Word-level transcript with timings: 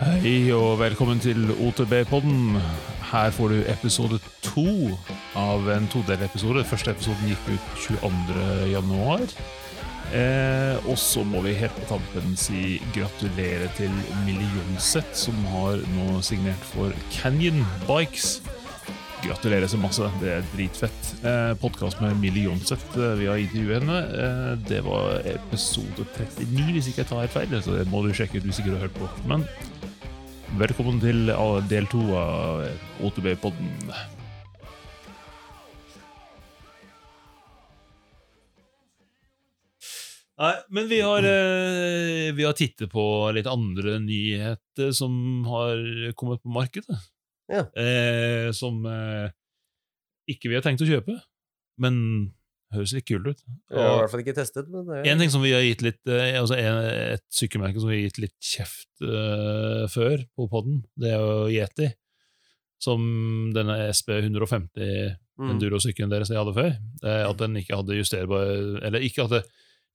Hei 0.00 0.48
og 0.56 0.78
velkommen 0.80 1.18
til 1.20 1.50
OTB-podden. 1.60 2.54
Her 3.10 3.32
får 3.36 3.50
du 3.52 3.58
episode 3.68 4.16
to 4.40 4.94
av 5.36 5.66
en 5.68 5.88
todelepisode. 5.92 6.62
Første 6.64 6.94
episoden 6.94 7.28
gikk 7.28 7.50
ut 7.50 7.66
22. 7.82 8.46
januar. 8.70 9.26
Eh, 10.16 10.88
og 10.88 10.96
så 10.98 11.20
må 11.20 11.42
vi 11.44 11.52
helt 11.58 11.76
på 11.82 11.84
tampen 11.90 12.32
si 12.40 12.78
gratulerer 12.94 13.68
til 13.76 13.92
Millionset, 14.24 15.10
som 15.12 15.36
har 15.52 15.84
nå 15.92 16.22
signert 16.24 16.64
for 16.70 16.96
Canyon 17.12 17.60
Bikes. 17.84 18.38
Gratulerer 19.20 19.68
så 19.68 19.76
masse, 19.82 20.08
det 20.22 20.32
er 20.38 20.48
dritfett. 20.54 21.10
Eh, 21.20 21.50
Podkast 21.60 22.00
med 22.00 22.16
Millionset 22.22 22.96
eh, 22.96 23.18
vi 23.20 23.28
har 23.28 23.42
intervjuet 23.42 23.82
henne. 23.82 24.00
Eh, 24.24 24.48
det 24.64 24.80
var 24.88 25.20
episode 25.28 26.08
39, 26.16 26.72
hvis 26.72 26.88
ikke 26.88 27.04
jeg 27.04 27.10
tar 27.12 27.22
helt 27.26 27.36
feil. 27.36 27.54
Så 27.60 27.76
det 27.76 27.84
må 27.92 28.00
du 28.00 28.14
sjekke 28.16 28.40
ut 28.40 28.48
hvis 28.48 28.62
ikke 28.64 28.72
du 28.72 28.78
har 28.78 28.88
hørt 28.88 28.96
på. 28.96 29.12
Men 29.28 29.44
velkommen 30.58 30.98
til 31.02 31.30
eh, 31.30 31.58
del 31.70 31.86
to 31.90 32.00
av 32.18 32.64
OTB-podden. 33.06 33.68
Nei, 40.40 40.54
men 40.72 40.88
vi 40.88 41.02
har, 41.04 41.26
eh, 41.28 42.32
vi 42.32 42.46
har 42.46 42.56
tittet 42.56 42.90
på 42.90 43.04
litt 43.36 43.48
andre 43.50 43.98
nyheter 44.00 44.94
som 44.96 45.44
har 45.44 45.76
kommet 46.16 46.42
på 46.42 46.52
markedet. 46.54 46.96
Ja. 47.50 47.66
Eh, 47.76 48.48
som 48.56 48.80
eh, 48.88 49.28
ikke 50.30 50.48
vi 50.48 50.56
har 50.56 50.64
tenkt 50.64 50.82
å 50.82 50.88
kjøpe, 50.88 51.18
men 51.82 52.32
høres 52.74 52.92
litt 52.96 53.06
kult 53.08 53.26
ut. 53.32 53.40
Jeg 53.70 53.78
har 53.80 53.94
i 53.96 54.00
hvert 54.02 54.12
fall 54.12 54.22
ikke 54.24 54.36
testet, 54.36 54.68
men 54.70 54.84
det 54.86 54.98
er 55.00 55.08
en 55.12 55.22
ting 55.24 55.32
som 55.32 55.42
vi 55.42 55.52
har 55.54 55.64
gitt 55.64 55.82
litt 55.86 56.10
eh, 56.10 56.36
altså 56.40 56.58
en, 56.58 56.82
Et 57.16 57.24
sykkelmerke 57.34 57.80
som 57.82 57.90
vi 57.90 57.98
har 58.00 58.06
gitt 58.08 58.20
litt 58.26 58.36
kjeft 58.40 58.90
uh, 59.02 59.86
før 59.90 60.22
på 60.38 60.46
podden, 60.52 60.84
det 61.00 61.10
er 61.14 61.18
jo 61.24 61.48
Yeti. 61.54 61.90
Som 62.80 63.02
denne 63.56 63.80
SB 63.92 64.20
150 64.22 65.16
Mm. 65.40 65.54
endurosykkelen 65.54 66.10
deres 66.12 66.28
jeg 66.28 66.36
hadde 66.36 66.52
før. 66.52 66.74
eh, 67.02 67.22
At 67.24 67.38
den 67.40 67.54
ikke 67.56 67.78
hadde 67.78 67.96
justerbar 67.96 68.82
Eller 68.84 69.00
ikke 69.00 69.24
hadde 69.24 69.38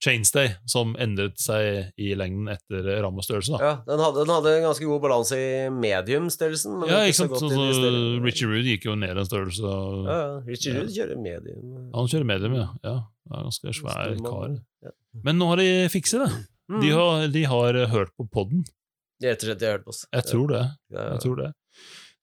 chainstay, 0.04 0.50
som 0.68 0.92
endret 1.00 1.38
seg 1.40 1.92
i 1.96 2.10
lengden 2.18 2.50
etter 2.52 2.84
rammestørrelse. 3.02 3.56
da. 3.56 3.60
Ja, 3.64 3.74
den 3.88 4.02
hadde, 4.04 4.24
den 4.26 4.32
hadde 4.34 4.52
en 4.58 4.66
ganske 4.68 4.84
god 4.90 5.00
balanse 5.02 5.38
i 5.40 5.68
medium-størrelsen. 5.72 6.82
Ja, 6.88 7.00
ikke 7.08 7.18
sant? 7.22 7.36
så 7.40 7.48
Så, 7.48 7.68
så. 7.78 7.92
Richie 8.24 8.48
Rude 8.50 8.68
gikk 8.68 8.84
jo 8.90 8.94
ned 8.94 9.16
en 9.16 9.24
størrelse. 9.28 9.64
og- 9.64 10.06
Ja, 10.06 10.18
ja. 10.20 10.40
Richie 10.46 10.74
Ja. 10.74 10.80
Rude 10.80 10.92
kjører 10.92 11.22
medium. 11.22 11.90
Han 11.94 12.06
kjører 12.12 12.24
medium, 12.28 12.54
ja. 12.54 12.68
ja. 12.84 12.96
ja 13.30 13.42
ganske 13.42 13.72
svær 13.74 14.16
kar. 14.22 14.58
Men 15.24 15.38
nå 15.38 15.48
har 15.48 15.56
de 15.56 15.88
fikset 15.88 16.26
det. 16.26 16.32
Mm. 16.68 16.80
De 16.82 16.90
har, 16.90 17.28
de 17.28 17.44
har 17.44 17.72
hørt 17.86 18.10
på 18.18 18.28
podden. 18.30 18.64
Rett 19.22 19.40
og 19.40 19.46
slett 19.48 19.58
de 19.60 19.66
har 19.66 19.78
hørt 19.78 19.84
på 19.86 19.94
oss. 19.94 20.04
Jeg 20.12 20.24
tror 20.28 20.48
det. 20.48 20.64
Jeg 20.92 21.20
tror 21.22 21.36
det. 21.36 21.52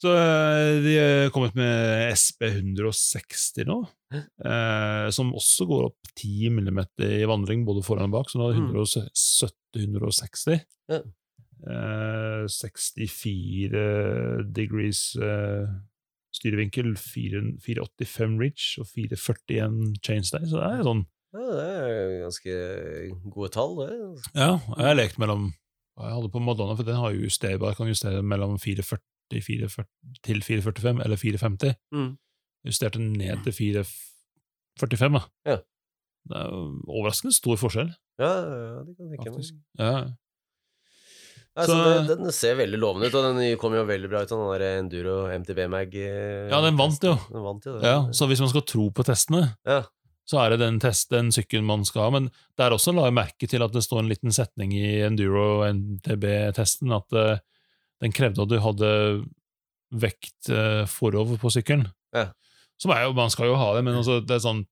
Så 0.03 0.11
eh, 0.19 0.81
de 0.83 0.93
er 0.99 1.29
kommet 1.31 1.53
med 1.55 2.09
SB 2.17 2.43
160 2.49 3.63
nå, 3.69 3.77
eh, 4.11 5.05
som 5.15 5.29
også 5.37 5.63
går 5.69 5.85
opp 5.87 6.09
10 6.19 6.49
mm 6.51 6.81
i 7.07 7.21
vandring 7.29 7.63
både 7.67 7.85
foran 7.87 8.09
og 8.11 8.17
bak, 8.17 8.27
så 8.33 8.41
nå 8.41 8.49
er 8.49 8.57
det 8.57 8.65
Mm. 8.65 8.73
170-160. 8.73 10.59
Ja. 10.91 10.99
Eh, 11.63 12.43
64 12.51 14.43
degrees 14.51 15.15
eh, 15.15 15.71
styrevinkel, 16.35 16.95
4, 16.99 17.43
485 17.63 18.37
reach 18.41 18.67
og 18.81 18.89
441 18.91 19.95
chainstay, 20.03 20.43
så 20.49 20.59
det 20.59 20.69
er 20.73 20.83
sånn 20.89 21.05
Ja, 21.33 21.43
det 21.49 21.63
er 21.63 22.19
ganske 22.27 22.57
gode 23.33 23.49
tall, 23.55 23.77
det. 23.79 23.87
Ja, 24.35 24.51
jeg 24.59 24.85
har 24.89 24.99
lekt 24.99 25.17
mellom 25.21 25.53
jeg 25.93 26.09
hadde 26.09 26.29
på 26.33 26.41
Madonna, 26.41 26.73
for 26.75 26.83
den 26.87 26.97
har 26.97 27.13
jo 27.13 27.21
justerbar, 27.27 27.75
kan 27.77 27.85
justere 27.87 28.23
mellom 28.25 28.55
440, 28.57 28.97
440 29.31 29.85
til 30.23 30.41
445 30.41 31.03
eller 31.03 31.15
450. 31.17 31.75
Mm. 31.93 32.17
Justerte 32.65 32.99
ned 32.99 33.43
til 33.43 33.53
445, 33.53 35.13
da. 35.13 35.23
Ja. 35.45 35.57
Det 36.29 36.37
er 36.39 36.51
overraskende 36.87 37.33
stor 37.35 37.55
forskjell, 37.59 37.89
Ja, 38.19 38.29
ja, 38.29 38.83
det 38.85 38.93
kan 38.97 39.09
tenke 39.09 39.31
meg. 39.33 39.47
Ja. 39.79 39.93
Altså, 41.55 41.75
Så- 42.07 42.15
den 42.17 42.31
ser 42.31 42.55
veldig 42.55 42.79
lovende 42.79 43.07
ut, 43.07 43.13
og 43.15 43.35
den 43.35 43.57
kom 43.57 43.73
jo 43.73 43.83
veldig 43.85 44.09
bra 44.09 44.21
ut, 44.23 44.29
den 44.29 44.59
der 44.59 44.79
Enduro 44.79 45.27
MTB-mag. 45.37 45.93
Ja, 46.49 46.61
den 46.61 46.77
vant 46.77 47.03
jo. 47.03 47.13
Den 47.31 47.43
vant 47.43 47.65
jo, 47.65 47.79
ja, 47.81 48.07
så 48.11 48.25
hvis 48.27 48.39
man 48.39 48.49
skal 48.49 48.61
tro 48.61 48.89
på 48.89 49.03
testene, 49.03 49.55
Ja. 49.65 49.83
så 50.25 50.39
er 50.45 50.49
det 50.51 50.59
den, 50.59 50.79
test, 50.79 51.09
den 51.09 51.29
sykkelen 51.31 51.65
man 51.65 51.83
skal 51.85 52.01
ha. 52.03 52.09
Men 52.19 52.31
der 52.57 52.71
også 52.71 52.93
la 52.95 53.03
jeg 53.05 53.13
merke 53.13 53.47
til 53.47 53.61
at 53.61 53.71
det 53.71 53.83
står 53.83 53.99
en 53.99 54.09
liten 54.09 54.31
setning 54.31 54.73
i 54.73 55.01
Enduro 55.05 55.63
MTB-testen 55.71 56.91
at 56.95 57.13
eh, 57.13 57.39
den 58.01 58.13
krevde 58.15 58.43
at 58.43 58.51
du 58.51 58.57
hadde 58.63 58.89
vekt 59.93 60.49
uh, 60.49 60.83
forover 60.89 61.37
på 61.41 61.51
sykkelen. 61.53 61.85
Ja. 62.15 62.31
Som 62.81 62.91
er 62.95 63.05
jo, 63.05 63.13
Man 63.13 63.29
skal 63.31 63.51
jo 63.51 63.57
ha 63.59 63.73
det, 63.75 63.83
men 63.85 63.95
altså, 63.99 64.17
det 64.25 64.33
er 64.35 64.41
sånn 64.43 64.63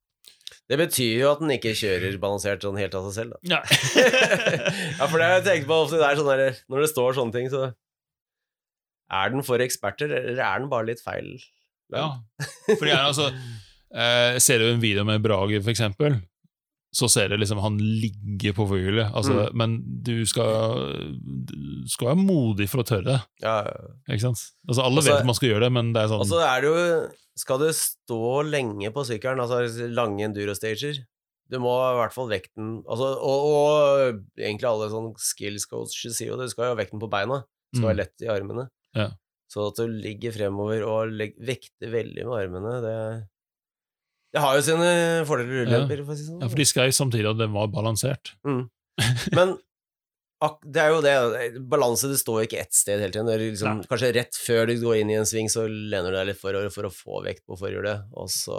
Det 0.70 0.78
betyr 0.80 1.22
jo 1.22 1.30
at 1.32 1.40
den 1.44 1.54
ikke 1.54 1.76
kjører 1.78 2.18
balansert 2.22 2.66
sånn 2.66 2.80
helt 2.82 2.96
av 2.98 3.06
seg 3.08 3.14
selv, 3.20 3.38
da. 3.38 3.56
ja. 3.56 3.60
ja, 5.00 5.06
for 5.06 5.18
det 5.22 5.28
har 5.28 5.36
jeg 5.38 5.46
tenkt 5.48 5.70
på 5.70 5.78
ofte, 5.86 6.00
det 6.02 6.10
sånn 6.18 6.32
der, 6.32 6.60
når 6.72 6.84
det 6.86 6.90
står 6.92 7.18
sånne 7.20 7.36
ting, 7.38 7.50
så 7.54 7.70
Er 9.12 9.34
den 9.34 9.46
for 9.46 9.62
eksperter, 9.64 10.12
eller 10.18 10.42
er 10.42 10.64
den 10.64 10.72
bare 10.72 10.90
litt 10.90 11.04
feil? 11.04 11.34
ja. 11.92 12.08
Fordi 12.70 12.90
jeg, 12.90 13.00
altså, 13.00 13.30
eh, 13.94 14.38
Ser 14.40 14.64
jo 14.64 14.74
en 14.74 14.84
video 14.84 15.04
med 15.08 15.22
Brage, 15.24 15.62
for 15.62 15.74
eksempel, 15.74 16.18
så 16.94 17.08
ser 17.10 17.30
du 17.32 17.38
liksom 17.38 17.60
han 17.64 17.78
ligger 17.80 18.52
på 18.58 18.66
forhjulet. 18.68 19.14
Altså, 19.16 19.32
Mm. 19.48 19.56
Men 19.56 19.76
du 20.04 20.26
skal, 20.26 21.08
du 21.48 21.88
skal 21.88 22.10
være 22.12 22.20
modig 22.26 22.68
for 22.70 22.84
å 22.84 22.88
tørre. 22.88 23.22
Ja, 23.42 23.64
Ikke 24.10 24.26
sant? 24.26 24.42
Altså, 24.68 24.84
alle 24.84 24.98
Altså- 25.00 25.12
vet 25.14 25.20
at 25.22 25.26
man 25.30 25.36
skal 25.36 25.50
gjøre 25.50 25.64
det, 25.68 25.72
men 25.72 25.94
det 25.94 26.02
er 26.04 26.08
sånn 26.12 26.20
Og 26.20 26.28
så 26.28 26.42
er 26.44 26.62
det 26.62 26.68
jo 26.72 27.10
Skal 27.38 27.60
du 27.60 27.70
stå 27.72 28.44
lenge 28.44 28.92
på 28.92 29.06
sykkelen, 29.08 29.40
altså 29.40 29.88
lange 29.90 30.20
enduro-stager 30.28 31.00
Du 31.50 31.60
må 31.60 31.72
i 31.72 31.96
hvert 32.02 32.14
fall 32.14 32.28
vekten 32.28 32.84
altså, 32.84 33.08
og, 33.24 33.40
og 33.56 34.22
egentlig 34.38 34.68
alle 34.68 34.90
sånn 34.92 35.14
skills 35.18 35.66
coaches 35.66 36.18
sier 36.18 36.28
jo 36.34 36.38
det, 36.38 36.48
du 36.48 36.54
skal 36.54 36.66
jo 36.70 36.76
ha 36.76 36.80
vekten 36.84 37.00
på 37.00 37.10
beina. 37.10 37.42
Det 37.72 37.80
skal 37.80 37.88
Mm. 37.88 37.92
være 37.92 38.02
lett 38.04 38.22
i 38.22 38.28
armene. 38.28 38.68
Ja. 38.96 39.10
Så 39.50 39.68
at 39.68 39.76
du 39.80 39.88
ligger 39.88 40.32
fremover 40.32 40.84
og 40.88 41.12
legger, 41.12 41.40
vekter 41.44 41.92
veldig 41.92 42.24
med 42.28 42.36
armene, 42.40 42.82
det 42.84 43.28
Det 44.32 44.40
har 44.40 44.56
jo 44.56 44.64
sine 44.64 44.92
fordeler 45.28 45.66
og 45.66 45.68
ulemper, 45.68 46.06
for 46.08 46.16
si 46.16 46.28
sånn. 46.30 46.40
Ja, 46.40 46.48
for 46.52 46.62
de 46.62 46.68
skrev 46.70 46.94
samtidig 46.96 47.28
at 47.34 47.40
den 47.42 47.52
var 47.56 47.68
balansert. 47.74 48.34
Men 49.38 49.58
ak 50.42 50.62
det 50.66 50.82
er 50.82 50.94
jo 50.96 51.02
det 51.06 51.60
Balanse, 51.70 52.10
det 52.10 52.18
står 52.18 52.46
ikke 52.48 52.62
ett 52.64 52.74
sted 52.74 53.02
hele 53.04 53.14
tiden. 53.14 53.28
Det 53.30 53.36
er 53.36 53.44
liksom, 53.44 53.84
kanskje 53.92 54.14
rett 54.18 54.40
før 54.40 54.66
du 54.70 54.74
går 54.82 55.02
inn 55.02 55.12
i 55.14 55.20
en 55.20 55.28
sving, 55.30 55.52
så 55.54 55.68
lener 55.68 56.10
du 56.10 56.18
deg 56.18 56.32
litt 56.32 56.42
forover 56.42 56.72
for 56.74 56.88
å 56.88 56.94
få 56.96 57.22
vekt 57.28 57.44
på 57.46 57.60
forhjulet, 57.60 58.08
og 58.18 58.32
så 58.34 58.58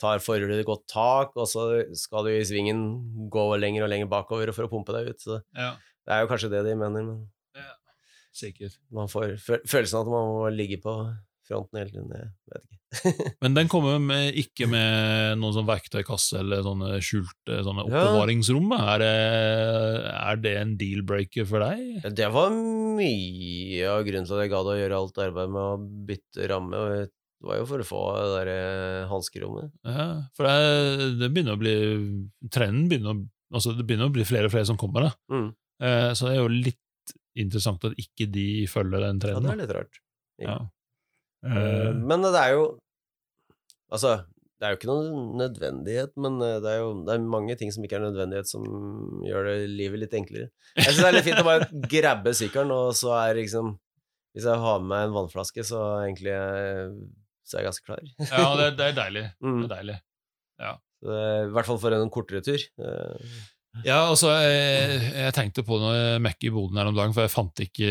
tar 0.00 0.22
forhjulet 0.24 0.62
et 0.62 0.68
godt 0.68 0.86
tak, 0.90 1.34
og 1.36 1.46
så 1.50 1.66
skal 1.98 2.26
du 2.26 2.32
i 2.32 2.46
svingen 2.46 2.80
gå 3.32 3.44
lenger 3.60 3.84
og 3.84 3.92
lenger 3.92 4.08
bakover 4.10 4.50
for 4.56 4.66
å 4.66 4.72
pumpe 4.72 4.96
deg 4.96 5.12
ut. 5.12 5.20
Så 5.20 5.42
Ja, 5.58 5.74
det 6.06 6.16
er 6.16 6.24
jo 6.24 6.30
kanskje 6.32 6.50
det 6.54 6.64
de 6.70 6.78
mener, 6.80 7.04
men 7.04 7.22
sikkert. 8.34 8.78
man 8.90 9.06
får 9.06 9.36
følelsen 9.44 10.00
av 10.00 10.06
at 10.06 10.10
man 10.10 10.32
må 10.32 10.48
ligge 10.54 10.80
på 10.82 10.94
fronten 11.48 11.80
hele 11.80 11.90
tiden. 11.92 12.12
Jeg 12.14 12.30
vet 12.54 12.64
ikke. 12.64 12.80
Men 13.42 13.56
den 13.56 13.68
kommer 13.72 13.98
med, 13.98 14.36
ikke 14.38 14.68
med 14.70 15.40
noen 15.40 15.54
sånn 15.56 15.66
verktøykasse 15.66 16.38
eller 16.40 16.62
sånne 16.66 16.92
skjulte 17.02 17.58
sånne 17.66 17.84
Ja. 17.88 18.04
oppbevaringsrom. 18.04 18.70
Er 18.78 19.04
er 19.08 20.40
det 20.44 20.54
en 20.60 20.76
deal-breaker 20.80 21.48
for 21.48 21.64
deg? 21.64 22.06
Det 22.14 22.28
var 22.32 22.54
mye 22.54 23.82
av 23.90 24.04
grunnen 24.06 24.28
til 24.28 24.36
at 24.38 24.44
jeg 24.44 24.52
gadd 24.54 24.70
å 24.72 24.78
gjøre 24.78 25.00
alt 25.02 25.20
arbeidet 25.26 25.52
med 25.56 25.62
å 25.62 25.76
bytte 26.08 26.48
ramme. 26.50 26.80
og 26.80 26.94
Det 27.04 27.48
var 27.50 27.58
jo 27.60 27.66
for 27.68 27.82
å 27.84 27.88
få 27.88 28.02
det 28.16 28.30
der 28.46 29.06
hanskerommet. 29.10 29.72
Ja, 29.84 30.06
for 30.36 30.48
det, 30.48 31.10
det 31.20 31.32
begynner 31.34 31.58
å 31.58 31.60
bli 31.60 31.74
Trenden 32.50 32.88
begynner 32.90 33.16
å 33.16 33.22
Altså, 33.54 33.70
det 33.76 33.84
begynner 33.86 34.08
å 34.08 34.14
bli 34.14 34.24
flere 34.26 34.48
og 34.48 34.50
flere 34.50 34.66
som 34.66 34.78
kommer, 34.80 35.04
da. 35.04 35.10
Mm. 35.30 35.50
Eh, 35.86 36.08
så 36.18 36.26
det 36.26 36.32
er 36.32 36.40
jo 36.40 36.48
litt 36.50 37.12
interessant 37.38 37.84
at 37.86 37.92
ikke 38.00 38.26
de 38.32 38.64
følger 38.66 39.04
den 39.04 39.20
trenden. 39.22 39.46
Ja, 39.46 39.52
det 39.52 39.54
er 39.54 39.60
litt 39.60 39.74
rart. 39.76 39.98
Ja. 40.42 40.56
Eh, 41.44 41.58
Eh, 41.58 41.90
Men 42.08 42.22
det 42.24 42.34
er 42.40 42.54
jo 42.56 42.62
Altså, 43.92 44.24
det 44.58 44.64
er 44.66 44.72
jo 44.72 44.78
ikke 44.78 44.88
noen 44.88 45.34
nødvendighet, 45.38 46.12
men 46.16 46.38
eh, 46.42 46.56
det 46.64 46.70
er 46.72 46.78
jo 46.80 46.92
det 47.04 47.14
er 47.14 47.26
mange 47.30 47.54
ting 47.60 47.70
som 47.74 47.84
ikke 47.84 47.98
er 47.98 48.06
nødvendighet, 48.06 48.48
som 48.48 48.64
gjør 49.22 49.44
det 49.50 49.56
livet 49.70 50.00
litt 50.02 50.14
enklere. 50.16 50.48
Jeg 50.78 50.86
syns 50.88 51.02
det 51.02 51.08
er 51.10 51.16
litt 51.18 51.26
fint 51.28 51.42
å 51.42 51.46
bare 51.46 51.68
grabbe 51.94 52.32
sykkelen, 52.34 52.72
og 52.74 52.94
så 52.98 53.12
er 53.20 53.36
liksom 53.42 53.74
Hvis 54.34 54.48
jeg 54.48 54.58
har 54.64 54.80
med 54.82 54.88
meg 54.90 55.04
en 55.06 55.14
vannflaske, 55.14 55.62
så 55.68 55.82
egentlig 56.06 56.32
så 57.44 57.58
er 57.58 57.60
jeg 57.60 57.68
ganske 57.68 57.84
klar. 57.86 58.00
ja, 58.18 58.46
det, 58.58 58.70
det 58.80 58.86
er 58.88 58.96
deilig. 58.98 59.24
Mm. 59.44 59.60
Det 59.60 59.68
er 59.68 59.74
deilig. 59.76 59.98
Så 61.04 61.10
det 61.12 61.20
er, 61.20 61.44
I 61.44 61.52
hvert 61.54 61.68
fall 61.68 61.78
for 61.84 61.94
en 61.94 62.10
kortere 62.10 62.40
tur. 62.42 62.62
Ja, 63.84 64.00
altså, 64.08 64.30
jeg, 64.40 64.98
jeg 65.12 65.34
tenkte 65.36 65.62
på 65.66 65.76
når 65.82 65.94
jeg 65.98 66.22
mekket 66.24 66.48
i 66.48 66.52
boden 66.54 66.78
her 66.80 66.88
om 66.90 66.96
dagen, 66.96 67.12
for 67.14 67.26
jeg 67.26 67.34
fant 67.34 67.62
ikke 67.66 67.90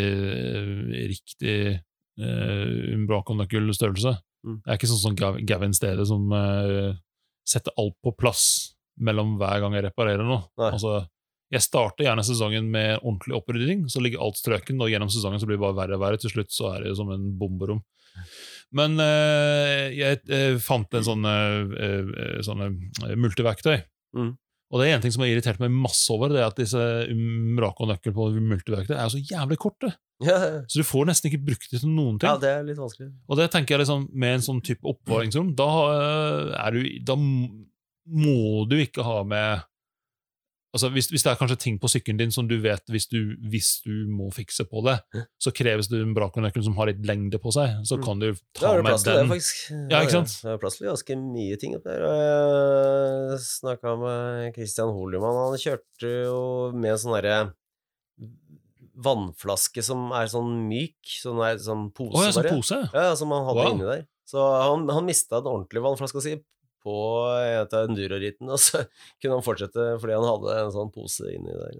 riktig 1.13 1.55
uh, 2.21 2.93
Umbraconacul-størrelse. 2.97 4.13
Mm. 4.43 4.59
Det 4.65 4.69
er 4.71 4.77
ikke 4.79 4.91
sånn 4.91 5.03
som 5.05 5.15
Gav- 5.17 5.41
Gavin 5.47 5.73
Stede, 5.73 6.05
som 6.09 6.29
uh, 6.35 6.93
setter 7.47 7.73
alt 7.79 7.95
på 8.03 8.13
plass 8.17 8.45
mellom 9.01 9.37
hver 9.39 9.63
gang 9.63 9.73
jeg 9.77 9.87
reparerer 9.87 10.23
noe. 10.27 10.43
Altså, 10.71 11.03
Jeg 11.53 11.61
starter 11.61 12.07
gjerne 12.07 12.23
sesongen 12.25 12.69
med 12.73 12.99
ordentlig 13.03 13.35
opprydding, 13.37 13.83
så 13.89 14.01
ligger 14.01 14.21
alt 14.25 14.39
strøken, 14.39 14.79
og 14.81 14.89
gjennom 14.89 15.09
sesongen 15.13 15.37
så 15.41 15.45
blir 15.45 15.59
det 15.59 15.61
bare 15.65 15.77
verre 15.77 15.97
og 15.99 16.01
verre. 16.01 16.17
Til 16.21 16.31
slutt 16.33 16.49
så 16.53 16.71
er 16.75 16.87
det 16.87 16.95
som 16.97 17.11
en 17.13 17.27
bomberom. 17.37 17.83
Men 18.73 18.97
uh, 18.97 19.85
jeg 19.93 20.21
uh, 20.29 20.57
fant 20.61 20.97
en 20.97 21.05
sånn 21.05 21.25
uh, 21.25 21.61
eh, 21.77 22.39
sånne 22.45 22.71
eh, 23.05 23.13
multiverktøy. 23.21 23.75
Mm. 24.17 24.31
Og 24.73 24.81
det 24.81 24.87
er 24.89 24.95
en 24.97 25.03
ting 25.03 25.13
som 25.13 25.21
har 25.21 25.29
irritert 25.29 25.59
meg 25.61 25.69
masse 25.69 26.09
over, 26.09 26.31
det 26.33 26.39
er 26.41 26.47
at 26.49 26.57
disse 26.57 26.81
Umbraco-nøkkel 27.13 28.15
på 28.15 28.25
multiverktøy 28.41 28.95
er 28.97 29.11
så 29.13 29.21
jævlig 29.21 29.59
korte. 29.61 29.93
Ja, 30.23 30.37
Så 30.71 30.79
du 30.79 30.85
får 30.87 31.07
nesten 31.09 31.27
ikke 31.27 31.41
brukt 31.49 31.65
det 31.73 31.81
til 31.81 31.89
noen 31.91 32.15
ting. 32.21 32.29
ja, 32.29 32.37
det 32.39 32.47
er 32.47 32.61
litt 32.63 32.77
vanskelig. 32.79 33.09
Og 33.27 33.35
det 33.37 33.49
tenker 33.51 33.75
jeg 33.75 33.81
liksom, 33.81 34.05
med 34.15 34.37
en 34.37 34.45
sånn 34.45 34.61
type 34.63 34.87
oppvaringsrom, 34.87 35.49
da, 35.59 35.67
eh, 36.53 36.69
du, 36.71 36.79
da 37.03 37.17
må 37.19 38.63
du 38.69 38.77
ikke 38.79 39.03
ha 39.03 39.17
med 39.27 39.65
Altså 40.73 40.89
hvis, 40.89 41.05
hvis 41.13 41.21
det 41.21 41.29
er 41.29 41.37
kanskje 41.37 41.57
ting 41.61 41.75
på 41.77 41.85
sykkelen 41.91 42.17
din 42.17 42.31
som 42.33 42.47
du 42.49 42.55
vet 42.57 42.81
hvis 42.89 43.05
du, 43.11 43.35
hvis 43.51 43.67
du 43.85 44.07
må 44.09 44.31
fikse 44.33 44.65
på 44.65 44.81
det, 44.87 44.95
så 45.37 45.51
kreves 45.53 45.85
det 45.91 45.99
en 46.01 46.15
brakonøkkel 46.17 46.63
som 46.65 46.73
har 46.79 46.89
litt 46.89 47.03
lengde 47.05 47.37
på 47.37 47.51
seg. 47.53 47.75
Så 47.85 47.99
Mm. 47.99 48.03
kan 48.07 48.19
du 48.23 48.29
ta 48.57 48.71
med 48.81 48.97
til 48.97 49.13
det. 49.29 49.37
Ja, 49.93 50.01
ikke 50.01 50.15
sant? 50.17 50.33
Det 50.41 50.49
er 50.49 50.57
plass 50.57 50.77
til 50.79 50.87
ganske 50.89 51.17
mye 51.21 51.59
ting 51.61 51.75
oppi 51.77 51.93
der. 51.93 52.01
Og 52.09 53.33
jeg 53.37 53.39
snakka 53.45 53.93
med 54.01 54.53
Christian 54.57 54.89
Holumann. 54.97 55.37
Han 55.51 55.61
kjørte 55.61 56.09
jo 56.25 56.71
med 56.73 56.95
en 56.95 56.97
sånn 56.97 57.13
derre 57.21 57.37
vannflaske 59.03 59.81
som 59.85 60.09
er 60.15 60.29
sånn 60.31 60.55
myk. 60.69 60.97
Sånn, 61.21 61.39
er, 61.45 61.57
sånn 61.61 61.87
pose, 61.95 62.17
oh, 62.17 62.25
ja, 62.27 62.33
sånn 62.35 62.49
pose? 62.49 62.79
Ja, 62.93 63.13
som 63.19 63.31
han 63.33 63.45
hadde 63.47 63.63
Wow. 63.63 63.71
inni 63.73 63.87
der. 63.89 64.03
Så 64.29 64.41
han, 64.41 64.87
han 64.89 65.05
mista 65.05 65.41
den 65.41 65.51
ordentlige 65.53 65.83
vannflaska 65.85 66.21
si 66.23 66.35
på 66.83 66.95
et 67.39 67.73
av 67.77 67.89
enduroritten, 67.89 68.49
og 68.51 68.59
så 68.61 68.83
kunne 69.21 69.37
han 69.39 69.45
fortsette 69.45 69.85
fordi 70.01 70.17
han 70.17 70.27
hadde 70.27 70.57
en 70.65 70.73
sånn 70.75 70.91
pose 70.95 71.29
inni 71.33 71.53
der. 71.55 71.77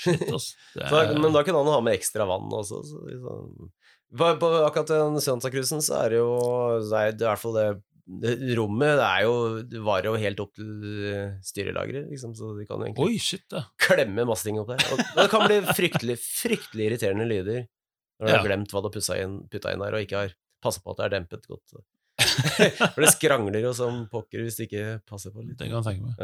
Shit, 0.00 0.22
ass. 0.32 0.52
Det 0.76 0.86
Så, 0.90 1.02
er, 1.04 1.14
men 1.18 1.34
da 1.34 1.42
kunne 1.46 1.60
han 1.64 1.72
ha 1.74 1.80
med 1.84 1.96
ekstra 1.98 2.26
vann 2.30 2.50
også. 2.54 2.80
Så 2.86 3.00
liksom. 3.08 3.70
på, 4.16 4.28
på 4.42 4.50
akkurat 4.64 4.90
den 4.94 5.18
Santa-cruisen 5.22 5.82
så 5.84 6.02
er 6.04 6.14
det 6.14 6.20
jo 6.22 6.34
så 6.88 7.00
er 7.04 7.14
det 7.14 7.24
i 7.26 7.28
hvert 7.28 7.42
fall 7.42 7.56
det, 7.58 7.66
det 8.22 8.36
rommet 8.58 8.96
det 8.98 9.06
er 9.08 9.26
jo, 9.26 9.34
det 9.70 9.82
varer 9.86 10.08
jo 10.10 10.14
helt 10.22 10.40
opp 10.42 10.54
til 10.58 10.70
eh, 11.10 11.34
styrelageret, 11.46 12.08
liksom, 12.10 12.32
så 12.38 12.54
de 12.58 12.64
kan 12.66 12.80
jo 12.82 12.88
egentlig 12.88 13.06
Oi, 13.10 13.18
shit, 13.22 13.44
ja. 13.54 13.64
klemme 13.82 14.24
masse 14.30 14.46
ting 14.48 14.58
opp 14.62 14.70
der. 14.72 14.82
Og 14.94 15.02
det 15.20 15.26
kan 15.30 15.44
bli 15.46 15.58
fryktelig, 15.68 16.16
fryktelig 16.22 16.88
irriterende 16.90 17.28
lyder 17.30 17.60
når 17.66 18.26
du 18.26 18.32
Ja. 18.32 18.38
har 18.40 18.48
glemt 18.50 18.72
hva 18.74 18.82
du 18.82 18.88
har 18.90 18.94
putta 18.98 19.14
inn, 19.22 19.36
putta 19.52 19.70
inn 19.74 19.80
der, 19.84 19.94
og 19.98 20.02
ikke 20.06 20.24
har 20.24 20.34
passa 20.60 20.82
på 20.84 20.92
at 20.92 20.98
det 21.00 21.06
er 21.06 21.14
dempet 21.18 21.46
godt. 21.50 21.76
For 22.94 23.00
det 23.04 23.12
skrangler 23.14 23.60
jo 23.64 23.72
som 23.76 23.92
pokker 24.12 24.38
hvis 24.44 24.58
du 24.58 24.62
ikke 24.66 24.84
passer 25.08 25.30
på 25.34 25.40
litt. 25.44 25.58
Det 25.58 25.66
kan 25.68 25.78
jeg 25.80 25.86
tenke 25.92 26.04
meg. 26.08 26.14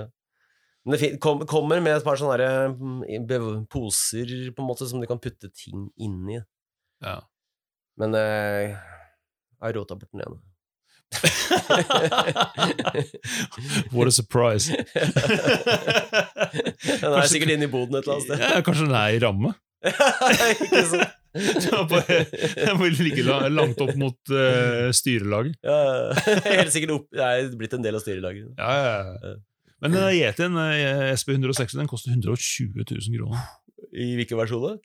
Men 0.87 0.93
det 0.95 1.01
kom, 1.23 1.37
kommer 1.51 1.79
med 1.83 1.95
et 1.99 2.07
par 2.07 2.17
sånne 2.21 2.49
mm, 2.77 3.65
poser 3.73 4.27
på 4.55 4.61
en 4.63 4.69
måte 4.69 4.87
som 4.87 4.99
du 5.03 5.07
kan 5.11 5.23
putte 5.23 5.49
ting 5.51 5.79
inni. 5.99 6.39
Ja. 7.03 7.17
Men 7.99 8.11
eh, 8.15 8.71
jeg 8.71 8.77
har 9.65 9.73
rota 9.81 9.95
bort 9.99 10.13
den 10.15 10.23
ene. 10.27 10.39
What 13.93 14.09
a 14.09 14.11
surprise. 14.11 14.71
Den 17.01 17.13
er 17.13 17.27
sikkert 17.31 17.51
inne 17.55 17.65
i 17.67 17.71
boden 17.71 17.95
et 17.97 18.03
eller 18.03 18.15
annet 18.17 18.27
sted. 18.27 18.39
Ja, 18.43 18.61
kanskje 18.67 18.85
den 18.89 18.97
er 18.99 19.09
i 19.15 19.21
ramme? 19.23 19.51
ikke 19.87 20.83
sant? 20.91 21.11
Må 21.91 22.01
Den 22.07 22.81
vil 22.81 22.97
ligge 23.03 23.25
langt 23.53 23.81
opp 23.83 23.93
mot 24.01 24.33
uh, 24.33 24.89
styrelaget. 24.97 25.59
Ja, 25.67 25.77
helt 26.59 26.75
sikkert 26.75 26.97
opp, 26.97 27.07
jeg 27.15 27.45
er 27.45 27.55
blitt 27.59 27.77
en 27.77 27.85
del 27.85 27.99
av 27.99 28.05
styrelaget. 28.05 28.49
Ja, 28.59 28.73
ja, 28.77 28.97
ja. 29.21 29.37
Men 29.85 29.93
den 29.93 30.07
Yetien 30.17 30.57
eh, 30.57 31.13
SB 31.13 31.35
160 31.37 31.77
den 31.77 31.91
koster 31.91 32.15
120 32.15 32.81
000 32.81 33.19
kroner. 33.19 33.49
I 33.93 34.15
hvilken 34.17 34.41
versjon 34.41 34.65
da? 34.65 34.77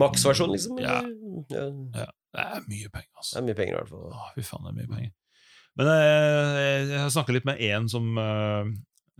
Maksversjon, 0.00 0.54
liksom? 0.54 0.78
Ja, 0.80 1.02
ja. 1.52 2.06
det 2.32 2.44
er 2.44 2.64
mye 2.64 2.88
penger, 2.88 3.10
altså. 3.20 3.34
Det 3.34 3.42
er 3.42 3.46
mye 3.50 3.58
penger, 3.58 3.74
i 3.74 3.78
hvert 3.82 3.92
fall. 3.92 4.06
Å, 4.08 4.30
fy 4.32 4.44
faen, 4.48 4.64
det 4.64 4.72
er 4.72 4.78
mye 4.80 4.92
penger. 4.94 5.14
Men 5.78 5.90
jeg, 5.92 6.86
jeg 6.88 7.02
har 7.04 7.12
snakka 7.14 7.36
litt 7.36 7.46
med 7.46 7.60
en 7.68 7.90
som 7.92 8.08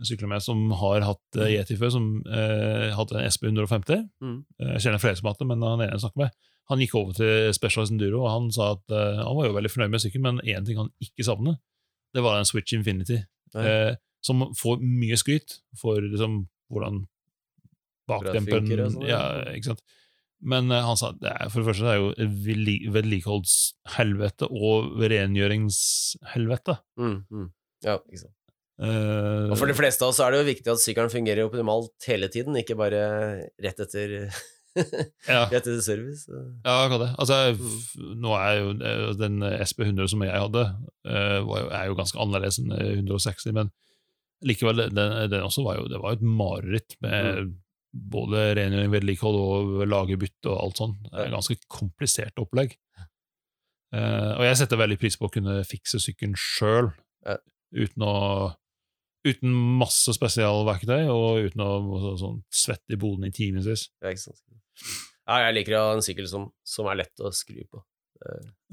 sykler 0.07 0.29
med, 0.31 0.41
som 0.45 0.61
har 0.79 1.01
hatt 1.07 1.37
uh, 1.39 1.47
Yeti 1.49 1.75
før, 1.79 1.91
som 1.95 2.05
uh, 2.27 2.89
hadde 2.95 3.17
en 3.19 3.27
SB 3.31 3.47
150. 3.51 4.05
Mm. 4.23 4.37
Eh, 4.61 4.71
Jeg 4.77 4.83
kjenner 4.85 5.01
flere 5.03 5.17
som 5.19 5.27
har 5.27 5.33
hatt 5.35 5.41
det, 5.43 5.47
men 5.51 5.65
han 5.65 5.81
ene 5.83 5.89
jeg 5.91 6.03
snakker 6.05 6.23
med, 6.23 6.31
han 6.69 6.79
gikk 6.83 6.95
over 6.99 7.13
til 7.17 7.53
Specialized 7.57 7.95
Enduro, 7.95 8.21
og 8.23 8.29
han 8.31 8.51
sa 8.53 8.71
at 8.75 8.93
eh, 8.93 9.19
han 9.25 9.35
var 9.39 9.47
jo 9.49 9.55
veldig 9.57 9.71
fornøyd 9.73 9.93
med 9.95 10.03
sykkelen, 10.03 10.27
men 10.29 10.41
én 10.45 10.65
ting 10.67 10.77
han 10.77 10.91
ikke 11.01 11.25
savner, 11.25 11.57
det 12.13 12.23
var 12.25 12.37
en 12.39 12.45
Switch 12.49 12.73
Infinity, 12.77 13.19
eh, 13.57 13.95
som 14.25 14.43
får 14.57 14.81
mye 14.83 15.17
skryt 15.17 15.59
for 15.81 15.97
liksom, 16.03 16.43
hvordan 16.69 17.03
bakdemperen 18.09 18.69
sånn, 18.93 19.07
ja, 19.09 19.21
ikke 19.55 19.71
sant? 19.73 19.83
Men 20.39 20.71
eh, 20.71 20.85
han 20.85 20.95
sa 20.97 21.09
det 21.19 21.29
er, 21.33 21.49
for 21.51 21.59
det 21.61 21.67
første 21.67 21.83
det 21.85 21.91
er 21.93 21.99
jo 21.99 22.11
et 22.15 22.35
vedli- 22.45 22.89
vedlikeholdshelvete 22.95 24.47
og 24.55 24.93
rengjøringshelvete. 25.11 26.77
Mm, 27.01 27.17
mm. 27.29 27.47
Ja, 27.85 27.97
ikke 28.07 28.21
sant. 28.23 28.35
Eh, 28.79 29.49
Og 29.51 29.57
for 29.59 29.67
de 29.67 29.75
fleste 29.75 30.05
av 30.05 30.13
oss 30.13 30.19
er 30.23 30.31
det 30.31 30.39
jo 30.39 30.47
viktig 30.53 30.71
at 30.71 30.79
sykkelen 30.79 31.11
fungerer 31.11 31.43
optimalt 31.49 32.07
hele 32.07 32.29
tiden, 32.31 32.55
ikke 32.61 32.77
bare 32.79 33.01
rett 33.59 33.79
etter, 33.83 34.13
ja. 35.27 35.41
rett 35.51 35.57
etter 35.59 35.81
service. 35.83 36.23
Ja, 36.63 36.77
akkurat 36.85 37.03
det. 37.03 37.11
Altså, 37.19 37.39
Mm. 37.99 38.13
nå 38.23 38.35
er 38.39 38.53
jo 38.61 38.69
eh, 38.79 39.13
den 39.19 39.41
SP100 39.43 40.07
som 40.13 40.23
jeg 40.23 40.31
hadde, 40.31 40.63
eh, 41.05 41.39
er 41.75 41.89
jo 41.89 41.97
ganske 41.99 42.19
annerledes 42.23 42.59
enn 42.63 42.71
eh, 42.71 42.93
160, 43.01 43.51
men 43.57 43.71
likevel, 44.47 44.85
den, 44.95 45.15
den 45.33 45.43
også 45.43 45.65
var 45.65 45.81
jo, 45.81 45.89
det 45.91 45.99
var 45.99 46.13
jo 46.15 46.21
et 46.21 46.29
mareritt 46.39 46.95
med 47.03 47.43
Mm. 47.43 47.55
både 48.13 48.41
rengjøring, 48.55 48.91
vedlikehold 48.93 49.35
og 49.41 49.87
lagerbytte 49.89 50.45
og 50.53 50.59
alt 50.61 50.77
sånt. 50.77 50.99
Det 51.09 51.19
er 51.19 51.25
et 51.25 51.33
ganske 51.33 51.55
komplisert 51.73 52.37
opplegg. 52.39 52.75
Uh, 53.89 54.35
og 54.37 54.43
jeg 54.45 54.59
setter 54.59 54.77
veldig 54.77 54.99
pris 55.01 55.15
på 55.17 55.25
å 55.25 55.31
kunne 55.33 55.55
fikse 55.65 55.97
sykkelen 55.97 56.35
sjøl, 56.37 56.91
Ja. 57.25 57.37
uten 57.73 58.03
å 58.05 58.53
Uten 59.29 59.53
masse 59.79 60.15
spesialverktøy, 60.15 61.05
og 61.11 61.45
uten 61.49 61.63
å 61.65 61.69
så, 62.01 62.15
sånn, 62.23 62.41
svette 62.53 62.95
i 62.95 62.99
boden 62.99 63.29
i 63.29 63.33
timevis. 63.35 63.89
Ja, 64.01 65.43
jeg 65.45 65.55
liker 65.59 65.77
å 65.77 65.85
ha 65.85 65.95
en 65.97 66.05
sykkel 66.05 66.27
som, 66.31 66.49
som 66.65 66.89
er 66.89 67.03
lett 67.03 67.21
å 67.21 67.31
skru 67.35 67.61
på. 67.69 67.83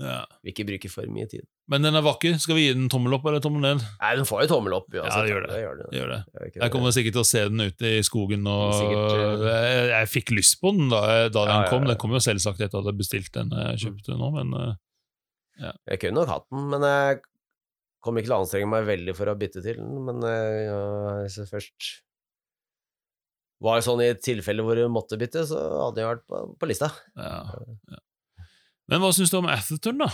Ja. 0.01 0.25
Vil 0.43 0.53
ikke 0.53 0.67
bruke 0.69 0.89
for 0.91 1.07
mye 1.13 1.29
tid. 1.31 1.45
Men 1.71 1.83
den 1.83 1.99
er 1.99 2.05
vakker. 2.05 2.37
Skal 2.43 2.59
vi 2.59 2.67
gi 2.67 2.75
den 2.77 2.89
tommel 2.91 3.15
opp 3.17 3.27
eller 3.27 3.43
tommel 3.43 3.63
ned? 3.65 3.85
Nei, 4.01 4.11
den 4.19 4.27
får 4.29 4.45
jo 4.45 4.49
tommel 4.55 4.75
opp. 4.77 4.89
Ja, 4.95 5.07
det 5.07 5.31
gjør 5.33 5.47
det. 5.47 5.53
det, 5.53 5.61
gjør 5.63 5.79
det. 5.79 5.87
Det 5.91 6.01
gjør 6.01 6.13
det. 6.13 6.21
Jeg 6.59 6.75
kommer 6.75 6.95
sikkert 6.95 7.17
til 7.17 7.23
å 7.23 7.29
se 7.31 7.45
den 7.51 7.65
ute 7.65 7.93
i 7.99 8.03
skogen. 8.07 8.49
Og 8.51 8.75
Sikkert, 8.77 9.47
jeg, 9.47 9.87
jeg 9.93 10.11
fikk 10.13 10.35
lyst 10.37 10.59
på 10.63 10.75
den 10.77 10.91
da, 10.93 11.01
da 11.31 11.47
den 11.47 11.55
Ja, 11.55 11.63
ja, 11.63 11.71
kom. 11.71 11.87
Den 11.89 12.01
kom 12.03 12.15
jo 12.15 12.23
selvsagt 12.23 12.63
etter 12.63 12.83
at 12.83 12.91
jeg 12.91 13.01
bestilte 13.01 13.43
den 13.43 13.55
jeg 13.63 13.87
kjøpte 13.87 14.19
nå, 14.19 14.31
men 14.37 14.53
eh, 14.61 15.73
Jeg 15.93 16.03
kunne 16.05 16.21
nok 16.21 16.35
hatt 16.35 16.47
den, 16.53 16.69
men 16.75 16.87
jeg 16.87 17.23
kommer 18.07 18.23
ikke 18.23 18.31
til 18.31 18.37
å 18.39 18.41
anstrenge 18.45 18.71
meg 18.71 18.87
veldig 18.89 19.15
for 19.19 19.31
å 19.31 19.37
bytte 19.39 19.63
til 19.65 19.81
den. 19.83 19.93
Men 20.07 20.23
eh, 20.27 20.65
ja, 20.69 20.81
jeg 21.27 21.49
først 21.51 21.93
var 23.67 23.85
sånn 23.85 24.03
i 24.05 24.11
et 24.13 24.23
tilfelle 24.25 24.65
hvor 24.65 24.79
jeg 24.79 24.93
måtte 24.93 25.19
bytte, 25.21 25.47
så 25.49 25.61
hadde 25.87 26.03
jeg 26.03 26.11
vært 26.13 26.27
på, 26.29 26.43
på 26.61 26.71
lista. 26.71 26.91
ja, 27.19 27.39
ja. 27.93 28.03
Men 28.87 29.03
hva 29.03 29.09
syns 29.11 29.33
du 29.33 29.41
om 29.41 29.49
Atherton, 29.51 29.99
da? 29.99 30.07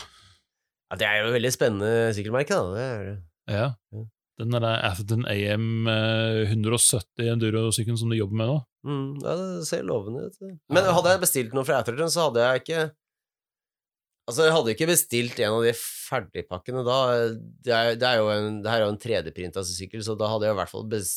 Ja, 0.89 0.97
det 1.01 1.05
er 1.09 1.19
jo 1.21 1.29
et 1.29 1.35
veldig 1.37 1.51
spennende 1.53 2.13
sykkelmerke, 2.17 2.57
da. 2.57 2.73
Det 2.73 2.85
er 2.87 3.03
det. 3.11 3.17
Ja. 3.53 3.67
Den 4.41 4.55
der 4.57 4.65
Atherton 4.89 5.27
AM 5.29 5.89
eh, 5.93 6.49
170 6.49 7.29
enduro-sykkelen 7.35 8.01
som 8.01 8.13
du 8.13 8.17
jobber 8.17 8.39
med 8.41 8.49
nå? 8.49 8.57
Mm, 8.89 9.11
ja, 9.21 9.35
det 9.37 9.67
ser 9.69 9.85
lovende 9.87 10.25
ut. 10.25 10.39
det. 10.41 10.55
Men 10.73 10.89
hadde 10.89 11.13
jeg 11.13 11.23
bestilt 11.27 11.57
noe 11.57 11.69
fra 11.69 11.83
Atherton, 11.83 12.11
så 12.13 12.31
hadde 12.31 12.47
jeg 12.47 12.63
ikke 12.63 12.81
Altså, 14.29 14.45
jeg 14.47 14.55
hadde 14.55 14.73
ikke 14.77 14.87
bestilt 14.93 15.41
en 15.43 15.57
av 15.57 15.65
de 15.67 15.73
ferdigpakkene 15.79 16.85
da. 16.87 16.99
Det 17.67 17.73
er, 17.75 17.97
det 17.99 18.07
er 18.07 18.21
jo 18.21 18.29
en, 18.31 18.61
det 18.63 18.71
her 18.71 18.83
er 18.83 18.87
jo 18.87 18.93
en 18.95 19.01
3D-printa 19.03 19.65
sykkel, 19.67 20.05
så 20.07 20.15
da 20.21 20.29
hadde 20.31 20.47
jeg 20.47 20.55
i 20.55 20.59
hvert 20.61 20.71
fall 20.71 20.85
bes, 20.93 21.09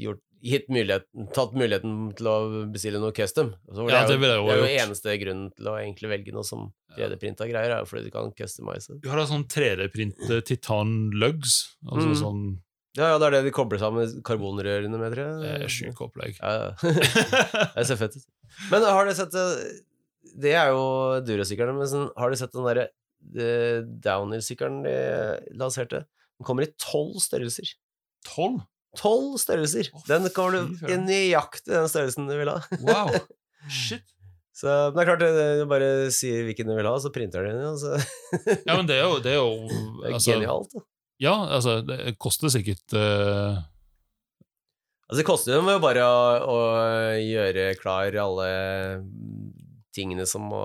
gjort, 0.00 0.22
gitt 0.48 0.68
muligheten, 0.70 1.26
tatt 1.34 1.52
muligheten 1.58 1.96
til 2.16 2.28
å 2.30 2.36
bestille 2.72 3.00
noe 3.02 3.12
custom. 3.12 3.50
Altså, 3.68 3.88
Ja, 3.90 4.04
det, 4.06 4.14
det 4.14 4.20
ville 4.22 4.36
er 4.36 4.40
jo, 4.40 4.46
det 4.48 4.54
er 4.54 4.62
jo 4.62 4.68
gjort. 4.70 4.84
eneste 4.86 5.16
grunnen 5.24 5.50
til 5.58 5.68
å 5.68 5.74
egentlig 5.82 6.12
velge 6.14 6.34
noe 6.36 6.46
som 6.46 6.68
3D-printa 6.96 7.48
greier, 7.50 7.74
er 7.74 7.82
jo 7.84 7.90
fordi 7.90 8.06
du 8.08 8.14
kan 8.14 8.32
customize. 8.38 8.96
Du 9.02 9.10
har 9.12 9.20
da 9.20 9.26
sånn 9.28 9.44
3D-printe 9.50 10.40
titan 10.48 10.96
lugs. 11.20 11.58
Altså 11.90 12.08
Mm. 12.14 12.16
sånn 12.22 12.40
Ja, 12.98 13.10
ja, 13.12 13.18
det 13.20 13.26
er 13.28 13.34
det 13.36 13.42
de 13.44 13.52
kobler 13.54 13.78
sammen 13.78 14.08
karbonrørene 14.26 14.98
med, 14.98 15.12
tror 15.12 15.26
jeg. 15.26 15.36
Det 15.44 15.50
er 15.68 15.68
sjukt 15.70 16.00
opplegg. 16.02 16.38
Ja, 16.40 16.54
ja. 16.72 16.94
Det 17.76 17.84
ser 17.86 18.00
fett 18.00 18.16
ut. 18.16 18.24
Men 18.72 18.82
har 18.88 19.04
dere 19.06 19.14
sett 19.14 19.36
eh, 19.38 19.76
Det 20.36 20.54
er 20.58 20.72
jo 20.74 20.82
durosykkelen, 21.26 21.78
men 21.78 21.90
sånn, 21.90 22.08
har 22.18 22.30
du 22.30 22.38
sett 22.40 22.54
den 22.54 22.66
derre 22.68 22.88
eh, 22.88 23.80
downhill-sykkelen 24.04 24.82
de 24.86 24.96
lanserte? 25.58 26.04
Den 26.38 26.46
kommer 26.46 26.66
i 26.66 26.72
tolv 26.80 27.18
størrelser. 27.22 27.72
Tolv? 28.28 28.60
Tolv 28.98 29.38
størrelser! 29.40 29.90
Oh, 29.94 30.04
Den 30.08 30.28
kommer 30.34 30.58
du 30.58 30.86
i 30.88 31.00
nøyaktig 31.00 31.72
den 31.72 31.90
størrelsen 31.90 32.28
du 32.30 32.36
vil 32.38 32.52
ha. 32.52 32.60
Wow! 32.84 33.12
Shit. 33.82 34.06
Så 34.58 34.66
men 34.90 34.98
det 34.98 35.02
er 35.04 35.08
klart, 35.12 35.22
du 35.22 35.64
bare 35.70 35.88
sier 36.14 36.46
hvilken 36.48 36.66
du 36.66 36.74
vil 36.74 36.88
ha, 36.88 36.94
så 36.98 37.12
printer 37.14 37.44
du 37.46 37.52
den, 37.52 37.66
og 37.68 37.78
så 37.78 37.94
Ja, 38.66 38.74
men 38.74 38.88
det 38.88 38.98
er 38.98 39.04
jo, 39.04 39.18
det 39.22 39.34
er 39.34 39.38
jo 39.38 39.50
altså, 40.08 40.32
genialt. 40.32 40.72
Da. 40.74 40.82
Ja, 41.22 41.34
altså, 41.58 41.80
det 41.86 42.16
koster 42.22 42.50
sikkert 42.50 42.96
uh... 42.96 43.58
Altså, 45.08 45.20
det 45.20 45.26
koster 45.28 45.54
jo 45.54 45.78
bare 45.80 46.02
å, 46.04 46.16
å 46.52 46.58
gjøre 47.22 47.70
klar 47.80 48.18
alle 48.20 48.48
tingene 49.94 50.26
som 50.28 50.42
må 50.50 50.58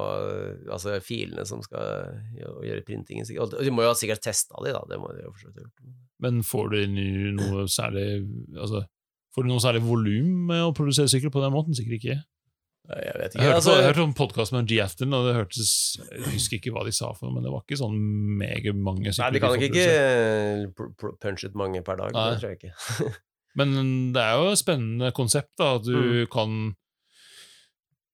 Altså 0.72 0.98
filene 1.04 1.46
som 1.48 1.62
skal 1.64 2.12
gjøre, 2.38 2.82
printingen. 2.88 3.26
Og 3.40 3.54
de 3.64 3.72
må 3.74 3.86
jo 3.86 3.92
ha 3.94 3.98
sikkert 3.98 4.22
testa 4.26 4.56
de, 4.66 4.74
da. 4.76 4.82
Det 4.90 5.00
må 5.00 5.12
de 5.16 5.24
jo 5.24 5.32
for 5.38 5.52
gjort. 5.54 5.88
Men 6.24 6.44
får 6.44 6.70
du 6.74 6.78
noe 7.40 7.66
særlig 7.72 8.06
Altså, 8.58 8.84
får 9.36 9.44
du 9.44 9.50
noe 9.54 9.64
særlig 9.64 9.82
volum 9.86 10.46
med 10.52 10.62
å 10.68 10.74
produsere 10.78 11.10
sykkel 11.12 11.32
på 11.34 11.42
den 11.44 11.54
måten? 11.56 11.76
Sikkert 11.78 12.00
ikke. 12.02 12.20
Jeg 12.84 13.14
vet 13.16 13.22
Jeg 13.24 13.32
ikke. 13.32 13.44
hørte, 13.48 13.56
Altså, 13.62 13.74
jeg 13.80 13.86
hørte 13.88 14.04
om 14.04 14.14
podkast 14.14 14.52
med 14.52 14.68
G. 14.68 14.80
Afton, 14.84 15.14
og 15.16 15.24
det 15.30 15.36
hørtes 15.38 15.70
Jeg 16.04 16.34
husker 16.34 16.58
ikke 16.60 16.74
hva 16.76 16.84
de 16.84 16.92
sa 16.92 17.14
for 17.16 17.30
noe, 17.30 17.38
men 17.38 17.46
det 17.48 17.54
var 17.54 17.64
ikke 17.64 17.80
sånn 17.80 17.96
megamange 18.42 19.06
nei, 19.08 19.14
sykler. 19.16 19.32
de 19.32 19.40
kan 19.40 19.54
nok 19.56 19.64
ikke 19.70 20.84
pr- 21.00 21.14
punche 21.24 21.48
ut 21.48 21.56
mange 21.56 21.82
per 21.88 21.96
dag. 22.02 22.12
Nei. 22.12 22.26
Det 22.34 22.42
tror 22.42 22.52
jeg 22.52 22.60
ikke. 22.60 23.14
Men 23.60 23.76
det 24.16 24.18
er 24.24 24.34
jo 24.42 24.48
et 24.52 24.58
spennende 24.64 25.12
konsept, 25.14 25.52
da. 25.62 25.76
At 25.78 25.84
du 25.86 25.94
Mm. 25.94 26.28
kan 26.34 26.54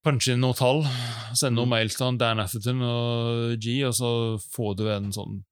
punche 0.05 0.31
inn 0.33 0.41
noen 0.43 0.55
tall, 0.57 0.83
sende 1.35 1.57
noen 1.59 1.67
Mm. 1.69 1.73
mails 1.75 1.95
til 1.99 2.17
Dan 2.17 2.39
Atherton 2.39 2.81
og 2.87 3.59
G, 3.59 3.81
og 3.87 3.93
så 3.97 4.09
får 4.55 4.75
du 4.79 4.85
en 4.93 5.11
sånn 5.15 5.43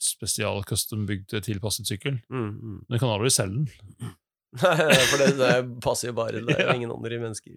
spesial 0.00 0.62
custom-bygd 0.64 1.34
tilpasset 1.44 1.86
sykkel. 1.90 2.20
Mm, 2.32 2.50
mm. 2.56 2.78
Men 2.88 2.94
du 2.94 2.98
kan 3.02 3.10
aldri 3.12 3.30
selge 3.34 3.66
den. 4.00 4.14
For 4.60 5.20
det, 5.20 5.36
det 5.38 5.50
passer 5.84 6.08
jo 6.08 6.14
bare 6.16 6.40
Det 6.42 6.56
er 6.58 6.72
ingen 6.78 6.90
andre 6.90 7.18
mennesker. 7.22 7.52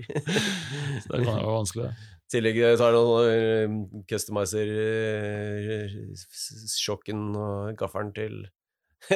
Så 1.01 1.07
det 1.09 1.23
kan 1.23 1.39
være 1.39 1.53
vanskelig. 1.55 1.87
I 1.93 2.33
tillegg 2.35 2.57
eh, 2.61 2.75
tar 2.77 2.93
noen 2.93 3.29
eh, 3.29 4.03
customizer 4.09 4.67
eh, 4.73 5.95
og 7.37 7.73
gaffelen 7.79 8.11
til, 8.13 8.35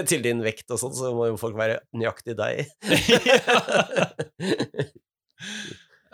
til 0.10 0.22
din 0.26 0.42
vekt 0.46 0.70
og 0.74 0.82
sånn, 0.82 0.96
så 0.98 1.12
må 1.18 1.28
jo 1.32 1.38
folk 1.42 1.58
være 1.58 1.80
nøyaktig 1.98 2.38
deg. 2.38 2.66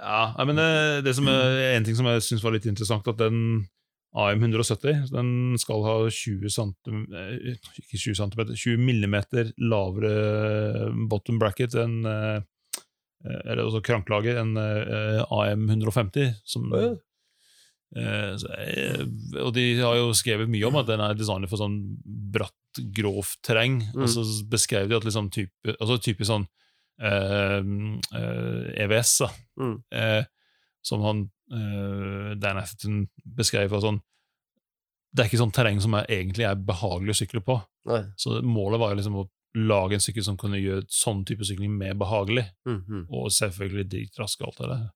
Ja, 0.04 0.46
men 0.46 0.60
det, 0.60 0.70
det 1.08 1.16
som 1.16 1.30
er 1.32 1.78
en 1.78 1.88
ting 1.88 1.96
som 1.96 2.10
jeg 2.12 2.26
syns 2.26 2.44
var 2.44 2.56
litt 2.56 2.68
interessant, 2.70 3.08
at 3.08 3.22
den 3.22 3.64
AM170 4.14 5.08
den 5.10 5.30
skal 5.62 5.82
ha 5.88 5.96
20 6.06 6.52
cm, 6.54 7.00
ikke 7.82 7.98
20 7.98 8.20
cm, 8.20 8.42
20 8.52 8.84
millimeter 8.84 9.50
lavere 9.64 10.92
bottom 11.10 11.40
bracket 11.42 11.78
enn 11.82 12.04
eh, 12.06 12.44
eller 13.24 13.64
altså 13.66 13.82
kranklager 13.84 14.40
enn 14.42 14.54
eh, 14.60 15.22
AM150. 15.24 16.34
Som, 16.46 16.68
Å, 16.74 16.82
ja. 16.84 16.92
eh, 17.98 18.34
eh, 18.60 19.04
og 19.44 19.54
de 19.56 19.68
har 19.80 19.98
jo 20.00 20.12
skrevet 20.18 20.52
mye 20.52 20.68
om 20.68 20.82
at 20.82 20.90
den 20.90 21.04
er 21.04 21.18
designet 21.18 21.52
for 21.52 21.62
sånn 21.62 21.80
bratt, 22.04 22.58
grovt 22.94 23.40
terreng. 23.46 23.80
Mm. 23.94 24.04
Og 24.04 24.12
så 24.12 24.26
beskrev 24.50 24.92
de 24.92 25.00
at 25.00 25.08
liksom 25.08 25.32
type, 25.34 25.78
altså 25.78 26.00
typisk 26.02 26.30
sånn 26.30 26.46
eh, 26.46 26.52
eh, 26.52 26.63
EVS, 28.86 29.18
da, 29.24 29.30
Mm. 29.60 29.84
eh, 29.92 30.24
som 30.84 31.02
han 31.02 31.22
uh, 31.54 32.34
Dan 32.36 32.58
Atherton 32.58 33.08
beskrev. 33.24 33.70
for 33.70 33.80
Sånn, 33.82 34.02
det 35.14 35.24
er 35.24 35.30
ikke 35.30 35.42
sånn 35.44 35.54
terreng 35.54 35.80
som 35.82 35.94
er, 35.94 36.06
egentlig 36.10 36.46
er 36.50 36.56
behagelig 36.56 37.14
å 37.14 37.20
sykle 37.22 37.42
på. 37.46 37.60
Nei. 37.86 38.02
Så 38.18 38.42
målet 38.42 38.80
var 38.80 38.92
jo 38.92 38.98
liksom 39.00 39.16
å 39.22 39.30
lage 39.56 39.94
en 39.94 40.02
sykkel 40.02 40.24
som 40.26 40.38
kunne 40.38 40.58
gjøre 40.58 40.88
sånn 40.90 41.24
type 41.26 41.46
sykling 41.46 41.72
mer 41.78 41.94
behagelig. 41.94 42.48
Mm, 42.66 42.82
-hmm. 42.82 43.06
Og 43.10 43.30
selvfølgelig 43.32 43.90
dritrask 43.90 44.42
og 44.42 44.48
alt 44.48 44.58
det 44.58 44.70
der. 44.70 44.90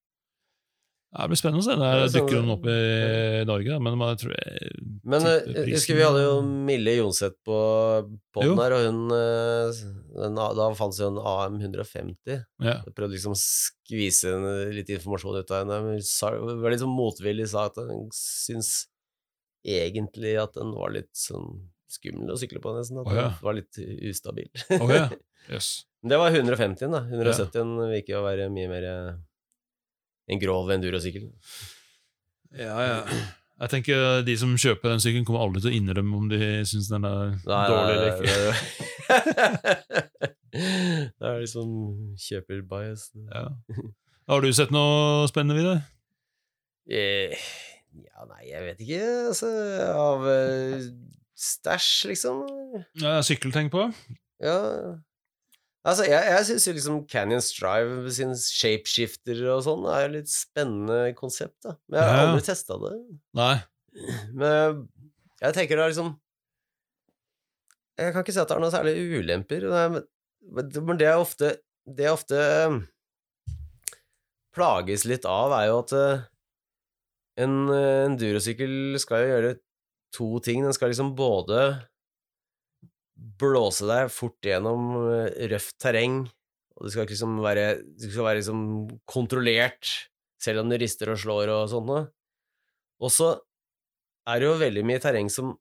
Det 1.18 1.32
blir 1.32 1.40
spennende 1.40 1.64
å 1.64 1.66
se. 1.66 1.76
Der 1.82 2.04
dukker 2.14 2.42
hun 2.42 2.54
opp 2.54 2.66
i 2.70 3.44
Norge, 3.50 3.78
men 3.82 4.04
jeg 4.04 4.20
tror 4.22 4.34
jeg 4.36 4.82
Men 5.08 5.26
eh, 5.26 5.48
jeg 5.56 5.74
husker 5.74 5.98
vi 5.98 6.06
hadde 6.06 6.22
jo 6.22 6.36
Mille 6.46 6.94
Jonseth 7.00 7.40
på 7.48 7.62
poden 8.36 8.62
her, 8.62 8.76
og 8.78 8.86
hun 8.86 9.16
eh, 9.16 9.80
den, 10.18 10.38
Da 10.60 10.68
fantes 10.78 11.02
jo 11.02 11.10
en 11.10 11.22
AM150. 11.22 12.36
ja. 12.62 12.78
Jeg 12.86 12.94
prøvde 12.94 13.16
liksom 13.16 13.34
å 13.34 13.40
skvise 13.42 14.36
litt 14.76 14.92
informasjon 14.94 15.40
ut 15.42 15.56
av 15.56 15.64
henne. 15.64 15.98
Hun 15.98 16.62
var 16.62 16.74
litt 16.76 16.84
sånn 16.84 16.94
motvillig, 16.94 17.50
sa 17.50 17.66
at 17.72 17.82
hun 17.82 18.08
syns 18.16 18.86
egentlig 19.68 20.38
at 20.40 20.54
den 20.56 20.72
var 20.76 20.94
litt 20.96 21.12
sånn 21.18 21.66
skummel 21.92 22.34
å 22.34 22.40
sykle 22.40 22.62
på, 22.64 22.76
nesten. 22.78 23.02
At 23.02 23.10
oh, 23.10 23.16
ja. 23.18 23.30
den 23.32 23.48
var 23.48 23.58
litt 23.58 23.82
ustabil. 24.12 24.52
Oh, 24.80 24.92
ja. 24.94 25.08
Yes. 25.48 25.86
Det 26.04 26.18
var 26.20 26.34
150-en, 26.36 26.92
da. 26.92 27.00
170-en 27.08 27.70
virker 27.88 28.18
å 28.20 28.26
være 28.26 28.50
mye 28.52 28.68
mer 28.68 28.84
eh, 28.84 29.14
en 30.28 30.42
grov 30.42 30.72
endurosykkel. 30.76 31.30
Ja, 32.58 32.78
ja. 32.84 32.98
Jeg 33.58 33.72
tenker 33.74 34.22
De 34.26 34.36
som 34.38 34.54
kjøper 34.60 34.94
den 34.94 35.02
sykkelen, 35.02 35.26
kommer 35.26 35.48
aldri 35.48 35.64
til 35.64 35.72
å 35.72 35.78
innrømme 35.80 36.20
om 36.20 36.28
de 36.30 36.42
syns 36.70 36.92
den 36.92 37.08
er 37.10 37.38
dårlig 37.46 37.96
eller 37.96 38.10
ikke. 38.14 38.34
det 41.18 41.30
er 41.32 41.40
liksom 41.42 41.72
kjøper-bias. 42.28 43.10
Ja. 43.32 43.48
Har 44.28 44.44
du 44.44 44.52
sett 44.54 44.74
noe 44.76 45.26
spennende, 45.32 45.58
Vidar? 45.58 45.82
Eh, 46.88 47.34
ja, 47.98 48.28
nei, 48.30 48.44
jeg 48.52 48.64
vet 48.68 48.86
ikke. 48.86 49.04
Altså, 49.32 49.52
av 49.96 50.28
eh, 50.32 50.88
stæsj, 51.38 51.92
liksom. 52.12 52.46
Ja, 53.02 53.18
Sykkeltenk 53.26 53.74
på? 53.74 53.88
Ja. 54.44 54.60
Altså, 55.88 56.04
jeg, 56.04 56.20
jeg 56.28 56.46
syns 56.50 56.66
liksom 56.76 56.98
Canyon 57.08 57.44
Strive 57.46 58.12
sin 58.12 58.34
shapeshifter 58.36 59.40
og 59.54 59.62
sånn 59.64 59.86
er 59.88 60.08
et 60.10 60.16
litt 60.18 60.32
spennende 60.32 61.14
konsept, 61.16 61.56
da. 61.64 61.78
Men 61.88 62.02
jeg 62.02 62.10
har 62.10 62.18
Ja. 62.18 62.26
aldri 62.28 62.44
testa 62.50 62.78
det. 62.82 62.94
Nei. 63.40 63.54
Men 64.36 64.82
jeg 65.42 65.56
tenker 65.56 65.78
det 65.80 65.86
er 65.86 65.94
liksom 65.94 66.12
Jeg 67.98 68.14
kan 68.14 68.22
ikke 68.22 68.34
si 68.36 68.40
at 68.44 68.50
det 68.52 68.58
er 68.58 68.62
noen 68.62 68.76
særlig 68.76 68.96
ulemper. 69.22 69.64
det 69.64 69.80
er- 69.86 70.82
Men 70.84 70.98
det 70.98 71.08
jeg 71.08 71.18
ofte 71.24 71.58
Det 71.88 72.04
jeg 72.04 72.12
ofte 72.14 72.42
um, 72.68 72.88
plages 74.54 75.06
litt 75.06 75.26
av, 75.26 75.52
er 75.54 75.68
jo 75.70 75.80
at 75.80 75.92
eh, 75.94 76.22
en 77.38 77.70
eh, 77.70 78.06
endurosykkel 78.10 78.98
skal 79.00 79.22
jo 79.24 79.28
gjøre 79.32 79.52
to 80.18 80.28
ting. 80.44 80.64
Den 80.66 80.74
skal 80.74 80.90
liksom 80.92 81.16
både 81.16 81.60
blåse 83.18 83.88
deg 83.90 84.12
fort 84.14 84.46
gjennom 84.46 84.92
eh, 85.12 85.48
røft 85.52 85.78
terreng, 85.82 86.22
og 86.78 86.86
det 86.86 86.94
skal 86.94 87.10
liksom 87.10 87.40
være, 87.42 87.66
det 87.98 88.12
skal 88.12 88.28
være 88.28 88.42
liksom 88.42 88.62
kontrollert, 89.10 89.90
selv 90.42 90.62
om 90.62 90.70
du 90.70 90.78
rister 90.78 91.10
og 91.10 91.20
slår 91.22 91.50
og 91.50 91.72
sånt 91.72 91.90
noe. 91.90 92.04
Og 93.02 93.14
så 93.14 93.32
er 94.30 94.42
det 94.42 94.50
jo 94.50 94.60
veldig 94.62 94.84
mye 94.86 95.02
terreng 95.02 95.32
som 95.34 95.56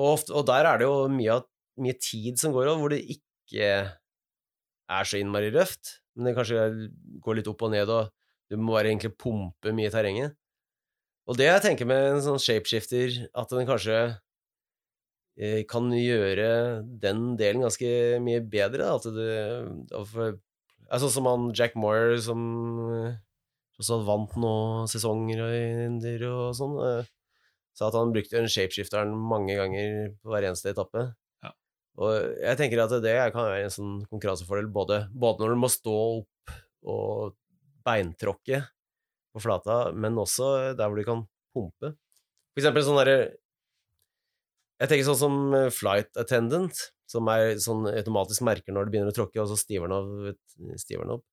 Og, 0.00 0.14
ofte, 0.14 0.32
og 0.32 0.46
der 0.48 0.64
er 0.64 0.78
det 0.80 0.86
jo 0.86 1.10
mye, 1.12 1.34
mye 1.82 1.96
tid 2.00 2.38
som 2.40 2.54
går 2.54 2.70
av, 2.70 2.78
hvor 2.80 2.92
det 2.94 3.02
ikke 3.12 3.66
er 4.90 5.08
så 5.10 5.18
innmari 5.18 5.50
røft, 5.52 5.98
men 6.14 6.30
det 6.30 6.36
kanskje 6.38 6.62
går 7.20 7.36
litt 7.36 7.50
opp 7.50 7.64
og 7.66 7.72
ned, 7.74 7.90
og 7.90 8.08
du 8.48 8.56
må 8.56 8.78
bare 8.78 8.88
egentlig 8.88 9.12
pumpe 9.20 9.74
mye 9.76 9.90
i 9.90 9.92
terrenget. 9.92 10.38
Og 11.28 11.36
det 11.36 11.50
jeg 11.50 11.64
tenker 11.66 11.90
med 11.90 12.06
en 12.14 12.22
sånn 12.24 12.40
shapeshifter, 12.40 13.18
at 13.28 13.52
den 13.52 13.68
kanskje 13.68 13.98
kan 15.70 15.88
gjøre 15.94 16.48
den 17.00 17.34
delen 17.40 17.64
ganske 17.64 17.90
mye 18.24 18.42
bedre. 18.44 18.90
At 18.96 19.06
det, 19.14 19.30
sånn 20.98 21.14
som 21.14 21.28
han 21.30 21.48
Jack 21.56 21.76
Moore, 21.78 22.18
som 22.22 22.42
eh, 22.90 23.14
også 23.80 24.00
vant 24.04 24.36
noen 24.40 24.90
sesonger 24.90 25.42
og 25.46 25.56
Indyr 25.86 26.26
og 26.28 26.44
sånn, 26.58 26.76
eh, 26.84 27.10
sa 27.76 27.88
at 27.88 27.96
han 27.96 28.12
brukte 28.14 28.40
en 28.40 28.50
shapeshifteren 28.50 29.14
mange 29.14 29.56
ganger 29.56 30.12
på 30.20 30.32
hver 30.32 30.50
eneste 30.50 30.74
etappe. 30.74 31.06
Ja. 31.44 31.54
Og 32.02 32.12
jeg 32.42 32.60
tenker 32.60 32.84
at 32.84 32.96
det 33.04 33.16
kan 33.32 33.46
være 33.46 33.68
en 33.68 33.76
sånn 33.76 33.94
konkurransefordel, 34.10 34.68
både, 34.74 35.04
både 35.14 35.44
når 35.44 35.54
du 35.54 35.62
må 35.62 35.72
stå 35.72 35.96
opp 36.20 36.58
og 36.90 37.36
beintråkke 37.86 38.60
på 39.30 39.42
flata, 39.42 39.82
men 39.94 40.18
også 40.20 40.74
der 40.76 40.90
hvor 40.90 40.98
du 40.98 41.06
kan 41.06 41.24
pumpe. 41.54 41.94
For 42.50 42.60
eksempel 42.60 42.84
sånn 42.84 42.98
derre 43.00 43.18
Jeg 44.80 44.88
tenker 44.88 45.06
sånn 45.10 45.20
som 45.20 45.34
eh, 45.56 45.68
flight 45.74 46.16
attendant, 46.20 46.78
som 47.10 47.28
er 47.32 47.58
sånn 47.60 47.84
automatisk 47.90 48.44
merker 48.46 48.72
når 48.72 48.86
det 48.86 48.94
begynner 48.94 49.12
å 49.12 49.16
tråkke, 49.16 49.42
og 49.42 49.50
så 49.50 49.58
stiver 49.60 49.90
den, 49.92 50.36
den 50.56 51.12
opp. 51.16 51.26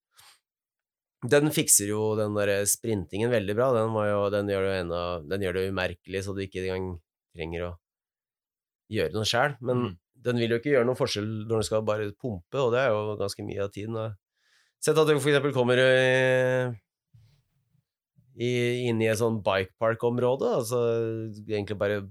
Den 1.28 1.50
fikser 1.54 1.90
jo 1.90 2.12
den 2.20 2.36
der 2.38 2.52
sprintingen 2.70 3.32
veldig 3.34 3.56
bra. 3.58 3.72
Den, 3.74 3.94
var 3.96 4.10
jo, 4.10 4.20
den, 4.34 4.52
gjør 4.54 4.68
det 4.68 4.76
enda, 4.84 5.02
den 5.32 5.46
gjør 5.46 5.58
det 5.58 5.64
umerkelig, 5.72 6.24
så 6.26 6.36
du 6.38 6.44
ikke 6.44 6.62
engang 6.66 6.92
trenger 7.38 7.64
å 7.70 7.72
gjøre 8.94 9.16
noe 9.16 9.28
sjæl. 9.28 9.56
Men 9.62 9.82
Mm. 9.88 9.96
den 10.28 10.38
vil 10.44 10.54
jo 10.54 10.60
ikke 10.60 10.74
gjøre 10.76 10.86
noen 10.90 11.00
forskjell 11.00 11.32
når 11.50 11.64
du 11.64 11.68
skal 11.70 11.88
bare 11.88 12.12
pumpe, 12.14 12.58
og 12.62 12.72
det 12.76 12.84
er 12.84 12.90
jo 12.94 13.16
ganske 13.20 13.46
mye 13.48 13.64
av 13.64 13.72
tiden. 13.74 13.98
Da. 13.98 14.06
Sett 14.84 14.98
at 14.98 15.08
du 15.10 15.16
for 15.18 15.32
eksempel 15.32 15.56
kommer 15.56 15.82
i, 15.82 16.78
i, 18.38 18.50
inn 18.86 19.02
i 19.02 19.10
et 19.10 19.18
sånn 19.18 19.40
bikepark-område, 19.46 20.50
altså 20.60 20.80
egentlig 21.48 21.78
bare 21.80 22.02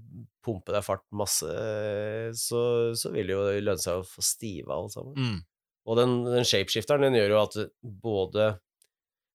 pumpe 0.43 0.73
deg 0.75 0.83
fart 0.83 1.05
masse, 1.15 1.51
så, 2.35 2.61
så 2.99 3.11
vil 3.13 3.29
det 3.29 3.35
jo 3.35 3.45
lønne 3.63 3.83
seg 3.83 4.01
å 4.01 4.07
få 4.07 4.23
stive 4.25 4.75
alt 4.75 4.95
sammen. 4.95 5.15
Mm. 5.15 5.37
Og 5.87 5.99
den, 5.99 6.17
den 6.27 6.47
shapeshifteren, 6.47 7.07
den 7.07 7.15
gjør 7.15 7.35
jo 7.35 7.43
at 7.45 7.59
både 8.03 8.47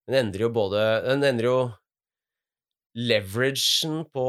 Den 0.05 0.19
endrer 0.19 0.45
jo 0.45 0.49
både 0.53 0.81
Den 1.07 1.25
endrer 1.25 1.49
jo 1.49 1.61
leveragen 2.93 4.03
på 4.13 4.25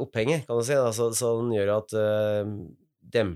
opphenget, 0.00 0.46
kan 0.48 0.56
du 0.56 0.64
si. 0.64 0.72
Altså, 0.72 1.10
så 1.12 1.34
den 1.42 1.50
gjør 1.52 1.74
at 1.74 1.92
uh, 1.92 2.54
dem, 3.12 3.34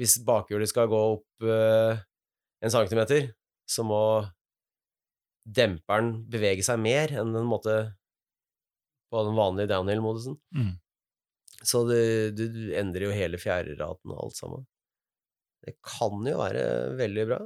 Hvis 0.00 0.16
bakhjulet 0.24 0.70
skal 0.70 0.88
gå 0.88 1.00
opp 1.18 1.44
uh, 1.44 2.00
en 2.64 2.72
centimeter, 2.72 3.34
så 3.68 3.84
må 3.84 4.00
demperen 5.44 6.22
bevege 6.32 6.64
seg 6.64 6.80
mer 6.80 7.12
enn 7.12 7.34
den 7.36 7.44
måtte 7.44 7.76
på 9.14 9.22
den 9.28 9.38
vanlige 9.38 9.70
downhill-modusen. 9.70 10.34
Mm. 10.56 10.72
Så 11.64 11.84
du, 11.88 11.96
du 12.34 12.46
endrer 12.76 13.06
jo 13.06 13.14
hele 13.14 13.38
fjerderaten 13.40 14.12
og 14.12 14.26
alt 14.26 14.38
sammen. 14.40 14.66
Det 15.64 15.78
kan 15.86 16.26
jo 16.28 16.40
være 16.42 16.64
veldig 16.98 17.24
bra. 17.30 17.40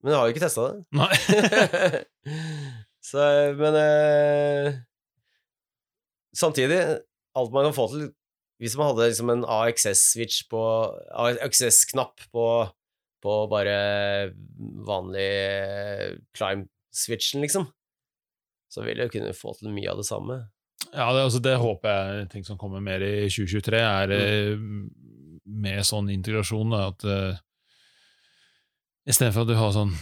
Men 0.00 0.12
jeg 0.12 0.20
har 0.20 0.28
jo 0.28 0.34
ikke 0.34 0.44
testa 0.44 0.68
det. 0.68 0.84
Nei. 0.96 2.04
Så, 3.10 3.18
men 3.56 3.76
eh, 3.80 4.74
Samtidig, 6.36 6.78
alt 7.34 7.54
man 7.54 7.64
kan 7.66 7.74
få 7.74 7.86
til 7.90 8.10
Hvis 8.60 8.76
man 8.78 8.90
hadde 8.90 9.08
liksom 9.08 9.32
en 9.32 9.46
AXS-switch 9.48 10.44
på 10.52 10.60
AXS-knapp 11.24 12.26
på, 12.30 12.44
på 13.24 13.36
bare 13.50 13.78
vanlig 14.86 15.30
climb-switchen, 16.36 17.40
liksom, 17.40 17.64
så 18.68 18.84
ville 18.84 19.06
jeg 19.06 19.14
kunne 19.16 19.32
få 19.32 19.54
til 19.56 19.72
mye 19.72 19.88
av 19.88 20.02
det 20.02 20.06
samme. 20.10 20.36
Ja, 20.88 21.10
det, 21.14 21.26
altså, 21.26 21.40
det 21.44 21.58
håper 21.60 21.90
jeg 21.92 22.30
ting 22.32 22.46
som 22.46 22.58
kommer 22.58 22.82
mer 22.82 23.02
i 23.04 23.28
2023, 23.30 23.80
er 23.80 24.14
mm. 24.58 24.80
med 25.62 25.86
sånn 25.86 26.10
integrasjon. 26.12 26.72
Da, 26.74 26.88
at 26.90 27.06
uh, 27.06 27.44
Istedenfor 29.10 29.46
at 29.46 29.52
du 29.52 29.56
har 29.58 29.70
sånn 29.74 29.94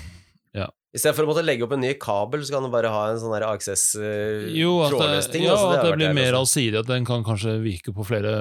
I 0.58 0.98
stedet 0.98 1.14
for 1.18 1.26
å 1.26 1.30
måtte 1.30 1.44
legge 1.44 1.66
opp 1.66 1.74
en 1.76 1.82
ny 1.84 1.92
kabel, 2.00 2.40
så 2.46 2.56
kan 2.56 2.64
du 2.64 2.72
bare 2.72 2.90
ha 2.92 3.02
en 3.10 3.20
sånn 3.20 3.34
der 3.36 3.44
AXS 3.50 3.84
uh, 4.00 4.48
Jo, 4.56 4.78
at 4.86 4.96
det, 4.96 5.42
ja, 5.42 5.52
altså, 5.52 5.74
at 5.76 5.84
det 5.84 5.96
blir 5.98 6.16
mer 6.16 6.38
allsidig. 6.38 6.78
At 6.80 6.88
den 6.88 7.04
kan 7.08 7.26
kanskje 7.26 7.58
virke 7.62 7.92
på 7.96 8.06
flere, 8.08 8.32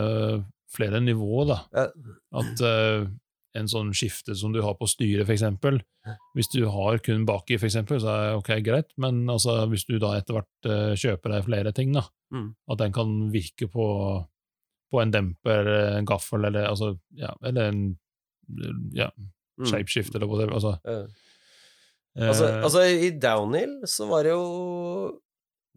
flere 0.73 1.03
nivåer. 1.03 1.51
da. 1.51 1.59
Ja. 1.75 2.13
At 2.39 2.63
eh, 2.63 3.07
en 3.57 3.67
sånn 3.71 3.89
skifte 3.97 4.35
som 4.37 4.53
du 4.53 4.61
har 4.63 4.75
på 4.79 4.87
styret, 4.89 5.29
eksempel 5.33 5.81
Hvis 6.37 6.47
du 6.53 6.61
har 6.71 6.97
kun 7.03 7.25
baki, 7.27 7.57
eksempel, 7.59 7.99
så 7.99 8.07
er 8.13 8.21
det 8.29 8.37
ok, 8.39 8.51
greit, 8.63 8.93
men 8.97 9.25
altså, 9.29 9.65
hvis 9.67 9.83
du 9.89 9.97
da 9.99 10.13
etter 10.17 10.37
hvert 10.37 10.69
eh, 10.71 10.93
kjøper 10.95 11.33
deg 11.35 11.45
flere 11.49 11.73
ting, 11.75 11.91
da, 11.93 12.05
Mm. 12.31 12.55
at 12.69 12.77
den 12.79 12.91
kan 12.95 13.11
virke 13.31 13.67
på, 13.71 13.85
på 14.91 15.01
en 15.01 15.11
demper, 15.11 15.67
en 15.97 16.05
gaffel, 16.05 16.43
eller, 16.45 16.67
altså, 16.69 16.93
ja, 17.15 17.33
eller 17.43 17.69
en 17.71 17.97
ja, 18.95 19.09
Mm. 19.59 19.65
shapeshift, 19.65 20.15
eller 20.15 20.27
whatever. 20.27 20.53
Altså, 20.53 20.77
eh, 20.85 21.07
Altså, 22.17 22.45
altså, 22.63 22.81
i 22.81 23.09
downhill 23.19 23.81
så 23.85 24.07
var 24.09 24.23
det 24.23 24.31
jo 24.31 25.19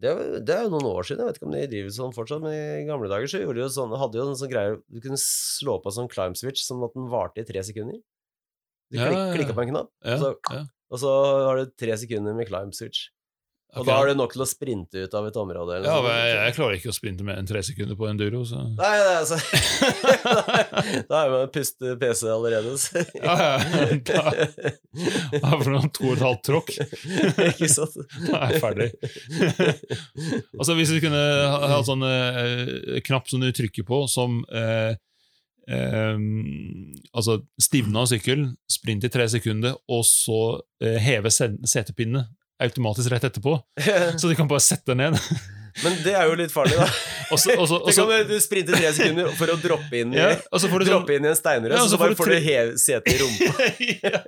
det 0.01 0.11
det 0.47 0.55
er 0.55 0.63
jo 0.65 0.71
noen 0.73 0.87
år 0.89 1.05
siden, 1.07 1.21
jeg 1.23 1.29
vet 1.31 1.37
ikke 1.39 1.47
om 1.49 1.53
de 1.55 1.61
driver 1.71 1.93
sånn 1.95 2.13
fortsatt, 2.15 2.41
men 2.43 2.55
i 2.57 2.85
gamle 2.87 3.09
dager 3.11 3.29
så 3.29 3.41
gjorde 3.43 3.59
de 3.59 3.65
jo 3.65 3.71
sånn, 3.75 3.93
hadde 4.01 4.17
jo 4.19 4.25
en 4.27 4.39
sånn 4.39 4.51
greie 4.51 4.75
Du 4.89 4.99
kunne 5.03 5.19
slå 5.21 5.77
på 5.83 5.93
sånn 5.93 6.09
climb 6.11 6.37
switch 6.39 6.63
sånn 6.65 6.83
at 6.87 6.95
den 6.97 7.09
varte 7.11 7.43
i 7.43 7.47
tre 7.47 7.61
sekunder. 7.67 7.99
Du 8.91 8.97
Ja, 8.99 9.07
klik, 9.07 9.21
klikker 9.37 9.55
på 9.55 9.63
en 9.63 9.69
knapp, 9.71 9.89
ja, 10.03 10.17
så- 10.19 10.35
ja. 10.51 10.65
og 10.91 10.99
så 10.99 11.11
har 11.47 11.61
du 11.61 11.71
tre 11.79 11.95
sekunder 11.95 12.33
med 12.35 12.47
climb 12.49 12.73
switch. 12.75 13.09
Og 13.71 13.85
okay. 13.85 13.87
da 13.87 13.97
har 14.01 14.09
du 14.09 14.17
nok 14.19 14.33
til 14.35 14.41
å 14.43 14.45
sprinte 14.49 14.99
ut 15.05 15.13
av 15.15 15.27
et 15.29 15.37
område. 15.39 15.77
Eller 15.77 15.87
Ja, 15.87 15.99
men 16.03 16.15
jeg, 16.19 16.31
jeg 16.35 16.55
klarer 16.57 16.75
ikke 16.75 16.89
å 16.91 16.95
sprinte 16.95 17.23
mer 17.23 17.37
enn 17.39 17.47
tre 17.47 17.61
sekunder 17.63 17.95
på 17.95 18.07
enduro, 18.09 18.41
så 18.43 18.65
Nei, 18.67 18.89
det 18.99 19.05
er 19.05 19.19
altså 19.21 19.37
Da 21.11 21.21
er 21.21 21.31
man 21.31 21.53
puste 21.55 21.93
PC 22.01 22.25
allerede, 22.33 22.73
så 22.81 23.05
Ja, 23.15 23.35
ja. 23.39 23.53
Da, 24.11 24.23
da 25.37 25.53
får 25.53 25.71
du 25.71 25.87
to 25.95 26.09
og 26.09 26.17
et 26.17 26.25
halvt 26.25 26.43
tråkk. 26.49 26.73
Ikke 27.53 27.69
sant? 27.71 27.95
Da 28.25 28.41
er 28.41 28.57
jeg 28.57 28.63
ferdig. 28.65 28.89
Altså 30.57 30.75
Hvis 30.81 30.91
du 30.91 30.99
kunne 31.05 31.21
ha, 31.21 31.61
ha 31.71 31.79
sånn 31.87 32.03
eh, 32.09 32.99
knapp 33.07 33.31
som 33.31 33.39
du 33.39 33.53
trykker 33.55 33.87
på, 33.87 34.03
som 34.11 34.43
eh, 34.51 34.99
Um, 35.71 36.89
Altså 37.13 37.37
stivne 37.61 38.01
av 38.01 38.07
sykkel, 38.09 38.47
sprint 38.67 39.05
i 39.05 39.11
tre 39.13 39.27
sekunder, 39.29 39.75
og 39.93 40.01
så 40.09 40.39
uh, 40.57 40.95
heve 40.99 41.29
se- 41.31 41.53
setepinnene 41.69 42.25
automatisk 42.63 43.11
rett 43.13 43.25
etterpå. 43.31 43.57
Så 44.19 44.29
du 44.29 44.35
kan 44.37 44.49
bare 44.51 44.63
sette 44.63 44.95
ned. 44.97 45.17
Men 45.85 45.93
det 46.03 46.11
er 46.19 46.27
jo 46.27 46.33
litt 46.35 46.51
farlig, 46.51 46.75
da. 46.75 46.83
også, 47.31 47.53
også, 47.55 47.77
også, 47.87 48.03
og 48.03 48.09
Tenk 48.11 48.25
om 48.25 48.27
du 48.27 48.41
sprinter 48.43 48.75
tre 48.75 48.89
sekunder 48.91 49.29
for 49.39 49.53
å 49.53 49.55
droppe 49.61 50.01
inn 50.01 50.11
i, 50.11 50.17
ja, 50.19 50.33
og 50.51 50.59
så 50.59 50.67
får 50.67 50.83
du 50.83 50.89
sånn 50.89 51.05
inn 51.15 51.27
i 51.27 51.29
en 51.29 51.37
steinrød, 51.39 51.75
Ja, 51.77 51.83
og 51.85 51.87
så, 51.93 51.99
bare 52.01 52.17
får 52.19 52.27
du 52.27 52.35
du 52.35 52.73
setet 52.81 53.07
i 53.07 53.15
rumpa. 53.21 53.69
ja. 54.03 54.19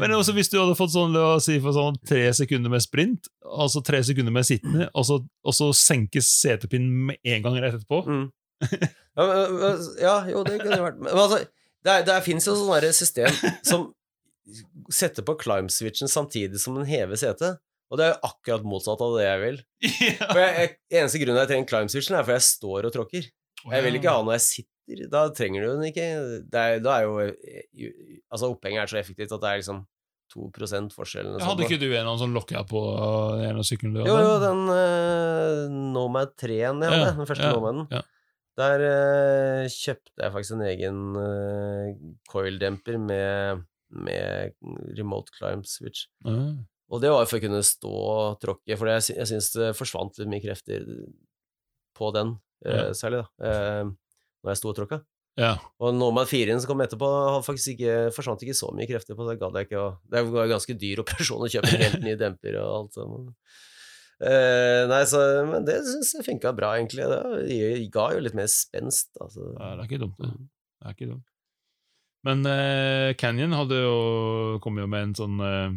Men 0.00 0.16
også 0.18 0.34
hvis 0.34 0.50
du 0.50 0.56
hadde 0.58 0.74
fått 0.80 0.90
sånn, 0.96 1.14
la 1.14 1.36
oss 1.36 1.46
si, 1.46 1.60
for 1.62 1.76
sånn 1.76 2.00
tre 2.10 2.24
sekunder 2.34 2.72
med 2.74 2.82
sprint, 2.82 3.30
altså 3.46 3.84
tre 3.86 4.02
sekunder 4.10 4.34
med 4.34 4.48
sittende, 4.48 4.88
og 4.90 5.06
så, 5.06 5.20
og 5.22 5.54
så 5.54 5.70
senkes 5.84 6.32
setepinnen 6.40 7.12
med 7.12 7.22
en 7.30 7.46
gang 7.46 7.60
rett 7.62 7.78
etterpå 7.78 8.02
Mm. 8.10 8.26
Ja, 9.12 9.24
men, 9.28 9.86
ja, 10.02 10.12
jo, 10.32 10.42
det 10.46 10.58
kunne 10.62 10.76
det 10.80 10.82
vært. 10.82 10.98
Men 11.02 11.14
altså, 11.14 11.38
det, 11.84 11.94
er- 11.94 12.04
det 12.10 12.18
fins 12.26 12.46
jo 12.50 12.54
sånn 12.58 12.70
derre 12.74 12.90
system 12.96 13.34
som 13.66 13.90
setter 14.92 15.24
på 15.26 15.36
climb-switchen 15.40 16.10
samtidig 16.10 16.60
som 16.62 16.78
den 16.78 16.88
hever 16.88 17.20
setet. 17.20 17.60
Og 17.92 18.00
det 18.00 18.06
er 18.06 18.12
jo 18.14 18.30
akkurat 18.30 18.64
motsatt 18.64 19.02
av 19.04 19.14
det 19.18 19.24
jeg 19.26 19.40
vil. 19.42 19.62
For 20.32 20.40
jeg, 20.40 20.52
jeg, 20.56 20.74
Eneste 20.96 21.20
grunnen 21.20 21.42
jeg 21.42 21.50
trenger 21.50 21.70
climb-switchen, 21.72 22.16
er 22.16 22.26
for 22.26 22.36
jeg 22.38 22.46
står 22.48 22.88
og 22.88 22.94
tråkker. 22.94 23.28
Og 23.66 23.74
Jeg 23.76 23.84
vil 23.86 23.98
ikke 23.98 24.12
ha 24.14 24.22
når 24.24 24.38
jeg 24.38 24.46
sitter. 24.48 25.02
Da 25.12 25.26
trenger 25.36 25.62
du 25.62 25.68
den 25.76 25.88
ikke. 25.92 26.06
Det 26.50 26.62
er, 26.62 26.80
da 26.82 26.96
er 26.98 27.04
jo 27.06 27.18
Altså, 28.32 28.48
opphenget 28.48 28.82
er 28.82 28.90
så 28.90 28.98
effektivt 28.98 29.34
at 29.36 29.44
det 29.44 29.50
er 29.50 29.60
liksom 29.60 29.84
2 30.32 30.48
forskjell. 30.94 31.28
Ja, 31.28 31.44
Hadde 31.44 31.62
sånt, 31.62 31.66
ikke 31.66 31.80
du 31.82 31.90
en 31.92 32.06
annen 32.06 32.20
sånn 32.20 32.36
lokka 32.36 32.64
på 32.68 32.80
den 33.36 33.50
ene 33.50 33.64
sykkelen 33.66 34.00
Jo, 34.00 34.16
jo, 34.16 34.32
den 34.42 34.62
uh, 34.70 35.92
Nomad 35.92 36.32
3-en 36.40 36.80
jeg 36.82 36.94
hadde, 36.94 37.10
Ja, 37.10 37.16
den 37.18 37.28
første 37.28 37.48
ja, 37.50 37.52
Nomaden. 37.56 37.84
ja. 37.92 38.02
Der 38.60 38.84
uh, 38.84 39.66
kjøpte 39.72 40.24
jeg 40.24 40.34
faktisk 40.34 40.56
en 40.56 40.64
egen 40.68 41.02
uh, 41.16 41.92
coil-demper 42.32 42.98
med, 43.00 43.62
med 43.92 44.54
remote 44.98 45.34
climb 45.36 45.66
switch. 45.68 46.06
Mm. 46.26 46.64
Og 46.92 47.00
det 47.00 47.12
var 47.12 47.28
for 47.28 47.38
å 47.38 47.44
kunne 47.44 47.62
stå 47.64 47.92
og 47.92 48.40
tråkke, 48.42 48.76
for 48.76 48.90
jeg, 48.92 49.14
jeg 49.16 49.30
syns 49.30 49.52
det 49.54 49.72
forsvant 49.78 50.18
litt 50.20 50.30
mye 50.32 50.44
krefter 50.44 50.84
på 51.96 52.10
den, 52.16 52.36
eh, 52.66 52.90
særlig, 52.96 53.22
da, 53.22 53.48
eh, 53.48 53.90
når 54.42 54.52
jeg 54.52 54.60
sto 54.60 54.72
og 54.72 54.78
tråkka. 54.80 55.00
Ja. 55.40 55.54
Og 55.80 55.94
Nomad 55.96 56.28
4-en 56.28 56.60
som 56.60 56.68
kom 56.68 56.82
etterpå, 56.84 57.08
faktisk 57.46 57.72
ikke, 57.74 57.96
forsvant 58.12 58.42
ikke 58.44 58.56
så 58.56 58.68
mye 58.76 58.88
krefter 58.90 59.16
på 59.16 59.24
det. 59.28 59.38
gadd 59.40 59.56
jeg 59.56 59.70
ikke 59.70 59.80
å 59.80 59.90
Det 60.04 60.24
var 60.28 60.44
en 60.44 60.52
ganske 60.52 60.76
dyr 60.76 61.00
operasjon 61.00 61.46
å 61.46 61.52
kjøpe 61.54 61.72
helt 61.80 62.02
nye 62.04 62.20
demper 62.20 62.58
og 62.60 62.72
alt 62.76 62.98
sånt. 62.98 63.30
Eh, 64.22 64.84
nei, 64.86 65.00
så, 65.08 65.22
men 65.48 65.64
det 65.66 65.80
syns 65.88 66.12
jeg 66.18 66.26
funka 66.28 66.52
bra, 66.54 66.76
egentlig. 66.76 67.08
Det 67.08 67.88
ga 67.94 68.10
jo 68.12 68.20
litt 68.22 68.36
mer 68.38 68.50
spenst. 68.52 69.10
Altså. 69.16 69.48
Ja, 69.56 69.72
det 69.78 69.86
er 69.86 69.88
ikke 69.88 70.04
dumt, 70.04 70.20
det. 70.20 70.34
Det 70.36 70.90
er 70.90 70.98
ikke 70.98 71.12
dumt. 71.14 71.31
Men 72.26 72.44
uh, 72.46 73.14
Canyon 73.18 73.54
hadde 73.56 73.80
jo 73.82 73.94
kommet 74.62 74.84
jo 74.84 74.90
med 74.90 75.02
en 75.08 75.14
sånn 75.18 75.42
uh, 75.42 75.72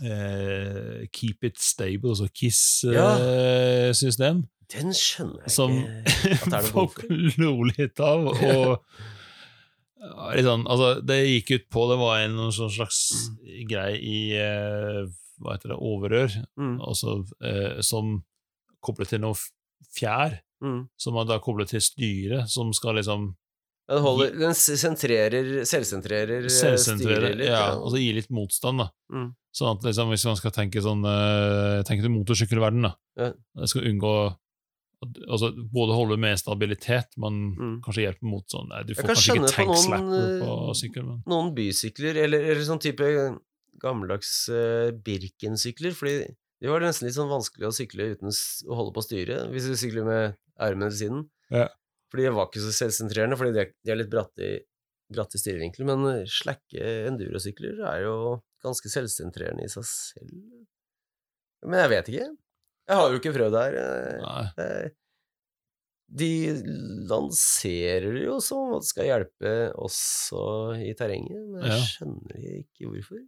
Keep 0.00 1.44
it 1.48 1.58
stable, 1.60 2.12
altså 2.14 2.28
KISS-system, 2.30 4.44
Den 4.70 4.94
skjønner 4.96 5.42
jeg 5.44 5.52
som 5.52 5.74
ikke 5.74 6.50
behov 6.54 6.70
folk 6.70 7.02
lo 7.42 7.50
litt 7.72 8.00
av. 8.00 8.30
Og 8.30 8.70
ja, 10.06 10.44
sånn, 10.46 10.64
altså, 10.70 10.88
det 11.04 11.18
gikk 11.26 11.50
ut 11.56 11.66
på 11.74 11.80
Det 11.90 11.98
var 12.00 12.14
en 12.22 12.38
sånn 12.54 12.72
slags 12.78 13.00
greie 13.68 13.98
i 13.98 14.20
uh, 14.38 15.10
Hva 15.42 15.56
heter 15.56 15.74
det, 15.74 15.80
overrør, 15.90 16.30
Mm, 16.60 16.76
altså, 16.84 17.08
som 17.84 18.04
koblet 18.84 19.08
til 19.12 19.20
noe 19.24 19.36
fjær, 19.96 20.38
mm. 20.64 20.80
som 21.00 21.18
er 21.18 21.24
da 21.28 21.40
koblet 21.42 21.72
til 21.74 21.82
styret, 21.84 22.50
som 22.52 22.72
skal 22.76 22.98
liksom 23.00 23.32
Den, 23.90 24.02
holder, 24.04 24.34
den 24.38 24.54
sentrerer, 24.54 25.48
selvsentrerer 25.66 26.44
Selvsentrerer, 26.46 27.24
styret 27.26 27.40
litt. 27.40 27.48
ja, 27.50 27.72
og 27.74 27.90
så 27.90 27.98
gir 27.98 28.14
litt 28.20 28.30
motstand, 28.30 28.84
da. 28.84 28.86
Mm. 29.10 29.32
Sånn 29.50 29.72
at 29.74 29.88
liksom, 29.88 30.12
hvis 30.14 30.26
man 30.28 30.38
skal 30.38 30.52
tenke 30.54 30.82
sånn 30.84 31.02
tenk 31.02 31.88
Tenke 31.88 32.06
til 32.06 32.14
motorsykkelverden, 32.14 32.86
da. 32.86 32.92
Ja. 33.18 33.32
Jeg 33.64 33.72
skal 33.72 33.88
unngå 33.90 34.12
altså, 35.26 35.50
både 35.72 35.96
holde 35.96 36.18
med 36.20 36.38
stabilitet, 36.38 37.16
men 37.18 37.40
Mm. 37.56 37.76
kanskje 37.82 38.04
hjelpe 38.06 38.26
mot 38.30 38.44
sånn 38.52 38.68
nei, 38.68 38.82
Du 38.84 38.94
får 38.94 39.02
kan 39.02 39.14
kanskje 39.14 39.34
ikke 39.34 39.50
skjønne 39.50 40.20
på 40.40 40.44
på 40.44 40.54
eh, 40.68 40.74
sykkel, 40.80 41.04
men 41.08 41.22
noen 41.26 41.54
bysykler, 41.56 42.22
eller, 42.24 42.46
eller 42.52 42.62
sånn 42.68 42.82
type 42.82 43.10
gammeldags 43.80 44.48
uh, 44.52 44.90
Birken-sykler, 44.92 45.94
fordi 45.96 46.28
de 46.60 46.68
var 46.68 46.80
nesten 46.84 47.06
litt 47.08 47.16
sånn 47.16 47.30
vanskelig 47.30 47.70
å 47.70 47.72
sykle 47.72 48.10
uten 48.12 48.28
å 48.28 48.76
holde 48.76 48.92
på 48.92 49.04
styret, 49.06 49.48
hvis 49.54 49.70
du 49.70 49.76
sykler 49.80 50.04
med 50.04 50.36
armene 50.60 50.90
til 50.92 50.98
siden. 50.98 51.22
Ja. 51.48 51.68
Fordi 52.10 52.26
det 52.26 52.34
var 52.34 52.48
ikke 52.50 52.64
så 52.64 52.72
selvsentrerende, 52.74 53.36
fordi 53.38 53.54
de 53.54 53.60
er, 53.64 53.72
de 53.86 53.92
er 53.94 53.98
litt 54.00 54.10
bratte 54.10 54.42
i, 54.42 54.54
bratt 55.14 55.34
i 55.34 55.40
styrevinkler, 55.42 55.86
men 55.86 56.06
eh, 56.10 56.24
slakke 56.30 56.88
endurosykler 57.10 57.80
er 57.86 58.04
jo 58.06 58.16
ganske 58.64 58.90
selvsentrerende 58.92 59.64
i 59.66 59.70
seg 59.72 59.86
selv. 59.86 60.32
Men 61.66 61.82
jeg 61.84 61.92
vet 61.94 62.08
ikke. 62.12 62.26
Jeg 62.90 62.98
har 62.98 63.12
jo 63.14 63.20
ikke 63.20 63.32
prøvd 63.36 63.54
det 63.54 63.62
her. 63.66 63.78
eh, 63.84 64.24
nei. 64.24 64.44
eh, 64.64 64.88
De 66.10 66.30
lanserer 67.10 68.08
det 68.16 68.24
jo 68.24 68.38
som 68.42 68.72
at 68.74 68.82
det 68.82 68.90
skal 68.90 69.06
hjelpe 69.06 69.52
også 69.78 70.40
i 70.82 70.94
terrenget, 70.98 71.42
men 71.52 71.62
jeg 71.62 71.76
Ja. 71.76 71.84
skjønner 71.86 72.48
ikke 72.64 72.88
hvorfor. 72.90 73.20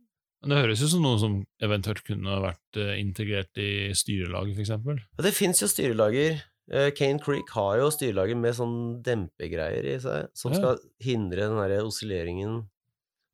Men 0.42 0.50
det 0.50 0.58
høres 0.64 0.80
jo 0.82 0.88
som 0.90 1.02
noe 1.06 1.18
som 1.22 1.36
eventuelt 1.62 2.02
kunne 2.02 2.40
vært 2.42 2.78
integrert 2.98 3.54
i 3.62 3.92
styrelaget, 3.94 4.58
eksempel. 4.58 4.98
Ja, 4.98 5.22
det 5.22 5.34
fins 5.38 5.62
jo 5.62 5.68
styrelager. 5.70 6.40
Eh, 6.70 6.90
Cane 6.94 7.18
Creek 7.22 7.50
har 7.56 7.80
jo 7.80 7.90
styrlaget 7.90 8.38
med 8.38 8.54
sånn 8.54 8.76
dempegreier 9.04 9.86
i 9.88 9.96
seg, 10.02 10.28
som 10.38 10.54
skal 10.54 10.78
hindre 11.02 11.48
den 11.48 11.58
derre 11.58 11.82
oscilleringen 11.88 12.60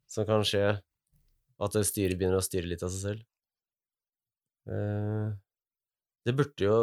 som 0.08 0.26
kan 0.28 0.46
skje. 0.46 0.78
At 1.58 1.74
styret 1.84 2.16
begynner 2.16 2.40
å 2.40 2.46
styre 2.46 2.70
litt 2.70 2.84
av 2.86 2.92
seg 2.94 3.02
selv. 3.02 3.26
Eh, 4.68 5.28
det 6.28 6.34
burde 6.36 6.64
jo 6.64 6.78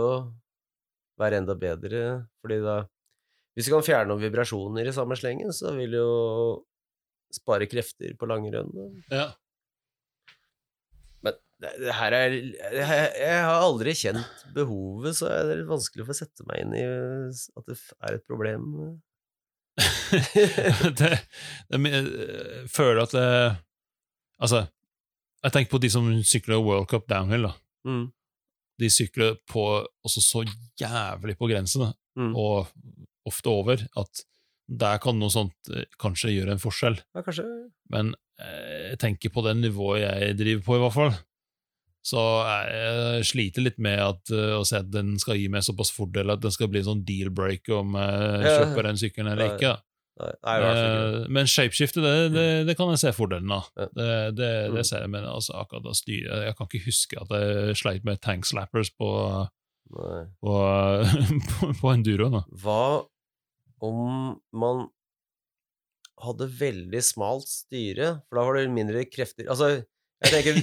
være 1.21 1.39
enda 1.41 1.55
bedre, 1.55 2.03
fordi 2.41 2.59
da 2.65 2.83
Hvis 3.55 3.69
du 3.69 3.71
kan 3.71 3.85
fjerne 3.87 4.09
noen 4.09 4.19
vibrasjoner 4.19 4.83
i 4.83 4.91
samme 4.91 5.15
slengen, 5.15 5.47
så 5.55 5.69
vil 5.71 5.93
jo 5.95 6.07
spare 7.31 7.69
krefter 7.71 8.11
på 8.19 8.27
langrenn. 8.27 8.67
Ja. 9.07 9.29
Men 11.25 11.35
det, 11.63 11.71
det 11.81 11.93
her 11.97 12.13
er 12.17 12.33
jeg, 12.35 13.09
jeg 13.21 13.41
har 13.47 13.63
aldri 13.65 13.93
kjent 13.97 14.45
behovet, 14.55 15.15
så 15.17 15.29
er 15.31 15.47
det 15.49 15.57
er 15.57 15.67
vanskelig 15.69 16.03
å 16.05 16.09
få 16.09 16.15
sette 16.17 16.45
meg 16.49 16.61
inn 16.65 16.73
i 16.77 16.83
at 16.85 17.69
det 17.71 17.77
er 18.05 18.17
et 18.19 18.25
problem. 18.27 18.67
det, 20.99 21.11
det, 21.67 21.79
jeg 21.91 22.67
føler 22.71 23.01
at 23.03 23.15
det 23.15 23.25
Altså, 24.43 24.65
jeg 25.45 25.53
tenker 25.55 25.71
på 25.71 25.79
de 25.83 25.89
som 25.91 26.07
sykler 26.27 26.59
World 26.59 26.89
Cup 26.91 27.05
downhill. 27.07 27.45
da. 27.47 27.53
Mm. 27.87 28.05
De 28.83 28.89
sykler 28.91 29.37
på, 29.47 29.63
også 30.03 30.19
så 30.23 30.41
jævlig 30.81 31.37
på 31.39 31.47
grensen, 31.51 31.93
Mm. 32.15 32.31
og 32.39 32.67
ofte 33.27 33.47
over, 33.51 33.81
at 33.99 34.21
der 34.67 34.97
kan 35.03 35.19
noe 35.21 35.29
sånt 35.29 35.69
eh, 35.73 35.85
kanskje 36.01 36.33
gjøre 36.33 36.55
en 36.55 36.61
forskjell. 36.63 36.97
Ja, 37.15 37.21
kanskje 37.25 37.45
Men 37.93 38.13
eh, 38.41 38.91
jeg 38.91 38.99
tenker 39.03 39.29
på 39.35 39.43
det 39.45 39.55
nivået 39.59 40.01
jeg 40.05 40.37
driver 40.39 40.63
på, 40.65 40.77
i 40.79 40.83
hvert 40.85 40.95
fall. 40.95 41.15
Så 42.05 42.21
jeg 42.69 43.25
sliter 43.25 43.63
litt 43.65 43.79
med 43.81 43.97
at, 43.97 44.29
eh, 44.33 44.53
å 44.59 44.63
se 44.65 44.77
at 44.83 44.89
den 44.93 45.15
skal 45.21 45.39
gi 45.39 45.47
meg 45.49 45.63
såpass 45.65 45.89
fordel 45.93 46.29
at 46.35 46.41
den 46.43 46.53
skal 46.53 46.69
bli 46.69 46.83
en 46.83 46.89
sånn 46.91 47.05
deal-break 47.07 47.69
om 47.73 47.95
jeg 47.97 48.51
kjøper 48.51 48.89
den 48.91 48.99
sykkelen 49.01 49.31
eller 49.33 49.55
ikke. 49.55 49.71
Nei, 50.15 50.31
nei. 50.63 50.73
Eh, 50.79 51.15
Men 51.33 51.49
shapeshiftet 51.49 52.05
det, 52.05 52.11
det, 52.35 52.45
det 52.69 52.75
kan 52.79 52.87
jeg 52.93 53.01
se 53.01 53.11
fordelen 53.17 53.51
av. 53.51 53.65
Det, 53.75 53.89
det, 54.37 54.51
Mm. 54.69 54.75
det 54.77 54.85
ser 54.87 55.01
jeg, 55.03 55.09
men 55.11 55.25
altså, 55.27 55.57
akkurat 55.59 55.89
å 55.91 55.95
styre 55.97 56.37
Jeg 56.45 56.55
kan 56.55 56.69
ikke 56.69 56.85
huske 56.85 57.19
at 57.19 57.33
jeg 57.35 57.75
sleit 57.81 58.05
med 58.07 58.21
tank 58.23 58.45
slappers 58.47 58.93
på, 58.95 59.09
på, 59.91 60.53
på, 61.49 61.73
på 61.81 61.91
enduro. 61.91 62.29
Da. 62.37 62.43
Hva 62.63 62.79
om 63.83 64.35
man 64.55 64.85
hadde 66.23 66.47
veldig 66.47 67.01
smalt 67.03 67.49
styre, 67.51 68.21
for 68.29 68.39
da 68.39 68.45
var 68.47 68.57
det 68.57 68.71
mindre 68.71 69.03
krefter 69.11 69.49
Altså, 69.51 69.71
jeg 70.23 70.31
tenker 70.31 70.59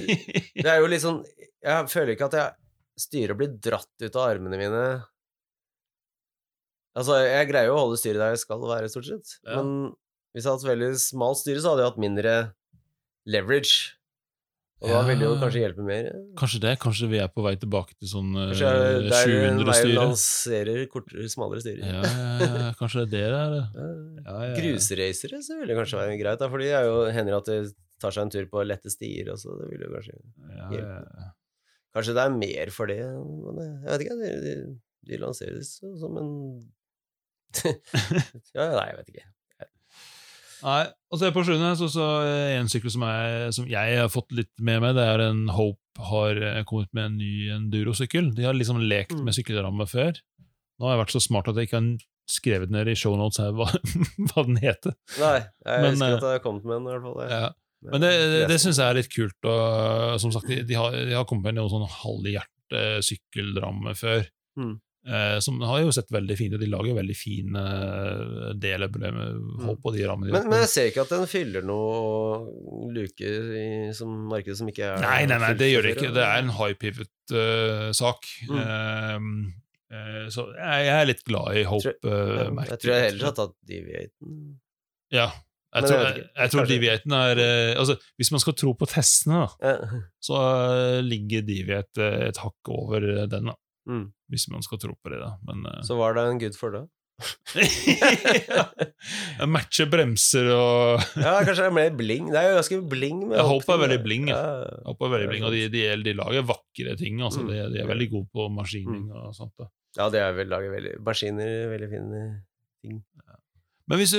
Det 0.63 0.69
er 0.69 0.79
jo 0.81 0.87
litt 0.89 1.03
sånn 1.03 1.19
Jeg 1.61 1.91
føler 1.91 2.15
ikke 2.15 2.29
at 2.31 2.37
jeg 2.39 3.03
styret 3.03 3.37
blir 3.37 3.51
dratt 3.61 4.01
ut 4.01 4.17
av 4.17 4.31
armene 4.31 4.57
mine 4.57 4.83
Altså, 6.97 7.17
jeg 7.25 7.49
greier 7.49 7.69
jo 7.71 7.77
å 7.77 7.83
holde 7.85 7.97
styret 8.01 8.21
der 8.21 8.35
jeg 8.35 8.43
skal 8.43 8.65
være, 8.69 8.89
stort 8.91 9.07
sett. 9.07 9.31
Ja. 9.41 9.61
Men 9.61 9.95
hvis 10.33 10.45
jeg 10.45 10.51
hadde 10.51 10.59
hatt 10.59 10.69
veldig 10.69 10.89
smalt 11.01 11.39
styre, 11.39 11.61
så 11.63 11.71
hadde 11.71 11.81
jeg 11.81 11.89
hatt 11.89 12.03
mindre 12.03 12.33
leverage. 13.33 13.95
Og 14.83 14.91
da 14.91 14.99
vil 15.07 15.21
det 15.21 15.27
jo 15.29 15.35
kanskje 15.39 15.61
hjelpe 15.63 15.83
mer. 15.87 16.09
Kanskje 16.39 16.59
det? 16.65 16.73
Kanskje 16.83 17.07
vi 17.11 17.19
er 17.23 17.29
på 17.31 17.43
vei 17.45 17.53
tilbake 17.59 17.95
til 17.95 18.09
sånn 18.11 18.33
eh, 18.35 18.49
Kanskje 18.51 18.71
det 18.73 19.13
er 19.15 19.29
700 19.29 19.67
veien 19.69 19.77
styre? 19.79 19.93
lanserer 19.99 20.81
kortere, 20.91 21.27
smalere 21.31 21.63
styre. 21.63 21.87
Ja, 21.87 22.01
ja, 22.03 22.49
ja, 22.65 22.71
kanskje 22.79 23.05
det 23.13 23.21
er 23.23 23.31
det 23.37 23.43
det 23.47 23.61
er. 23.85 24.25
Ja. 24.27 24.49
Grusracere 24.57 25.39
så 25.45 25.59
vil 25.61 25.71
det 25.71 25.77
kanskje 25.79 26.01
være 26.01 26.19
greit, 26.19 26.41
da, 26.43 26.49
for 26.51 26.63
det 26.63 26.73
er 26.75 26.89
jo, 26.89 26.97
hender 27.15 27.37
at 27.39 27.47
det 27.47 27.59
tar 28.03 28.11
seg 28.11 28.25
en 28.25 28.33
tur 28.35 28.49
på 28.51 28.65
lette 28.67 28.91
stier 28.91 29.31
også. 29.31 29.55
Det 29.61 29.69
vil 29.71 29.85
jo 29.87 29.93
kanskje 29.95 30.19
ja. 30.51 31.29
Kanskje 31.93 32.17
det 32.17 32.25
er 32.25 32.35
mer 32.35 32.73
for 32.73 32.89
det, 32.89 32.99
men 33.05 33.63
jeg 33.63 33.87
vet 33.91 34.05
ikke. 34.07 34.19
De, 34.19 34.33
de, 34.43 34.55
de 35.13 35.19
lanseres 35.21 35.75
som 36.01 36.19
en 36.19 36.31
Ja, 38.57 38.67
nei, 38.73 38.87
jeg 38.89 38.97
vet 38.99 39.13
ikke. 39.13 39.27
Nei, 40.63 40.83
og 41.11 41.19
så 41.19 41.27
er 41.27 41.33
på 41.35 41.43
sjuende 41.45 41.73
så, 41.77 41.89
så 41.91 42.05
er 42.23 42.57
en 42.61 42.69
sykkel 42.71 42.91
som, 42.93 43.03
er, 43.03 43.49
som 43.55 43.65
jeg 43.67 43.97
har 43.99 44.07
fått 44.13 44.31
litt 44.35 44.51
med 44.63 44.79
meg, 44.83 44.93
det 44.95 45.03
er 45.11 45.23
en 45.27 45.41
Hope 45.51 45.79
har 46.07 46.39
eh, 46.39 46.61
kommet 46.69 46.89
med 46.95 47.05
en 47.09 47.17
ny 47.19 47.33
endurosykkel. 47.53 48.31
De 48.37 48.47
har 48.47 48.55
liksom 48.57 48.79
lekt 48.81 49.13
Mm. 49.17 49.25
med 49.27 49.35
sykkelramme 49.37 49.85
før. 49.91 50.15
Nå 50.79 50.87
har 50.87 50.95
jeg 50.95 51.01
vært 51.03 51.13
så 51.15 51.21
smart 51.21 51.49
at 51.51 51.59
jeg 51.59 51.67
ikke 51.69 51.81
har 51.81 51.89
skrevet 52.31 52.71
ned 52.73 52.87
i 52.89 52.95
shownotes 52.97 53.37
her 53.43 53.51
hva, 53.53 53.67
hva 54.31 54.45
den 54.47 54.57
heter. 54.63 54.95
Nei, 55.19 55.35
jeg 55.43 55.83
Men, 55.83 55.91
husker 55.91 56.07
eh, 56.07 56.15
at 56.17 56.23
jeg 56.29 56.39
har 56.39 56.45
kommet 56.47 56.65
med 56.65 56.75
den, 56.79 56.87
i 56.87 56.93
hvert 56.95 57.05
fall. 57.09 57.19
jeg. 57.21 57.41
Ja. 57.43 57.51
Men 57.91 57.99
det, 58.05 58.09
det, 58.31 58.41
det 58.47 58.57
syns 58.63 58.79
jeg 58.79 58.87
er 58.87 58.95
litt 59.01 59.11
kult. 59.11 59.37
Og, 59.51 60.15
som 60.23 60.31
sagt, 60.31 60.47
de, 60.47 60.61
de, 60.63 60.79
har, 60.79 60.95
de 60.95 61.17
har 61.19 61.27
kommet 61.27 61.49
med 61.51 61.59
noen 61.59 61.71
sånn 61.75 61.85
halvhjerte 61.99 62.83
sykkeldramme 63.03 63.93
før. 63.99 64.23
Mm. 64.59 64.77
Eh, 65.03 65.39
som 65.43 65.57
har 65.67 65.81
jo 65.83 65.91
sett 65.91 66.11
veldig 66.15 66.35
fint 66.39 66.53
ut. 66.55 66.61
De 66.61 66.69
lager 66.71 66.95
veldig 66.95 67.15
fine 67.17 67.63
deler 68.55 68.87
delebrev 68.87 69.79
på 69.83 69.91
de 69.95 70.05
rammene. 70.07 70.31
Mm. 70.31 70.37
Men, 70.37 70.49
men 70.53 70.63
jeg 70.63 70.71
ser 70.71 70.91
ikke 70.91 71.03
at 71.03 71.11
den 71.11 71.25
fyller 71.27 71.65
noe 71.67 72.93
luker 72.95 73.49
i 73.59 73.65
som 73.95 74.13
markedet 74.31 74.61
som 74.61 74.69
ikke 74.71 74.93
er 74.93 75.03
Nei, 75.03 75.17
nei, 75.27 75.39
nei, 75.43 75.51
det 75.59 75.71
gjør 75.73 75.87
det 75.87 75.95
ikke. 75.97 76.13
Det 76.15 76.23
er 76.23 76.43
en 76.43 76.53
high 76.55 76.77
pivot-sak. 76.79 78.29
Mm. 78.47 79.41
så 80.33 80.45
jeg, 80.55 80.85
jeg 80.87 80.93
er 80.95 81.09
litt 81.09 81.25
glad 81.27 81.57
i 81.59 81.65
Hope-merket. 81.67 82.05
Uh, 82.07 82.69
jeg 82.71 82.83
tror 82.85 82.93
jeg 82.95 83.09
heller 83.09 83.27
har 83.27 83.35
tatt 83.41 83.57
Deviaten. 83.73 84.37
Ja. 85.13 85.27
Jeg 85.73 85.89
tror, 85.89 86.03
jeg 86.05 86.23
jeg, 86.29 86.53
tror 86.53 86.67
Deviaten 86.69 87.13
er 87.17 87.39
eh, 87.41 87.71
altså, 87.81 87.95
Hvis 88.21 88.29
man 88.29 88.41
skal 88.43 88.53
tro 88.53 88.75
på 88.77 88.85
testene, 88.85 89.39
da, 89.41 89.77
så 90.21 90.41
eh, 90.45 90.99
ligger 91.01 91.41
Deviate 91.47 92.03
eh, 92.05 92.27
et 92.29 92.39
hakk 92.43 92.69
over 92.71 93.01
eh, 93.01 93.25
den. 93.31 93.49
da 93.49 93.57
Mm. 93.83 94.05
Hvis 94.33 94.49
man 94.51 94.65
skal 94.65 94.81
tro 94.81 94.97
på 94.97 95.13
det, 95.13 95.21
da. 95.21 95.35
Men 95.47 95.63
uh, 95.69 95.79
Så 95.85 95.97
var 95.99 96.17
det 96.17 96.25
en 96.27 96.41
good 96.41 96.57
for 96.57 96.75
det. 96.75 96.83
ja. 97.53 98.63
Jeg 99.37 99.47
matcher 99.53 99.85
bremser 99.87 100.47
og 100.49 101.03
Ja, 101.21 101.35
kanskje 101.45 101.61
det 101.61 101.69
er 101.69 101.75
mer 101.77 101.93
bling. 101.95 102.31
Det 102.33 102.39
er 102.41 102.49
jo 102.49 102.57
ganske 102.57 102.79
bling. 102.89 103.21
Med 103.29 103.37
håper 103.37 103.51
Hope 103.51 103.75
er 103.77 103.83
veldig 103.85 103.99
bling, 104.03 104.27
ja. 104.33 104.41
Jeg 104.65 104.87
håper 104.89 105.07
er 105.07 105.15
veldig 105.15 105.29
bling, 105.29 105.45
og 105.47 105.55
de, 105.55 105.63
de, 105.71 105.85
de 106.09 106.15
lager 106.17 106.49
vakre 106.49 106.97
ting. 106.99 107.21
Altså. 107.21 107.45
Mm. 107.45 107.53
De, 107.53 107.61
de 107.75 107.85
er 107.85 107.93
veldig 107.93 108.09
gode 108.17 108.29
på 108.33 108.49
maskining 108.57 109.07
og 109.13 109.31
sånt. 109.37 109.55
da 109.61 109.69
ja, 109.97 110.09
de 110.09 110.23
vel 110.37 110.49
lager 110.49 110.73
veldig 110.73 110.95
Maskiner, 111.05 111.51
veldig 111.73 111.89
fine 111.91 112.23
ting. 112.83 113.03
Men, 113.91 113.99
hvis 113.99 114.13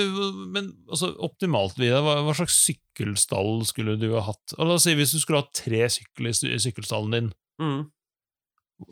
men 0.52 0.70
altså, 0.92 1.10
optimalt, 1.24 1.78
Vidar, 1.80 2.04
hva, 2.04 2.18
hva 2.26 2.34
slags 2.36 2.56
sykkelstall 2.66 3.64
skulle 3.66 3.96
du 3.98 4.10
ha 4.12 4.26
hatt? 4.28 4.54
Si 4.82 4.94
hvis 4.96 5.14
du 5.16 5.22
skulle 5.22 5.40
hatt 5.42 5.54
tre 5.56 5.86
sykler 5.90 6.36
i 6.50 6.60
sykkelstallen 6.60 7.16
din. 7.16 7.30
Mm. 7.62 7.80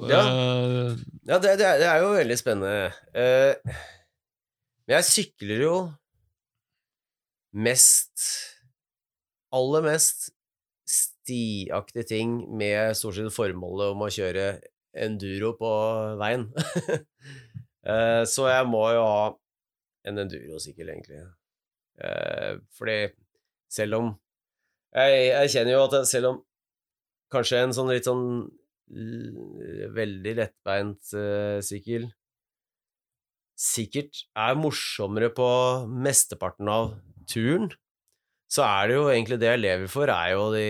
Ja. 0.09 0.21
Eh, 0.21 0.97
Ja, 1.27 1.38
det, 1.38 1.59
det, 1.59 1.66
er, 1.66 1.79
det 1.79 1.88
er 1.88 2.03
jo 2.03 2.12
veldig 2.16 2.37
spennende. 2.38 2.92
Uh, 3.14 3.75
men 4.87 4.97
jeg 4.97 5.09
sykler 5.09 5.62
jo 5.62 5.77
mest 7.53 8.25
Aller 9.53 9.85
mest 9.85 10.31
stiaktige 10.88 12.07
ting 12.09 12.31
med 12.57 12.97
stort 12.97 13.18
sett 13.18 13.35
formålet 13.35 13.92
om 13.92 14.03
å 14.03 14.11
kjøre 14.11 14.47
enduro 14.97 15.53
på 15.59 15.73
veien. 16.21 16.47
uh, 17.85 18.25
så 18.33 18.49
jeg 18.49 18.71
må 18.73 18.87
jo 18.97 19.05
ha 19.05 19.27
en 20.09 20.23
endurosykkel, 20.25 20.88
egentlig. 20.95 21.21
Uh, 22.01 22.59
fordi 22.75 23.12
selv 23.73 24.01
om 24.01 24.11
jeg, 24.97 25.21
jeg 25.29 25.53
kjenner 25.55 25.77
jo 25.77 25.85
at 25.85 26.09
selv 26.09 26.31
om 26.33 26.40
kanskje 27.33 27.62
en 27.62 27.77
sånn 27.77 27.92
litt 27.92 28.09
sånn 28.09 28.25
veldig 28.92 30.35
lettbeint 30.37 31.14
eh, 31.16 31.61
sykkel 31.64 32.11
sikkert 33.62 34.24
er 34.38 34.59
morsommere 34.59 35.31
på 35.35 35.46
mesteparten 35.87 36.70
av 36.72 36.92
turen, 37.31 37.70
så 38.52 38.64
er 38.66 38.90
det 38.90 38.96
jo 38.98 39.05
egentlig 39.09 39.38
det 39.40 39.48
jeg 39.48 39.62
lever 39.62 39.88
for, 39.88 40.11
er 40.12 40.35
jo 40.35 40.48
de 40.52 40.64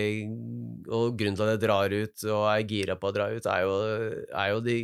Og 0.93 1.17
grunnen 1.19 1.35
til 1.35 1.43
at 1.43 1.51
jeg 1.55 1.61
drar 1.63 1.91
ut 1.91 2.25
og 2.29 2.43
er 2.47 2.67
gira 2.69 2.95
på 2.99 3.09
å 3.09 3.15
dra 3.15 3.27
ut, 3.33 3.49
er 3.49 3.65
jo, 3.65 3.73
er 4.29 4.51
jo 4.53 4.61
de 4.63 4.77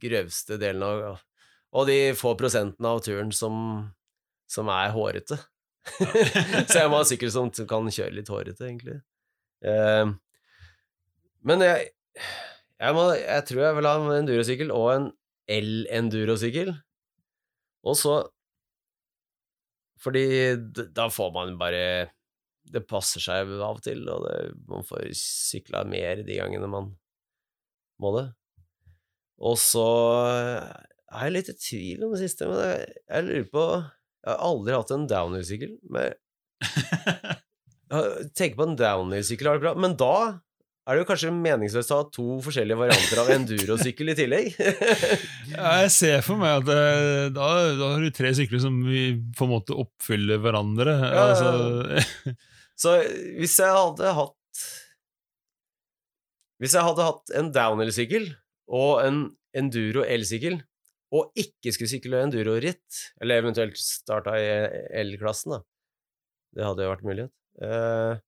grøvste 0.00 0.56
delene 0.60 0.88
av 1.10 1.20
Og 1.76 1.88
de 1.90 1.98
få 2.16 2.32
prosentene 2.38 2.88
av 2.88 3.02
turen 3.04 3.32
som, 3.34 3.84
som 4.48 4.70
er 4.72 4.94
hårete. 4.94 5.36
så 6.70 6.80
jeg 6.80 6.88
må 6.88 7.02
ha 7.02 7.08
sykkel 7.08 7.32
som 7.34 7.50
kan 7.68 7.90
kjøre 7.92 8.16
litt 8.16 8.32
hårete, 8.32 8.70
egentlig. 8.70 9.00
Eh, 9.60 10.14
men 11.46 11.64
jeg, 11.66 11.90
jeg, 12.76 12.96
må, 12.96 13.04
jeg 13.16 13.44
tror 13.48 13.62
jeg 13.62 13.76
vil 13.78 13.88
ha 13.88 13.94
en 14.00 14.14
endurosykkel 14.18 14.72
og 14.74 14.88
en 14.92 15.06
el-endurosykkel. 15.56 16.74
Og 17.86 17.98
så 17.98 18.16
Fordi 20.02 20.24
da 20.92 21.06
får 21.08 21.30
man 21.32 21.58
bare 21.58 22.10
Det 22.68 22.88
passer 22.88 23.20
seg 23.22 23.52
av 23.56 23.78
og 23.78 23.82
til, 23.84 24.08
og 24.10 24.26
det, 24.26 24.54
man 24.68 24.84
får 24.84 25.12
sykla 25.16 25.84
mer 25.88 26.22
de 26.26 26.40
gangene 26.40 26.68
man 26.68 26.90
må 28.02 28.10
det. 28.18 28.26
Og 29.38 29.56
så 29.60 29.86
er 30.26 31.28
jeg 31.28 31.32
litt 31.32 31.48
i 31.52 31.60
tvil 31.60 32.04
om 32.04 32.12
det 32.12 32.20
siste, 32.24 32.48
men 32.50 32.58
jeg, 32.58 32.88
jeg 33.06 33.26
lurer 33.28 33.48
på 33.52 33.64
Jeg 33.76 34.32
har 34.32 34.42
aldri 34.48 34.74
hatt 34.74 34.94
en 34.96 35.10
downhill-sykkel. 35.12 35.72
tenker 38.36 38.58
på 38.58 38.66
en 38.66 38.80
downhill-sykkel 38.80 39.48
har 39.48 39.60
det 39.60 39.66
bra, 39.68 39.74
men 39.78 39.94
da 40.00 40.16
er 40.86 40.94
det 40.94 41.02
jo 41.02 41.06
kanskje 41.08 41.32
meningsløst 41.34 41.90
å 41.90 41.98
ha 41.98 42.04
to 42.14 42.24
forskjellige 42.44 42.78
varianter 42.78 43.18
av 43.18 43.30
endurosykkel 43.34 44.12
i 44.12 44.14
tillegg. 44.18 44.52
ja, 45.54 45.72
jeg 45.82 45.88
ser 45.90 46.20
for 46.22 46.38
meg 46.38 46.60
at 46.60 46.68
eh, 46.70 47.24
da, 47.34 47.48
da 47.74 47.88
har 47.96 48.04
du 48.04 48.12
tre 48.14 48.30
sykler 48.38 48.62
som 48.62 48.76
vi 48.86 49.08
på 49.34 49.48
en 49.48 49.52
måte 49.56 49.74
oppfyller 49.74 50.38
hverandre. 50.44 50.94
ja, 51.02 51.24
Altså, 51.26 52.36
Så 52.82 52.92
hvis 53.40 53.56
jeg 53.58 53.72
hadde 53.72 54.12
hatt 54.18 54.62
Hvis 56.60 56.76
jeg 56.76 56.84
hadde 56.86 57.06
hatt 57.08 57.32
en 57.40 57.50
downhill-sykkel 57.54 58.30
og 58.76 59.00
en 59.02 59.18
enduro 59.56 60.02
elsykkel, 60.02 60.58
og 61.14 61.38
ikke 61.38 61.70
skulle 61.72 61.90
sykle 61.90 62.18
enduro-ritt, 62.24 63.02
eller 63.22 63.42
eventuelt 63.42 63.78
starta 63.78 64.34
i 64.40 64.48
L-klassen, 65.04 65.54
da 65.54 65.60
Det 66.56 66.66
hadde 66.66 66.86
jo 66.86 66.90
vært 66.90 67.04
mulighet. 67.06 67.34
Eh, 67.62 68.18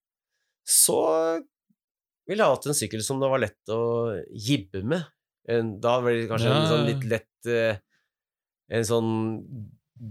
så 0.69 1.01
ville 2.29 2.47
hatt 2.51 2.67
en 2.69 2.77
sykkel 2.77 3.03
som 3.05 3.21
det 3.23 3.31
var 3.33 3.41
lett 3.43 3.73
å 3.73 3.81
jibbe 4.33 4.83
med. 4.85 5.07
Da 5.81 5.95
blir 6.05 6.23
det 6.23 6.29
kanskje 6.31 6.51
Ja. 6.53 6.59
en 6.61 6.69
sånn 6.69 6.87
litt 6.89 7.05
lett 7.09 7.47
eh, 7.49 7.79
En 8.69 8.85
sånn 8.85 9.13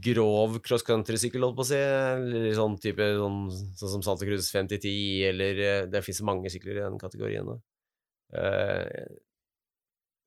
grov 0.02 0.56
cross 0.66 0.82
country-sykkel, 0.84 1.44
holdt 1.46 1.60
på 1.60 1.62
å 1.62 1.68
si. 1.70 1.78
Eller 1.78 2.48
sånn 2.58 2.80
type 2.82 3.06
sånn, 3.20 3.38
sånn 3.78 3.92
som 3.92 4.02
Santa 4.08 4.26
Cruz 4.26 4.50
5010, 4.50 5.28
eller 5.30 5.62
eh, 5.62 5.86
Det 5.94 6.02
fins 6.04 6.24
mange 6.26 6.50
sykler 6.50 6.80
i 6.80 6.84
den 6.88 6.98
kategorien. 6.98 7.54
Eh, 8.34 9.06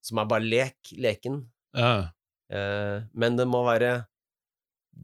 som 0.06 0.22
er 0.22 0.30
bare 0.30 0.46
lek, 0.46 0.78
leken. 0.96 1.42
Ja. 1.76 2.10
Uh, 2.50 3.04
men 3.14 3.36
det 3.38 3.44
må 3.46 3.60
være 3.62 4.06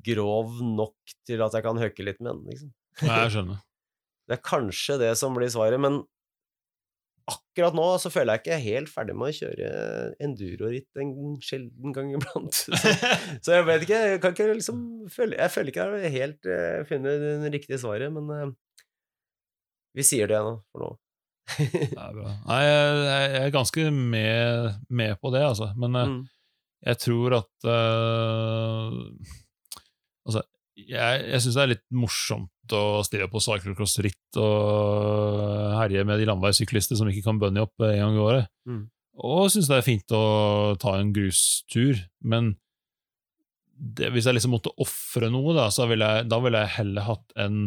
grov 0.07 0.57
nok 0.64 1.12
til 1.29 1.42
at 1.44 1.55
jeg 1.55 1.62
kan 1.66 1.79
høke 1.79 2.07
litt 2.07 2.18
med 2.22 2.33
den. 2.33 2.46
Liksom. 2.51 2.70
ja, 3.03 3.18
jeg 3.27 3.33
skjønner. 3.37 3.61
Det 4.27 4.38
er 4.38 4.42
kanskje 4.42 4.96
det 5.03 5.12
som 5.20 5.37
blir 5.37 5.51
svaret, 5.53 5.79
men 5.83 6.01
akkurat 7.26 7.74
nå 7.74 7.84
så 7.98 8.10
føler 8.14 8.36
jeg 8.36 8.42
ikke 8.42 8.52
jeg 8.52 8.60
er 8.60 8.66
helt 8.76 8.90
ferdig 8.92 9.14
med 9.18 9.32
å 9.32 9.36
kjøre 9.38 9.70
enduroritt 10.22 11.00
en 11.02 11.14
sjelden 11.42 11.94
gang 11.96 12.12
iblant. 12.16 12.54
Så, 12.54 12.76
så 13.42 13.56
jeg 13.56 13.66
vet 13.66 13.86
ikke, 13.86 14.02
jeg 14.12 14.20
kan 14.22 14.36
ikke 14.36 14.46
liksom 14.60 14.84
føle, 15.10 15.38
Jeg 15.40 15.54
føler 15.54 15.72
ikke 15.72 15.86
jeg 15.88 16.04
har 16.06 16.14
helt 16.20 16.48
uh, 16.52 16.84
funnet 16.86 17.26
det 17.46 17.50
riktige 17.56 17.80
svaret, 17.82 18.12
men 18.14 18.30
uh, 18.30 18.54
vi 19.96 20.04
sier 20.06 20.30
det 20.30 20.38
nå, 20.44 20.54
for 20.70 20.84
nå. 20.84 20.92
Det 21.56 21.88
er 21.94 22.14
bra. 22.16 22.30
Nei, 22.50 22.60
jeg, 22.66 23.02
jeg 23.08 23.42
er 23.46 23.52
ganske 23.54 23.88
med, 23.94 24.72
med 25.02 25.18
på 25.22 25.30
det, 25.34 25.44
altså. 25.50 25.72
Men 25.78 25.98
uh, 25.98 26.06
Mm. 26.06 26.22
jeg 26.86 26.98
tror 27.02 27.34
at 27.40 27.66
Altså, 30.26 30.42
jeg, 30.76 31.22
jeg 31.30 31.40
syns 31.42 31.56
det 31.56 31.62
er 31.64 31.70
litt 31.72 31.84
morsomt 31.94 32.50
å 32.74 33.05
stille 33.07 33.29
på 33.31 33.42
cyclocross-ritt 33.42 34.38
og 34.42 35.76
herje 35.79 36.05
med 36.09 36.20
de 36.20 36.29
landeveissyklister 36.29 36.98
som 36.98 37.11
ikke 37.11 37.24
kan 37.29 37.40
bunny 37.42 37.62
opp 37.62 37.87
en 37.87 37.98
gang 38.00 38.18
i 38.18 38.22
året. 38.24 38.52
Mm. 38.68 38.85
Og 39.26 39.48
syns 39.52 39.70
det 39.70 39.79
er 39.79 39.87
fint 39.87 40.16
å 40.16 40.24
ta 40.81 40.96
en 40.98 41.12
grustur, 41.16 42.02
men 42.20 42.55
det, 43.76 44.11
hvis 44.12 44.29
jeg 44.29 44.37
liksom 44.38 44.55
måtte 44.57 44.72
ofre 44.81 45.31
noe, 45.33 45.55
da, 45.57 45.68
så 45.72 45.87
ville 45.88 46.07
jeg, 46.09 46.29
da 46.33 46.40
ville 46.44 46.62
jeg 46.64 46.74
heller 46.79 47.07
hatt 47.07 47.35
en 47.40 47.66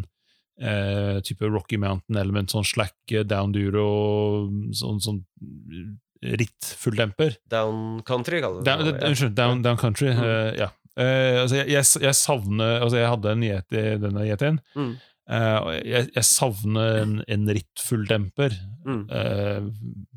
eh, 0.58 1.18
type 1.26 1.50
Rocky 1.50 1.80
Mountain 1.82 2.20
Element, 2.22 2.54
sånn 2.54 2.68
slack 2.68 3.16
down 3.30 3.54
duro, 3.56 3.88
sånn, 4.76 5.02
sånn 5.06 5.24
ritt-fulldemper. 6.20 7.38
Down 7.50 8.02
country, 8.08 8.42
kaller 8.44 8.66
du 8.66 8.68
det. 8.68 8.98
Unnskyld, 9.08 9.36
down, 9.38 9.62
down 9.64 9.80
country. 9.80 10.12
Mm. 10.12 10.24
Uh, 10.24 10.50
ja. 10.60 10.70
Eh, 11.00 11.38
altså 11.42 11.62
jeg, 11.62 11.70
jeg, 11.72 11.86
jeg 12.04 12.16
savner 12.18 12.82
altså 12.84 12.98
Jeg 13.00 13.12
hadde 13.14 13.32
en 13.32 13.46
Yeti, 13.46 13.84
denne 14.04 14.26
Yetien. 14.28 14.60
Mm. 14.76 14.98
Uh, 15.30 15.68
jeg, 15.86 16.08
jeg 16.16 16.26
savner 16.26 16.96
en, 17.04 17.12
en 17.30 17.50
rittfulldemper. 17.54 18.56
Mm. 18.88 19.04
uh, 19.14 19.68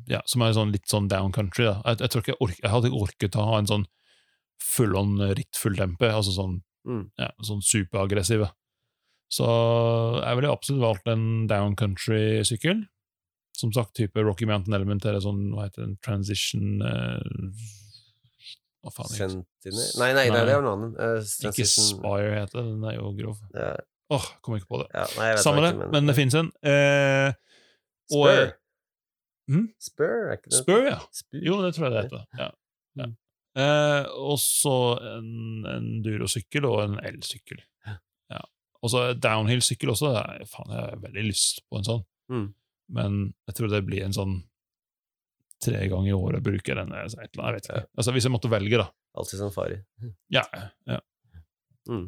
ja, 0.09 0.23
som 0.25 0.41
er 0.41 0.55
sånn 0.57 0.73
litt 0.73 0.89
sånn 0.89 1.07
down 1.11 1.31
country. 1.35 1.67
Da. 1.69 1.93
Jeg, 1.93 2.09
tror 2.09 2.23
ikke 2.23 2.33
jeg, 2.33 2.41
ork, 2.41 2.57
jeg 2.63 2.73
hadde 2.73 2.89
ikke 2.89 3.03
orket 3.07 3.37
å 3.37 3.45
ha 3.51 3.59
en 3.61 3.69
sånn 3.69 3.85
full 4.73 4.97
on 4.97 5.15
rittfulldemper. 5.37 6.13
Altså 6.17 6.35
sånn, 6.35 6.61
Mm. 6.83 7.05
ja, 7.15 7.29
sånn 7.47 7.61
superaggressiv. 7.63 8.41
Så 9.31 9.45
jeg 10.19 10.35
ville 10.35 10.49
absolutt 10.51 10.81
valgt 10.83 11.05
en 11.07 11.45
down 11.47 11.77
country-sykkel. 11.79 12.81
Som 13.55 13.71
sagt, 13.71 13.93
type 13.95 14.19
Rocky 14.19 14.43
Mountain 14.49 14.75
Element 14.75 15.05
eller 15.05 15.23
sånn, 15.23 15.45
hva 15.53 15.69
heter 15.69 15.85
den, 15.85 15.93
transition 16.03 16.81
eh, 16.83 17.21
Hva 18.83 18.91
faen? 18.91 19.13
Sentinel 19.15 19.85
Nei, 20.01 20.09
nei, 20.13 20.25
nei, 20.29 20.41
det 20.45 20.53
jo 20.57 20.61
noe 20.65 20.73
annet. 20.77 20.97
Eh, 20.99 21.19
Ikke 21.23 21.53
transition- 21.53 21.99
Spire 21.99 22.33
heter 22.35 22.57
det, 22.59 22.65
den 22.73 22.83
er 22.89 22.95
jo 22.97 23.11
grov. 23.15 23.37
Ja, 23.55 23.69
Åh, 24.11 24.25
kommer 24.43 24.59
ikke 24.59 24.67
på 24.73 24.79
det. 24.83 24.89
ja, 24.93 25.05
nei, 25.17 25.27
jeg 25.29 25.37
vet 25.37 25.43
Samme 25.45 25.61
det, 25.63 25.69
ikke, 25.73 25.91
men 25.95 26.05
det 26.11 26.15
finnes 26.17 26.35
en. 26.35 26.51
Eh, 26.67 27.33
og- 28.11 28.27
Spur. 28.27 28.53
Hm? 29.53 29.67
Spur, 29.79 30.11
er 30.29 30.37
ikke 30.37 30.49
det? 30.51 30.59
Spur, 30.59 30.83
ja. 30.87 30.99
Spur. 31.11 31.39
Jo, 31.43 31.61
det 31.63 31.73
tror 31.75 31.87
jeg 31.87 31.93
det 31.95 32.03
heter. 32.03 32.25
Ja. 32.39 32.49
ja. 33.01 33.07
Eh, 33.55 34.05
og 34.17 34.37
så 34.39 34.75
en, 35.17 35.65
en 35.69 35.87
durosykkel 36.03 36.65
og 36.65 36.83
en 36.83 36.99
elsykkel. 37.05 37.59
Ja. 38.31 38.39
Og 38.83 38.89
så 38.91 39.13
downhill-sykkel 39.15 39.89
også. 39.93 40.11
det 40.11 40.23
er- 40.41 40.45
Faen, 40.51 40.71
jeg 40.75 40.79
har 40.89 40.97
veldig 40.97 41.23
lyst 41.29 41.61
på 41.71 41.77
en 41.79 41.83
sånn. 41.87 42.03
Mm. 42.31 42.53
Men 42.89 43.33
jeg 43.47 43.55
tror 43.55 43.69
det 43.71 43.85
blir 43.85 44.03
en 44.03 44.11
sånn 44.15 44.43
tre 45.63 45.85
ganger 45.91 46.11
i 46.11 46.17
året 46.17 46.43
bruker 46.45 46.79
den. 46.79 46.91
et 46.93 47.15
eller 47.15 47.23
annet, 47.23 47.39
Jeg 47.43 47.55
vet 47.55 47.69
ikke. 47.69 47.85
Altså, 47.97 48.15
hvis 48.15 48.27
jeg 48.27 48.35
måtte 48.35 48.51
velge, 48.51 48.81
da. 48.83 48.89
Alltid 49.17 49.39
safari. 49.39 49.79
Ja. 50.33 50.43
ja. 50.89 50.99
Mm. 51.89 52.07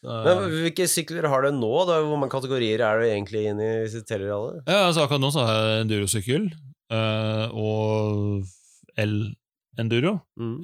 Men 0.00 0.38
hvilke 0.48 0.86
sykler 0.88 1.28
har 1.28 1.44
du 1.44 1.50
nå? 1.52 1.72
da? 1.88 1.98
Hvor 2.00 2.16
mange 2.16 2.32
kategorier 2.32 2.80
er 2.80 3.00
du 3.02 3.04
egentlig 3.04 3.42
inne 3.50 3.66
i 3.66 3.80
hvis 3.82 3.98
du 3.98 4.06
teller 4.08 4.32
alle? 4.32 4.62
Ja, 4.64 4.86
altså 4.86 5.04
Akkurat 5.04 5.20
nå 5.20 5.28
så 5.34 5.44
har 5.44 5.58
jeg 5.60 5.82
endurosykkel 5.84 6.46
uh, 6.94 7.52
og 7.52 8.46
el-enduro. 8.96 10.14
Mm. 10.40 10.56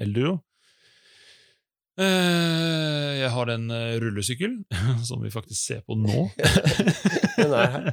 Eh, 1.96 3.12
jeg 3.22 3.30
har 3.32 3.50
en 3.54 3.70
eh, 3.72 3.94
rullesykkel, 4.02 4.56
som 5.08 5.22
vi 5.24 5.30
faktisk 5.32 5.60
ser 5.60 5.80
på 5.86 5.96
nå. 5.96 6.26
Den 7.38 7.54
er 7.56 7.70
her. 7.72 7.86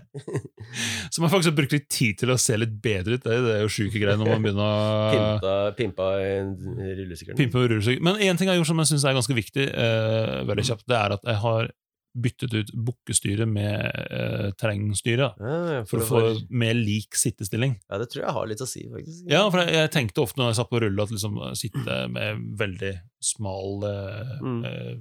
som 1.14 1.24
jeg 1.24 1.32
faktisk 1.32 1.52
har 1.52 1.56
brukt 1.56 1.76
litt 1.78 1.88
tid 1.92 2.20
til 2.20 2.34
å 2.34 2.38
se 2.42 2.58
litt 2.60 2.74
bedre 2.84 3.16
ut. 3.16 3.24
Det, 3.24 3.38
det 3.46 3.54
er 3.56 3.64
jo 3.64 3.72
sjuke 3.72 4.02
greier 4.02 4.20
når 4.20 4.34
man 4.34 4.44
begynner 4.44 4.66
å 4.66 5.14
Pimpa, 5.14 5.56
pimpa 5.80 6.10
rullesykkelen. 6.20 7.56
rullesykkel. 7.56 8.04
Men 8.04 8.20
én 8.20 8.40
ting 8.40 8.50
jeg 8.50 8.56
har 8.58 8.60
gjort 8.60 8.74
som 8.74 8.84
jeg 8.84 8.92
syns 8.92 9.08
er 9.08 9.16
ganske 9.20 9.40
viktig, 9.40 9.70
eh, 9.72 10.36
veldig 10.52 10.68
kjapt, 10.72 10.88
det 10.90 11.00
er 11.00 11.16
at 11.18 11.32
jeg 11.32 11.40
har 11.46 11.72
byttet 12.14 12.54
ut 12.54 12.72
bukkestyret 12.88 13.48
med 13.50 13.86
eh, 14.14 14.52
terrengstyret. 14.60 15.40
Ja, 15.42 15.56
ja, 15.74 15.84
For 15.90 16.04
å 16.04 16.08
få 16.08 16.22
mer 16.54 16.74
lik 16.78 17.16
sittestilling. 17.18 17.80
ja, 17.90 17.98
det 17.98 18.10
tror 18.14 18.24
jeg 18.26 18.34
har 18.38 18.48
litt 18.52 18.62
å 18.62 18.68
si, 18.70 18.84
faktisk. 18.92 19.24
Ja, 19.32 19.46
for 19.50 19.64
jeg, 19.64 19.74
jeg 19.74 19.92
tenkte 19.96 20.22
ofte 20.22 20.38
når 20.42 20.52
jeg 20.52 20.60
satt 20.62 20.70
på 20.70 20.82
rulle, 20.84 21.02
at 21.08 21.12
liksom 21.16 21.40
sitte 21.58 21.98
med 22.14 22.44
veldig 22.60 22.94
smal 23.24 23.88
eh, 23.90 24.36
Mm. 24.44 24.60
eh, 24.66 24.94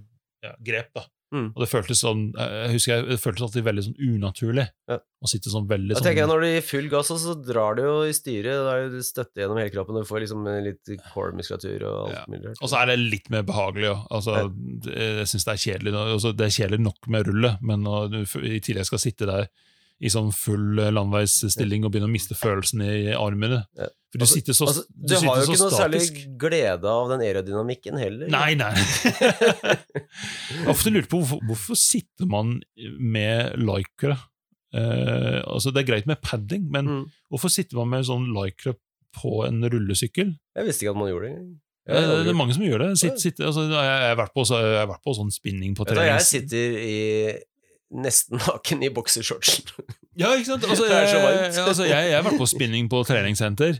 ja, 0.42 0.54
grep. 0.64 0.88
da. 0.94 1.04
Mm. 1.32 1.46
Og 1.56 1.60
det 1.64 1.68
føltes 1.70 2.00
sånn 2.04 2.26
eh, 2.36 2.50
Jeg 2.66 2.72
husker 2.74 2.92
jeg, 2.92 3.06
det 3.08 3.16
føltes 3.22 3.42
alltid 3.46 3.64
veldig 3.64 3.84
sånn 3.86 3.96
unaturlig 4.04 4.66
Ja. 4.90 4.98
å 5.24 5.30
sitte 5.30 5.48
sånn 5.48 5.66
veldig 5.70 5.94
Jeg 5.94 5.96
sånn 5.96 6.04
tenker 6.04 6.20
jeg 6.22 6.28
Når 6.28 6.40
du 6.44 6.46
gir 6.50 6.66
full 6.68 6.88
gass, 6.92 7.08
så 7.08 7.34
drar 7.42 7.74
du 7.78 7.82
jo 7.82 7.94
i 8.04 8.12
styret. 8.12 8.52
Da 8.66 8.74
er 8.76 8.90
det 8.92 9.00
støtte 9.08 9.40
gjennom 9.40 9.56
hele 9.56 9.70
kroppen. 9.72 9.96
Du 9.96 10.04
får 10.04 10.20
liksom 10.26 10.44
litt 10.66 10.92
core-muskulatur 11.14 11.82
og 11.88 12.10
alt 12.10 12.14
Ja. 12.18 12.24
mulig. 12.28 12.54
Og 12.60 12.68
så 12.68 12.82
er 12.82 12.86
det 12.92 12.98
litt 12.98 13.30
mer 13.30 13.42
behagelig. 13.42 13.88
òg. 13.94 14.06
Altså, 14.10 14.32
Ja. 14.36 14.92
jeg 14.92 15.26
syns 15.32 15.44
det 15.44 15.54
er 15.54 15.64
kjedelig 15.64 15.92
nå. 15.92 16.04
altså, 16.14 16.36
Det 16.36 16.44
er 16.46 16.56
kjedelig 16.68 16.80
nok 16.80 17.08
med 17.08 17.26
rullet, 17.26 17.58
men 17.62 17.82
når 17.82 18.10
du 18.10 18.18
i 18.44 18.60
tillegg 18.60 18.84
skal 18.84 18.98
sitte 18.98 19.26
der 19.26 19.48
i 20.02 20.10
sånn 20.10 20.32
full 20.34 20.78
eh, 20.82 20.90
landveisstilling 20.90 21.84
og 21.86 21.92
begynne 21.94 22.08
å 22.10 22.12
miste 22.12 22.34
følelsen 22.34 22.82
i 22.82 23.12
armene 23.14 23.60
For 23.72 24.18
du 24.18 24.24
Altså- 24.24 24.34
sitter 24.34 24.52
så, 24.58 24.66
Altså, 24.66 24.82
du 24.90 25.06
du 25.06 25.14
sitter 25.14 25.28
har 25.28 25.36
jo 25.38 25.52
ikke 25.52 25.62
noe 25.62 25.78
særlig 25.78 26.38
glede 26.42 26.90
av 26.90 27.08
den 27.14 27.22
aerodynamikken 27.24 27.98
heller. 28.02 28.28
Nei, 28.28 28.54
nei. 28.60 28.72
Jeg 29.52 30.64
har 30.66 30.72
ofte 30.74 30.92
lurt 30.92 31.08
på 31.10 31.20
hvorfor, 31.22 31.40
hvorfor 31.48 31.78
sitter 31.78 32.28
man 32.30 32.58
med 33.00 33.56
lycra. 33.62 34.18
Eh, 34.74 35.40
altså 35.46 35.72
det 35.72 35.82
er 35.82 35.88
greit 35.90 36.06
med 36.08 36.20
padding, 36.24 36.68
men 36.72 36.86
Mm. 36.88 37.02
hvorfor 37.30 37.50
sitter 37.52 37.76
man 37.80 37.90
med 37.92 38.04
sånn 38.08 38.28
lycra 38.36 38.74
på 39.16 39.46
en 39.46 39.62
rullesykkel? 39.64 40.34
Jeg 40.56 40.66
visste 40.66 40.84
ikke 40.86 40.94
at 40.96 41.00
man 41.02 41.10
gjorde 41.12 41.28
det. 41.32 41.58
Eh, 41.92 42.22
det 42.24 42.30
er 42.30 42.38
mange 42.38 42.54
som 42.54 42.62
gjør 42.62 42.78
det. 42.86 42.90
Sitt, 42.98 43.18
sitt, 43.20 43.40
altså, 43.40 43.64
jeg, 43.68 43.74
har 44.08 44.16
vært 44.16 44.32
på, 44.34 44.44
så- 44.46 44.60
jeg 44.62 44.78
har 44.86 44.86
vært 44.92 45.02
på 45.04 45.14
sånn 45.16 45.32
spinning 45.32 45.74
på 45.74 45.84
trening. 45.84 46.04
du, 46.04 46.12
jeg 46.12 46.22
sitter 46.22 46.78
i 46.78 47.38
nesten 47.92 48.40
naken 48.42 48.84
i 48.86 48.92
boksershortsen. 48.94 49.68
Ja, 50.12 50.34
ikke 50.36 50.44
sant? 50.44 50.64
Altså, 50.68 50.84
jeg, 50.84 51.06
ja, 51.08 51.62
altså, 51.64 51.86
jeg, 51.88 52.08
jeg 52.10 52.16
har 52.18 52.24
vært 52.26 52.36
på 52.36 52.46
spinning 52.50 52.88
på 52.92 52.98
treningssenter, 53.08 53.78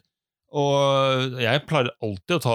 og 0.56 1.34
jeg 1.44 1.60
pleier 1.68 1.90
alltid 2.00 2.34
å 2.38 2.40
ta 2.40 2.54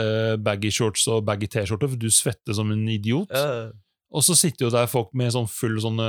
eh, 0.00 0.36
baggy 0.40 0.70
shorts 0.72 1.04
og 1.12 1.26
baggy 1.28 1.44
T-skjorte, 1.52 1.90
for 1.92 2.00
du 2.00 2.08
svetter 2.08 2.56
som 2.56 2.72
en 2.72 2.86
idiot. 2.88 3.28
Ja. 3.28 3.68
Og 4.16 4.24
så 4.24 4.32
sitter 4.32 4.64
jo 4.64 4.72
der 4.72 4.88
folk 4.88 5.12
med 5.12 5.34
sånn 5.36 5.48
full 5.52 5.76
sånn 5.84 6.00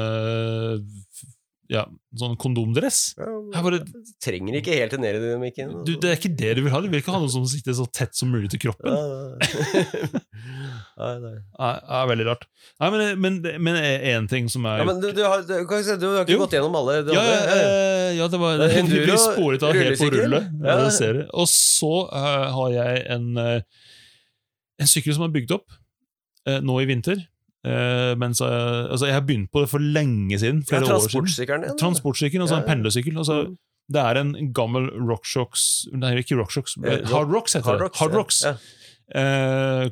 Ja, 1.69 1.83
sånn 2.17 2.33
kondomdress. 2.41 3.13
Jeg 3.19 3.61
bare, 3.61 3.79
Trenger 4.25 4.55
ikke 4.57 4.73
helt 4.73 4.95
den 4.95 5.03
aerodynamikken. 5.05 5.73
du, 5.85 5.91
det 6.01 6.09
er 6.09 6.15
ikke 6.17 6.31
det 6.39 6.55
du 6.57 6.63
vil 6.65 6.73
ha. 6.73 6.79
Du 6.81 6.87
vil 6.89 7.03
ikke 7.03 7.13
ha 7.13 7.19
noe 7.21 7.29
som 7.29 7.43
sitter 7.45 7.75
så 7.77 7.85
tett 7.93 8.17
som 8.17 8.31
mulig 8.33 8.49
til 8.49 8.63
kroppen. 8.63 8.89
Nei, 10.99 11.13
nei. 11.23 11.35
Ja, 11.55 11.67
ja, 11.79 11.99
veldig 12.09 12.25
rart. 12.27 12.41
Nei, 12.81 12.89
men, 12.91 13.03
men, 13.23 13.37
men 13.63 13.77
én 13.79 14.25
ting 14.31 14.49
som 14.51 14.65
er 14.67 14.81
Ja, 14.81 14.87
men 14.89 14.97
du, 14.99 15.07
du, 15.15 15.21
har, 15.23 15.45
du, 15.47 15.53
si- 15.85 15.95
du 16.01 16.07
har 16.09 16.25
ikke 16.25 16.33
Jo. 16.35 16.41
gått 16.43 16.55
gjennom 16.57 16.75
alle? 16.75 16.97
ja, 17.15 17.23
ja, 17.23 17.37
eh, 17.53 18.09
ja, 18.17 18.27
det 18.33 18.39
var 18.41 18.63
enduro, 18.81 19.05
Vi 19.07 19.19
sporet 19.21 19.63
av 19.63 19.77
helt 19.79 20.01
på 20.01 20.09
rullet. 20.11 20.49
Ja. 20.59 20.75
Ja. 20.83 21.11
det. 21.21 21.27
Og 21.31 21.47
så 21.53 21.93
uh, 22.09 22.49
har 22.57 22.73
jeg 22.75 23.05
en, 23.15 23.29
uh, 23.39 23.85
en 24.81 24.91
sykkel 24.91 25.15
som 25.15 25.27
er 25.29 25.35
bygd 25.37 25.55
opp 25.55 25.69
uh, 26.49 26.59
nå 26.65 26.81
i 26.83 26.89
vinter. 26.89 27.23
Eh, 27.65 28.15
mens, 28.15 28.39
jeg- 28.39 28.87
altså, 28.91 29.05
jeg 29.05 29.13
har 29.13 29.21
begynt 29.27 29.51
på 29.51 29.61
det 29.61 29.69
for 29.69 29.79
lenge 29.79 30.37
siden. 30.39 30.61
Ja, 30.63 30.77
Flere 30.79 30.81
år 30.83 30.85
siden. 30.85 31.09
Transportsykkelen 31.09 31.61
din? 31.67 31.77
Transportsykkelen, 31.77 32.41
altså 32.41 32.55
Ja, 32.55 32.61
en 32.61 32.67
ja. 32.67 32.73
pendlersykkel. 32.73 33.17
Altså, 33.17 33.47
Mm. 33.49 33.57
Det 33.91 33.97
er 34.05 34.17
en 34.21 34.53
gammel 34.53 34.83
Rockshocks 35.09 35.87
Nei, 35.93 36.11
ikke 36.21 36.37
Rockshocks. 36.37 36.77
Eh, 36.77 36.99
rock- 37.01 37.09
Hard 37.09 37.31
Rocks 37.33 37.53
heter 37.53 37.65
Hard 37.71 37.79
det. 37.79 37.95
Hard 37.97 38.11
ja. 38.11 38.17
Rocks. 38.17 38.43
Ja. 38.45 38.53
Uh, 39.15 39.89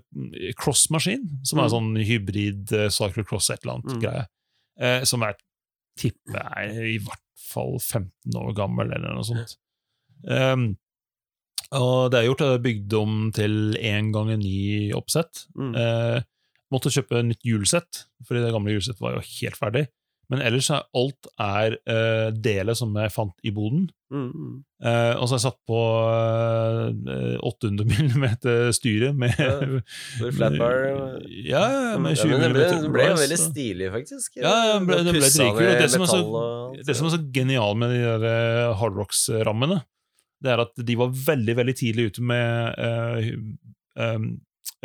crossmaskin, 0.54 1.24
som 1.44 1.58
er 1.58 1.64
en 1.64 1.70
sånn 1.74 2.06
hybrid 2.06 2.72
uh, 2.78 2.90
cycle 2.94 3.24
cross 3.26 3.50
et 3.50 3.64
eller 3.64 3.80
annet 3.80 3.96
Mm. 3.96 4.02
greie. 4.04 4.26
Eh, 4.80 5.04
som 5.04 5.24
er 5.24 5.34
tipper 5.98 6.36
er 6.56 6.70
i 6.86 7.00
hvert 7.00 7.24
fall 7.36 7.80
15 7.80 8.36
år 8.36 8.54
gammel, 8.54 8.94
eller 8.94 9.16
noe 9.16 9.24
sånt. 9.26 9.56
Um, 10.28 10.78
og 11.72 12.12
det 12.12 12.20
er 12.20 12.28
gjort, 12.30 12.38
det 12.38 12.54
er 12.54 12.64
bygd 12.68 12.94
om 12.94 13.32
til 13.32 13.74
én 13.82 14.12
ganger 14.14 14.38
ni 14.38 14.92
oppsett. 14.94 15.48
Mm. 15.58 15.74
Eh, 16.68 16.74
måtte 16.76 16.92
kjøpe 16.92 17.24
nytt 17.24 17.44
hjulsett, 17.48 18.06
fordi 18.28 18.44
det 18.44 18.52
gamle 18.52 18.74
hjulsettet 18.76 19.02
var 19.02 19.16
jo 19.16 19.24
helt 19.42 19.56
ferdig. 19.60 19.86
Men 20.30 20.42
ellers 20.44 20.68
er 20.76 20.82
alt 21.00 21.28
er 21.40 21.78
uh, 21.88 22.32
deler 22.36 22.76
som 22.76 22.92
jeg 23.00 23.14
fant 23.16 23.32
i 23.48 23.52
boden. 23.56 23.86
Mm, 24.12 24.26
mm. 24.36 24.58
Eh, 24.84 25.14
og 25.16 25.24
så 25.30 25.38
har 25.38 25.40
jeg 25.40 25.46
satt 25.46 25.60
på 25.72 25.78
uh, 25.78 27.38
800 27.48 27.88
mm 27.88 28.26
styre 28.76 29.14
med 29.16 29.32
Ja, 29.40 29.54
For 30.20 30.36
flat 30.36 30.58
Ja, 30.60 31.62
ja, 31.64 31.94
med 32.04 32.18
Ja, 32.18 32.26
20 32.26 32.34
men 32.34 32.44
det 32.44 32.50
ble, 32.58 32.66
mm 32.68 32.84
det 32.84 32.92
ble 32.98 33.06
jo 33.08 33.20
veldig 33.22 33.40
stilig, 33.40 33.88
faktisk. 33.96 34.36
Ja, 34.42 34.54
det 34.76 34.82
ble- 34.90 35.00
det 35.08 35.16
ble 35.16 35.30
dritkul, 35.32 35.70
det 35.80 35.90
som 35.94 36.04
er 36.04 36.12
så- 36.12 36.84
Det 36.88 36.96
som 37.00 37.08
er 37.08 37.16
så 37.16 37.22
genial 37.40 37.76
med 37.80 37.96
de 37.96 38.02
der 38.04 38.28
eh, 38.28 38.76
hardrocks-rammene, 38.82 39.80
det 40.44 40.52
er 40.54 40.60
at 40.68 40.76
de 40.92 40.96
var 41.00 41.08
veldig 41.16 41.56
veldig 41.58 41.76
tidlig 41.80 42.12
ute 42.12 42.22
med 42.22 42.76
eh, 42.78 43.32
em, 44.04 44.28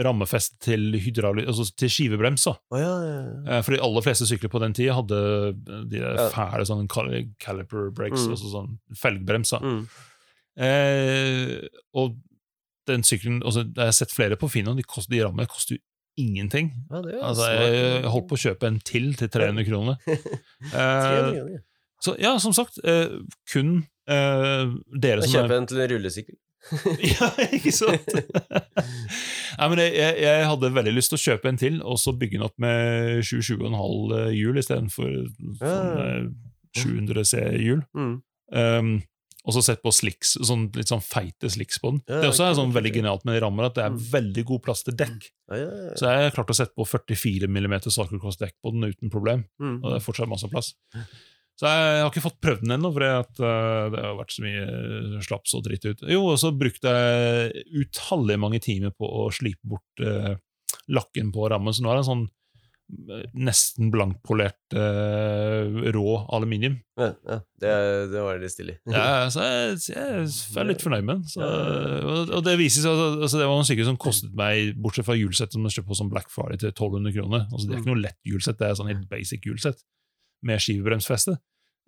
rammefest 0.00 0.55
til, 0.64 0.87
altså 0.94 1.66
til 1.76 1.90
skivebremsa. 1.92 2.55
Oh, 2.72 2.78
ja, 2.81 2.92
ja, 3.05 3.16
ja. 3.20 3.59
Eh, 3.59 3.62
For 3.62 3.72
de 3.76 3.81
aller 3.85 4.00
fleste 4.07 4.24
sykler 4.26 4.48
på 4.48 4.61
den 4.62 4.72
tida 4.72 4.94
hadde 4.96 5.18
de 5.90 6.00
fæle 6.33 6.64
sånne 6.64 6.88
cal- 6.88 7.28
caliper 7.38 7.90
breaks, 7.92 8.24
Mm. 8.26 8.31
altså 8.33 8.52
sånn 8.55 8.78
felgbremser. 8.96 9.61
Mm. 9.61 9.87
Eh, 10.57 11.68
og 11.94 12.16
den 12.87 13.02
sykkelen 13.07 13.42
altså, 13.46 13.62
Jeg 13.76 13.85
har 13.88 13.92
sett 13.96 14.11
flere 14.12 14.37
på 14.37 14.48
Finn, 14.50 14.68
de, 14.76 14.83
kost, 14.83 15.09
de 15.12 15.20
rammene 15.22 15.46
koster 15.48 15.76
jo 15.76 15.83
ingenting. 16.20 16.72
Ja, 16.90 17.00
Altså, 17.28 17.46
jeg 17.48 18.05
holdt 18.12 18.28
på 18.28 18.37
å 18.37 18.42
kjøpe 18.42 18.66
en 18.68 18.81
til 18.85 19.14
til 19.16 19.28
300 19.33 19.64
kroner. 19.68 19.96
300 20.05 21.52
Eh, 21.52 21.61
så 22.02 22.16
ja, 22.18 22.33
som 22.42 22.52
sagt, 22.52 22.81
eh, 22.85 23.09
kun 23.52 23.85
eh, 24.11 24.72
dere 24.98 25.22
som 25.22 25.44
Kjøpe 25.46 25.57
en 25.61 25.66
til 25.70 25.81
en 25.85 25.90
rullesykkel. 25.92 26.37
ja, 27.12 27.29
ikke 27.53 27.72
sant? 27.75 28.09
Nei, 29.59 29.68
men 29.68 29.81
jeg, 29.83 29.92
jeg, 29.98 30.16
jeg 30.25 30.48
hadde 30.48 30.70
veldig 30.77 30.94
lyst 30.96 31.12
til 31.12 31.18
å 31.18 31.25
kjøpe 31.27 31.51
en 31.51 31.61
til, 31.61 31.79
og 31.85 31.98
så 32.01 32.14
bygge 32.16 32.38
den 32.38 32.46
opp 32.46 32.55
med 32.62 33.22
27,5 33.27 34.35
hjul 34.37 34.61
istedenfor 34.62 35.11
sånn, 35.61 36.05
eh, 36.07 36.29
700 36.79 37.25
C-hjul. 37.29 37.83
Mm. 37.98 38.14
Um, 38.53 38.92
og 39.42 39.57
så 39.57 39.62
sett 39.66 39.81
på 39.83 39.90
slicks, 39.90 40.37
sånn, 40.46 40.68
litt 40.79 40.87
sånn 40.92 41.03
feite 41.03 41.48
slicks 41.51 41.81
på 41.83 41.90
den. 41.90 42.01
Ja, 42.07 42.20
det 42.22 42.29
også 42.31 42.44
er 42.46 42.55
sånn 42.55 42.72
veldig 42.77 42.92
genialt 42.94 43.25
med 43.27 43.35
de 43.35 43.40
rammer, 43.42 43.66
at 43.66 43.75
det 43.75 43.83
er 43.83 43.90
Mm. 43.90 43.98
veldig 44.12 44.44
god 44.53 44.62
plass 44.62 44.85
til 44.87 44.94
dekk. 44.94 45.27
Ja, 45.51 45.57
ja, 45.59 45.64
ja. 45.88 45.94
Så 45.98 46.07
jeg 46.07 46.29
har 46.29 46.37
klart 46.37 46.53
å 46.55 46.55
sette 46.55 46.77
på 46.79 46.87
44 46.87 47.48
mm 47.51 47.75
cyclocross-dekk 47.90 48.55
på 48.62 48.70
den 48.77 48.87
uten 48.92 49.11
problem. 49.11 49.42
Mm. 49.59 49.81
Og 49.83 49.88
det 49.90 49.96
er 49.98 50.07
fortsatt 50.07 50.31
masse 50.31 50.46
plass. 50.53 50.72
Så 51.60 51.68
jeg 51.68 52.00
har 52.00 52.10
ikke 52.10 52.24
fått 52.24 52.40
prøvd 52.42 52.64
den 52.64 52.76
ennå, 52.78 52.90
for 52.94 53.04
uh, 53.04 53.88
det 53.92 54.02
har 54.02 54.18
vært 54.18 54.34
så 54.34 54.44
mye 54.44 54.66
uh, 54.66 55.16
slaps 55.24 55.56
og 55.58 55.66
dritt 55.66 55.84
ut. 55.88 56.04
Jo, 56.10 56.24
og 56.32 56.38
så 56.40 56.52
brukte 56.56 56.94
jeg 56.96 57.66
utallige 57.84 58.40
mange 58.40 58.62
timer 58.64 58.94
på 58.96 59.06
å 59.06 59.28
slipe 59.34 59.74
bort 59.74 60.04
uh, 60.04 60.32
lakken 60.92 61.34
på 61.34 61.50
rammen, 61.52 61.74
så 61.74 61.84
nå 61.84 61.92
er 61.92 62.00
det 62.00 62.02
en 62.02 62.08
sånn 62.08 62.24
uh, 63.12 63.22
nesten 63.36 63.92
blankpolert 63.92 64.74
uh, 64.74 65.86
rå 65.94 66.16
aluminium. 66.32 66.80
Ja, 66.98 67.12
ja. 67.28 67.38
Det, 67.62 67.76
det 68.16 68.24
var 68.24 68.40
litt 68.40 68.56
stilig. 68.56 68.80
Ja, 68.88 69.28
så 69.30 69.44
jeg, 69.44 69.78
jeg 69.92 70.26
er 70.58 70.70
litt 70.72 70.82
fornøyd 70.82 71.04
med 71.04 71.20
den. 71.20 71.30
Så, 71.36 71.46
og, 71.46 72.36
og 72.40 72.44
det 72.48 72.58
viser 72.58 72.88
seg 72.88 73.06
altså, 73.20 73.36
det 73.38 73.46
var 73.52 73.60
en 73.60 73.68
sykkel 73.68 73.92
som 73.92 74.00
kostet 74.00 74.32
meg, 74.38 74.72
bortsett 74.82 75.06
fra 75.06 75.20
hjulsett 75.20 75.54
som 75.54 75.68
jeg 75.68 75.78
kjøpte 75.78 75.92
på 75.92 76.00
som 76.00 76.10
Black 76.10 76.32
Friday 76.32 76.64
til 76.64 76.72
1200 76.72 77.20
kroner. 77.20 77.50
Altså, 77.52 77.68
det 77.68 77.76
er 77.76 77.84
ikke 77.84 77.92
noe 77.92 78.06
lett 78.08 78.22
hjulsett, 78.26 78.58
det 78.58 78.72
er 78.72 78.80
sånn 78.80 78.94
helt 78.96 79.10
basic 79.12 79.46
hjulsett 79.46 79.84
med 80.46 80.62
skivebremsfeste. 80.62 81.37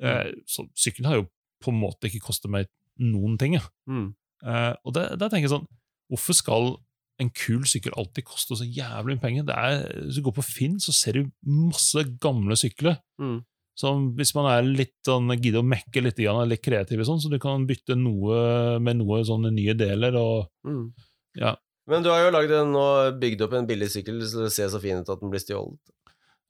Eh, 0.02 0.32
så 0.50 0.66
sykkelen 0.78 1.10
har 1.10 1.20
jo 1.22 1.28
på 1.62 1.72
en 1.72 1.80
måte 1.80 2.10
ikke 2.10 2.24
kostet 2.26 2.50
meg 2.52 2.68
noen 3.00 3.38
ting. 3.40 3.56
Ja. 3.58 3.64
Mm. 3.90 4.12
Eh, 4.44 4.74
og 4.84 4.94
da 4.96 5.08
tenker 5.28 5.46
jeg 5.46 5.54
sånn, 5.54 5.68
hvorfor 6.12 6.36
skal 6.36 6.74
en 7.22 7.30
kul 7.30 7.62
sykkel 7.68 7.94
alltid 7.96 8.26
koste 8.26 8.56
så 8.58 8.66
jævlig 8.66 9.16
mye 9.16 9.22
penger? 9.22 9.46
Det 9.48 9.56
er, 9.56 9.82
hvis 10.04 10.18
du 10.18 10.24
går 10.26 10.36
på 10.38 10.46
Finn, 10.46 10.78
så 10.82 10.94
ser 10.94 11.18
du 11.18 11.32
masse 11.46 12.02
gamle 12.22 12.56
sykler. 12.58 12.98
Mm. 13.22 13.42
Som 13.78 14.12
hvis 14.18 14.34
man 14.36 14.46
er 14.50 14.66
litt 14.66 14.94
sånn, 15.06 15.32
gidder 15.34 15.62
å 15.62 15.66
mekke 15.66 16.02
litt, 16.04 16.20
er 16.22 16.46
litt 16.46 16.62
kreativ, 16.62 17.02
sånn, 17.06 17.18
så 17.22 17.30
du 17.32 17.40
kan 17.42 17.64
bytte 17.66 17.96
noe 17.98 18.78
med 18.82 19.00
noe 19.00 19.22
sånne 19.26 19.50
nye 19.54 19.74
deler. 19.78 20.14
og 20.18 20.50
Mm. 20.66 20.92
ja, 21.38 21.56
Men 21.86 22.02
du 22.02 22.08
har 22.10 22.22
jo 22.24 22.30
laget 22.30 22.54
en, 22.62 22.74
og 22.74 23.18
bygd 23.20 23.42
opp 23.42 23.52
en 23.58 23.66
billig 23.66 23.90
sykkel 23.90 24.22
så 24.22 24.44
det 24.44 24.52
ser 24.52 24.68
så 24.68 24.80
fin 24.80 24.98
ut 25.02 25.08
at 25.08 25.20
den 25.20 25.30
blir 25.30 25.42
stjålet. 25.42 25.78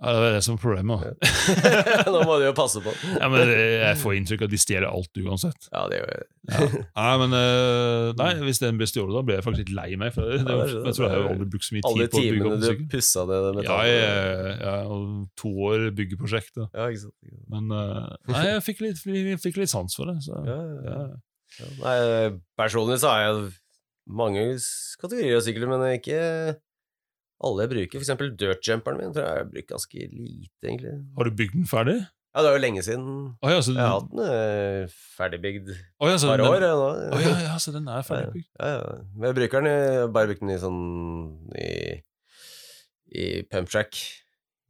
Ja, 0.02 0.10
Det 0.12 0.26
er 0.28 0.34
det 0.34 0.40
som 0.44 0.56
er 0.56 0.60
problemet. 0.60 1.00
da. 1.04 2.10
Nå 2.10 2.22
må 2.28 2.34
du 2.40 2.44
jo 2.48 2.52
passe 2.56 2.80
på. 2.84 2.92
Ja, 3.14 3.28
men 3.32 3.48
Jeg 3.48 3.96
får 4.02 4.16
inntrykk 4.18 4.42
av 4.42 4.48
at 4.48 4.52
de 4.54 4.58
stjeler 4.60 4.86
alt 4.90 5.20
uansett. 5.22 5.68
Ja, 5.72 5.84
det 5.88 6.00
gjør 6.00 6.10
jeg. 6.14 6.26
Ja. 6.44 6.66
Nei, 6.98 7.12
men 7.22 7.36
eh, 7.38 8.08
nei, 8.18 8.26
Hvis 8.44 8.58
den 8.60 8.76
ble 8.80 8.88
stjålet, 8.90 9.14
da 9.16 9.22
blir 9.24 9.38
jeg 9.38 9.44
faktisk 9.46 9.62
litt 9.64 9.74
lei 9.78 9.86
meg. 10.00 10.12
For 10.16 10.26
det, 10.28 10.42
jeg 10.42 10.96
tror 10.98 11.06
jeg 11.06 11.14
har 11.14 11.28
aldri 11.30 11.48
brukt 11.54 11.64
så 11.68 11.76
mye 11.78 11.86
Alle 11.88 12.08
tid 12.08 12.12
på 12.12 12.18
å 12.18 12.24
bygge 12.24 12.34
timene 12.34 12.50
opp 12.50 12.60
du 12.60 12.68
sykkel. 12.68 12.88
pussa 12.96 13.24
det 13.30 13.38
det 13.46 13.64
Ja, 13.68 13.78
jeg, 13.88 14.02
jeg, 14.02 14.56
ja, 14.66 14.74
og 14.92 15.04
to 15.40 15.54
år 15.70 15.86
byggeprosjekt. 16.02 16.52
da. 16.58 16.66
Ja, 16.74 16.88
ikke 16.90 17.04
sant. 17.06 17.16
ikke 17.24 17.38
sant. 17.38 17.52
Men 17.54 17.76
eh, 17.78 18.10
nei, 18.34 18.44
jeg 18.50 18.64
fikk 18.68 18.84
litt, 18.84 19.04
jeg 19.08 19.40
fikk 19.46 19.62
litt 19.62 19.72
sans 19.72 19.96
for 20.00 20.10
det. 20.12 20.18
Så, 20.26 20.42
Ja, 20.48 20.58
ja, 20.58 20.80
ja. 20.90 20.98
ja. 21.06 21.22
Ja, 21.54 21.66
Nei, 21.84 21.98
personlig 22.58 22.96
så 22.98 23.12
har 23.14 23.20
jeg 23.28 23.52
mange 24.10 24.40
s- 24.58 24.96
kategorier 25.00 25.38
av 25.38 25.44
sykler, 25.46 25.68
men 25.70 25.84
ikke 25.94 26.18
alle 27.46 27.64
jeg 27.64 27.72
bruker. 27.74 27.96
For 27.98 28.04
eksempel 28.06 28.34
dirtjumperen 28.40 29.00
min 29.00 29.14
tror 29.14 29.24
jeg 29.24 29.38
jeg 29.38 29.44
har 29.44 29.50
brukt 29.54 29.72
ganske 29.72 30.04
lite, 30.10 30.62
egentlig. 30.64 30.94
Har 31.18 31.28
du 31.28 31.40
bygd 31.40 31.56
den 31.56 31.68
ferdig? 31.70 31.98
Ja, 32.34 32.42
det 32.42 32.48
er 32.50 32.56
jo 32.56 32.62
lenge 32.64 32.82
siden. 32.82 33.10
Oh, 33.46 33.50
ja, 33.52 33.60
så, 33.62 33.72
Jeg 33.76 33.84
har 33.84 33.92
hatt 34.00 34.08
den 34.10 34.24
eh, 34.26 34.94
ferdigbygd 35.14 35.68
et 35.70 35.76
å, 36.02 36.08
ja, 36.10 36.16
par 36.18 36.40
den, 36.40 36.48
år 36.48 36.64
eh, 36.66 36.72
nå. 36.80 36.88
Å 37.14 37.20
ja, 37.22 37.34
ja, 37.44 37.52
så 37.62 37.74
den 37.76 37.86
er 37.86 38.02
ferdigbygd. 38.06 38.48
Ja, 38.58 38.70
ja. 38.72 38.96
Men 39.14 39.28
jeg 39.28 39.38
bruker 39.38 39.62
den 39.62 39.70
i, 39.70 40.08
bare 40.16 40.32
brukt 40.32 40.42
den 40.42 40.50
i 40.50 40.58
sånn 40.58 40.80
i, 41.54 41.68
i 43.14 43.28
pumptrack 43.46 44.00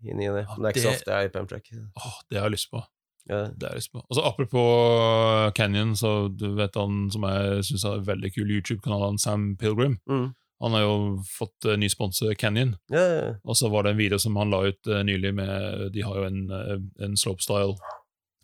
i 0.04 0.12
ny 0.12 0.28
og 0.28 0.36
ne. 0.36 0.44
Men 0.50 0.60
det 0.60 0.68
er 0.68 0.76
ikke 0.76 0.84
så 0.84 0.92
ofte 0.92 1.14
jeg 1.14 1.24
er 1.24 1.30
i 1.30 1.32
pumptrack. 1.38 1.72
Åh, 2.02 2.20
det 2.28 2.42
har 2.42 2.50
jeg 2.50 2.56
lyst 2.58 2.70
på. 2.74 2.84
Ja. 3.32 3.40
Det 3.48 3.64
har 3.64 3.72
jeg 3.72 3.80
lyst 3.80 3.94
på. 3.94 4.04
Altså, 4.04 4.26
apropos 4.28 5.56
Canyon, 5.56 5.96
så 5.96 6.12
du 6.28 6.50
vet 6.58 6.76
han 6.76 7.06
som 7.14 7.24
jeg 7.30 7.64
syns 7.70 7.88
er 7.88 8.04
veldig 8.12 8.34
kul 8.36 8.52
YouTube-kanal, 8.58 9.16
Sam 9.22 9.54
Pilgrim. 9.56 9.96
Mm. 10.04 10.34
Han 10.62 10.72
har 10.76 10.84
jo 10.84 10.94
fått 11.38 11.66
uh, 11.66 11.74
ny 11.76 11.88
sponsor, 11.92 12.34
Canyon. 12.38 12.76
Ja, 12.92 13.00
ja, 13.02 13.22
ja. 13.26 13.32
Og 13.44 13.56
så 13.58 13.68
var 13.72 13.84
det 13.84 13.94
en 13.94 14.00
video 14.00 14.18
som 14.22 14.36
han 14.40 14.52
la 14.54 14.62
ut 14.70 14.86
eh, 14.86 15.02
nylig 15.04 15.34
med 15.34 15.88
De 15.92 16.04
har 16.06 16.20
jo 16.20 16.28
en, 16.28 16.44
eh, 16.50 16.76
en 17.04 17.16
slopestyle 17.18 17.74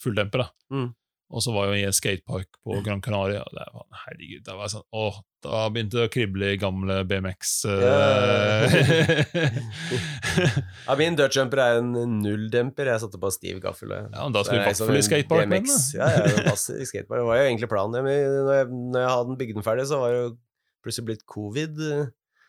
fulldemper, 0.03 0.42
da. 0.42 0.51
Mm. 0.75 0.90
Og 1.31 1.42
så 1.44 1.53
var 1.55 1.68
jo 1.70 1.77
i 1.79 1.85
en 1.87 1.94
skatepark 1.94 2.49
på 2.66 2.81
Gran 2.83 2.99
Canaria. 3.05 3.44
Og 3.46 3.55
det 3.55 3.66
var, 3.70 3.85
herregud, 4.03 4.42
der 4.49 4.57
var 4.59 4.70
sånn, 4.73 4.83
åh, 4.90 5.20
da 5.46 5.61
begynte 5.70 6.01
det 6.01 6.09
å 6.09 6.12
krible 6.12 6.49
i 6.51 6.59
gamle 6.59 6.96
BMX. 7.07 7.53
eh. 7.70 8.75
Ja, 10.88 10.96
min 11.01 11.14
dirtjumper 11.20 11.62
er 11.62 11.79
en 11.79 11.94
nulldemper. 12.25 12.90
Jeg 12.90 13.05
satte 13.05 13.23
på 13.23 13.31
stiv 13.31 13.62
gaffel. 13.62 13.94
Ja, 13.94 14.25
men 14.25 14.35
da 14.35 14.42
skulle 14.42 14.59
du 14.59 14.66
i 14.66 14.73
hvert 14.73 14.83
fall 14.83 14.99
i 14.99 15.07
skatepark 15.07 15.53
med 15.53 15.70
den, 15.70 15.81
Ja, 16.01 16.11
ja, 16.16 16.27
det 16.27 16.44
passer 16.49 16.83
i 16.83 16.88
skatepark. 16.90 17.23
Det 17.23 17.29
var 17.31 17.38
jo 17.38 17.46
egentlig 17.46 17.70
planen. 17.70 18.11
Når 18.11 18.11
jeg, 18.11 18.66
når 18.90 19.05
jeg 19.05 19.12
hadde 19.14 19.31
den 19.31 19.40
bygd 19.44 19.61
den 19.61 19.70
ferdig, 19.70 19.87
så 19.87 20.03
var 20.03 20.16
det 20.16 20.23
jo 20.25 20.31
plutselig 20.84 21.10
blitt 21.10 21.26
covid. 21.28 21.78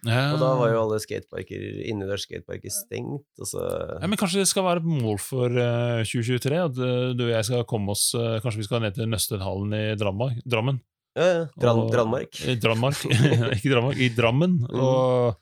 Ja. 0.08 0.32
Og 0.34 0.40
da 0.42 0.54
var 0.58 0.72
jo 0.72 0.80
alle 0.82 0.98
skateparker, 1.02 1.62
innendørs 1.86 2.24
skateparker 2.26 2.74
stengt. 2.74 3.28
Ja, 3.38 4.08
men 4.08 4.18
Kanskje 4.18 4.42
det 4.42 4.50
skal 4.50 4.66
være 4.66 4.82
et 4.82 4.88
mål 4.90 5.20
for 5.22 5.54
uh, 5.54 6.02
2023? 6.02 6.58
At 6.58 6.80
eh, 6.82 7.12
du 7.14 7.28
og 7.28 7.36
jeg 7.36 7.46
skal 7.46 7.68
komme 7.70 7.94
oss 7.94 8.08
uh, 8.18 8.40
Kanskje 8.42 8.64
vi 8.64 8.66
skal 8.66 8.82
ned 8.82 8.98
til 8.98 9.12
Nøstenhallen 9.12 9.76
i 9.78 9.84
Dramma, 10.00 10.32
Drammen? 10.42 10.82
Ja, 11.14 11.28
ja. 11.28 11.46
Dran, 11.60 11.84
Og- 11.84 11.94
Dranmark. 11.94 12.42
I 12.48 12.56
Dranmark. 12.56 13.06
Ikke 13.58 13.74
Drammark, 13.76 14.00
i 14.00 14.10
Drammen. 14.16 14.58
Mm. 14.64 14.80
Og, 14.80 15.40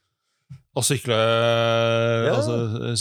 og 0.75 0.85
sykle 0.85 1.17
altså, 2.33 2.55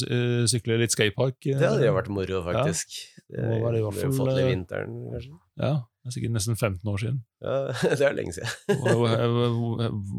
eh, 0.05 0.43
Sykle 0.53 0.79
litt 0.83 0.95
skatepark. 0.95 1.41
Det 1.43 1.59
hadde 1.59 1.89
jo 1.89 1.95
vært 1.97 2.13
moro, 2.13 2.43
faktisk. 2.47 2.93
Det 3.29 3.41
det, 3.41 3.49
det, 3.49 3.57
det, 3.57 3.71
det, 3.73 3.81
det, 3.83 4.09
det, 4.09 4.27
det, 4.29 4.43
eh, 4.45 4.51
vinteren, 4.53 4.99
kanskje. 5.15 5.33
Ja, 5.65 5.73
det 6.09 6.15
er 6.15 6.17
sikkert 6.17 6.33
nesten 6.33 6.57
15 6.57 6.89
år 6.89 7.01
siden. 7.03 7.17
Ja, 7.45 7.57
det 8.01 8.07
er 8.07 8.15
lenge 8.17 8.33
siden. 8.33 8.49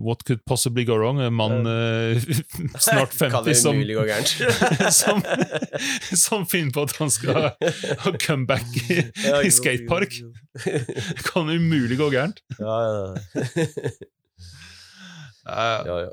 What 0.06 0.22
could 0.28 0.44
possibly 0.46 0.86
go 0.86 1.00
wrong? 1.00 1.18
En 1.22 1.34
mann 1.34 1.66
eh, 1.66 2.22
snart 2.86 3.16
kan 3.18 3.42
50 3.42 3.50
det 3.50 3.56
som, 3.58 3.82
som, 5.02 5.24
som 6.14 6.46
finner 6.46 6.76
på 6.76 6.86
at 6.86 6.94
han 7.02 7.10
skal 7.10 7.50
ha 8.06 8.14
comeback 8.22 8.70
i, 8.86 9.02
i 9.42 9.50
skatepark. 9.50 10.14
sant. 10.14 11.26
Kan 11.26 11.50
umulig 11.50 11.98
gå 11.98 12.12
gærent. 12.14 12.44
Ja, 12.60 12.78
ja. 12.86 13.18
Ja, 13.34 14.10
Ja, 15.50 15.97
ja. 16.06 16.12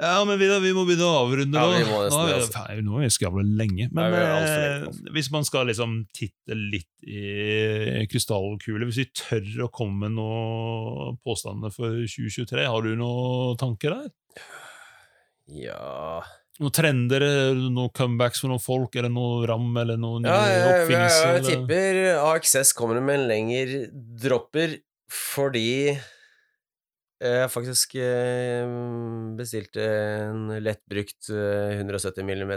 ja, 0.00 0.24
men 0.28 0.40
Vidar, 0.40 0.62
vi 0.64 0.72
må 0.76 0.86
begynne 0.88 1.06
å 1.06 1.20
avrunde 1.24 1.60
Ja, 1.60 1.68
vi 1.72 1.84
må 1.88 2.00
nesten 2.04 2.24
nå, 2.26 2.38
altså. 2.38 2.64
nå 2.86 3.02
vi 3.02 3.10
skravla 3.14 3.44
lenge. 3.44 3.90
Men 3.96 4.16
Ja, 4.16 4.24
eh, 4.40 4.86
lenge, 4.86 5.14
hvis 5.16 5.30
man 5.34 5.46
skal 5.48 5.70
liksom 5.70 6.00
titte 6.16 6.56
litt 6.56 6.88
i 7.04 8.06
krystallkule, 8.10 8.88
hvis 8.88 9.02
vi 9.02 9.08
tør 9.22 9.66
å 9.66 9.70
komme 9.74 10.08
med 10.08 10.18
noen 10.18 11.20
påstander 11.24 11.72
for 11.74 12.02
2023, 12.04 12.66
har 12.66 12.84
du 12.86 12.92
noen 12.98 13.56
tanker 13.60 13.96
der? 13.96 14.12
ja. 15.50 16.20
Noen 16.60 16.74
trender, 16.76 17.24
er 17.24 17.56
noen 17.56 17.88
comebacks 17.96 18.42
for 18.42 18.52
noen 18.52 18.60
folk, 18.60 18.92
er 18.98 19.06
det 19.06 19.14
noe 19.14 19.46
ram 19.48 19.70
eller 19.80 19.96
noen 20.00 20.26
Ja, 20.28 20.42
ja, 20.44 20.58
jeg, 20.82 20.90
jeg, 20.92 21.14
jeg, 21.24 21.44
tipper 21.46 22.00
AXS 22.20 22.74
kommer 22.76 23.00
med 23.00 23.22
en 23.22 23.28
lengre 23.30 23.84
dropper 24.20 24.76
fordi 25.10 25.96
jeg 27.20 27.50
faktisk 27.52 27.96
eh, 28.00 28.70
bestilte 29.36 29.84
en 30.30 30.48
lettbrukt 30.64 31.28
eh, 31.34 31.76
170 31.80 32.24
mm 32.24 32.54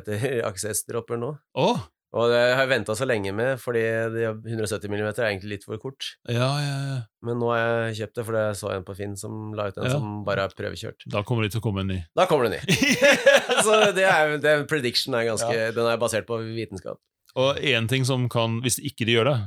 AXS-dropper 0.48 1.20
nå. 1.20 1.34
Oh. 1.60 1.84
Og 2.14 2.30
det 2.30 2.42
har 2.54 2.62
jeg 2.62 2.70
venta 2.70 2.94
så 2.94 3.08
lenge 3.10 3.32
med, 3.34 3.56
fordi 3.58 3.82
170 3.82 4.86
mm 4.92 5.06
er 5.08 5.22
egentlig 5.32 5.56
litt 5.56 5.64
for 5.66 5.82
kort. 5.82 6.12
ja, 6.30 6.46
ja, 6.62 6.76
ja. 6.92 7.00
Men 7.26 7.40
nå 7.42 7.50
har 7.50 7.64
jeg 7.88 8.04
kjøpt 8.04 8.20
det, 8.20 8.26
fordi 8.28 8.44
jeg 8.44 8.60
så 8.60 8.70
en 8.76 8.86
på 8.86 8.96
Finn 9.00 9.16
som 9.18 9.56
la 9.58 9.66
ut 9.72 9.80
en 9.80 9.88
Ja. 9.88 9.96
som 9.96 10.20
bare 10.28 10.46
er 10.46 10.54
prøvekjørt. 10.54 11.08
Da 11.10 11.24
kommer 11.26 11.48
det 11.48 11.56
til 11.56 11.64
å 11.64 11.66
komme 11.66 11.82
en 11.82 11.90
ny. 11.90 12.04
Da 12.14 12.28
kommer 12.30 12.46
det 12.46 12.60
en 12.60 12.70
ny. 12.70 12.92
så 13.66 13.80
det 13.98 14.06
er, 14.06 14.38
det, 14.38 14.54
prediction 14.70 15.18
er 15.18 15.26
ganske 15.32 15.74
Den 15.74 15.90
er 15.90 15.98
basert 15.98 16.30
på 16.30 16.38
vitenskap. 16.54 17.02
Og 17.34 17.58
én 17.58 17.90
ting 17.90 18.06
som 18.06 18.30
kan, 18.30 18.60
hvis 18.62 18.78
ikke 18.78 19.10
de 19.10 19.18
gjør 19.18 19.32
det, 19.32 19.38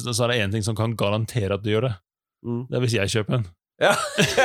så 0.00 0.24
er 0.24 0.32
det 0.32 0.40
én 0.46 0.56
ting 0.56 0.64
som 0.64 0.74
kan 0.78 0.96
garantere 0.96 1.60
at 1.60 1.62
de 1.62 1.76
gjør 1.76 1.90
det. 1.90 1.94
Mm. 2.46 2.62
Det 2.70 2.78
er 2.78 2.84
hvis 2.86 2.96
jeg 2.96 3.12
kjøper 3.18 3.40
en. 3.42 3.48
Ja. 3.76 3.92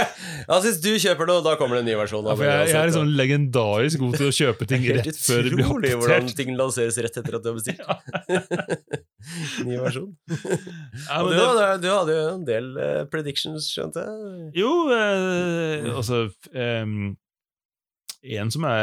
ja, 0.50 0.58
hvis 0.60 0.82
du 0.84 0.90
kjøper 1.00 1.30
det, 1.30 1.38
da 1.46 1.54
kommer 1.60 1.78
det 1.78 1.86
en 1.86 1.88
ny 1.88 1.94
versjon. 1.96 2.26
Ja, 2.28 2.34
jeg, 2.36 2.68
jeg 2.68 2.78
er 2.82 2.90
liksom 2.90 3.12
legendarisk 3.16 4.02
god 4.04 4.18
til 4.20 4.28
å 4.28 4.34
kjøpe 4.36 4.68
ting 4.68 4.84
rett 4.98 5.20
før 5.24 5.46
det 5.46 5.54
blir 5.54 5.64
utrolig 5.64 5.94
hvordan 5.96 6.28
ting 6.36 6.52
lanseres 6.60 7.00
rett 7.00 7.20
etter 7.22 7.38
at 7.38 7.46
du 7.46 7.48
har 7.52 7.56
bestilt. 7.56 7.80
ny 9.70 9.80
versjon. 9.80 10.12
Ja, 10.28 11.22
men 11.24 11.32
du, 11.32 11.40
det, 11.40 11.70
du 11.86 11.90
hadde 11.94 12.18
jo 12.18 12.28
en 12.34 12.46
del 12.50 12.70
uh, 12.76 13.02
predictions, 13.12 13.72
skjønte 13.72 14.04
jeg. 14.04 14.52
jo, 14.60 14.72
eh, 14.98 15.88
altså 15.94 16.26
um, 16.52 17.14
En 18.22 18.52
som 18.54 18.68
jeg 18.68 18.82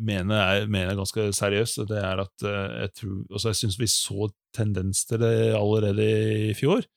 mener 0.00 0.40
er, 0.40 0.64
mener 0.72 0.94
er 0.94 0.98
ganske 0.98 1.28
seriøs, 1.36 1.76
det 1.90 2.00
er 2.00 2.24
at 2.24 2.48
uh, 2.48 2.80
jeg 2.80 2.96
tror 2.96 3.20
altså 3.28 3.52
Jeg 3.52 3.60
syns 3.60 3.78
vi 3.78 3.92
så 3.92 4.32
tendens 4.56 5.04
til 5.04 5.20
det 5.20 5.36
allerede 5.52 6.08
i 6.48 6.56
fjor. 6.56 6.88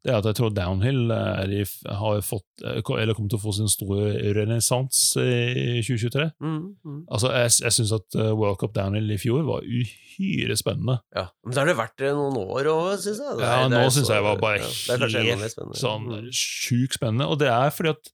Det 0.00 0.12
er 0.12 0.16
at 0.16 0.24
jeg 0.30 0.36
tror 0.38 0.52
downhill 0.56 1.10
er 1.12 1.50
i, 1.52 1.64
har 1.84 2.20
fått, 2.24 2.46
eh, 2.64 2.78
eller 2.96 3.12
kommer 3.12 3.28
til 3.34 3.36
å 3.36 3.42
få 3.42 3.52
sin 3.52 3.68
store 3.68 4.14
renessanse 4.32 5.20
i 5.20 5.82
2023. 5.84 6.30
Mm, 6.40 6.60
mm. 6.84 7.00
Altså, 7.12 7.32
Jeg, 7.36 7.50
jeg 7.66 7.76
syns 7.76 7.92
at 7.98 8.16
eh, 8.16 8.30
World 8.32 8.56
Cup 8.62 8.72
downhill 8.72 9.12
i 9.12 9.18
fjor 9.20 9.44
var 9.44 9.66
uhyre 9.68 10.56
spennende. 10.56 11.00
Ja. 11.16 11.26
Men 11.44 11.52
da 11.52 11.60
har 11.60 11.68
det 11.68 11.76
vært 11.82 11.98
det 12.00 12.14
noen 12.16 12.38
år 12.40 12.70
òg, 12.72 12.94
syns 13.04 13.20
jeg. 13.20 13.36
Det 13.36 13.44
Ja, 13.50 13.58
det 13.68 13.76
nå 13.76 13.90
syns 13.92 14.08
jeg 14.14 14.24
var 14.24 14.40
bare 14.40 14.62
ja, 14.62 14.96
det 14.96 15.26
helt 15.28 15.58
sånn 15.82 16.08
Mm. 16.10 16.30
sjukt 16.32 16.96
spennende. 16.96 17.28
Og 17.28 17.38
det 17.42 17.48
er 17.52 17.68
fordi 17.74 17.92
at 17.92 18.12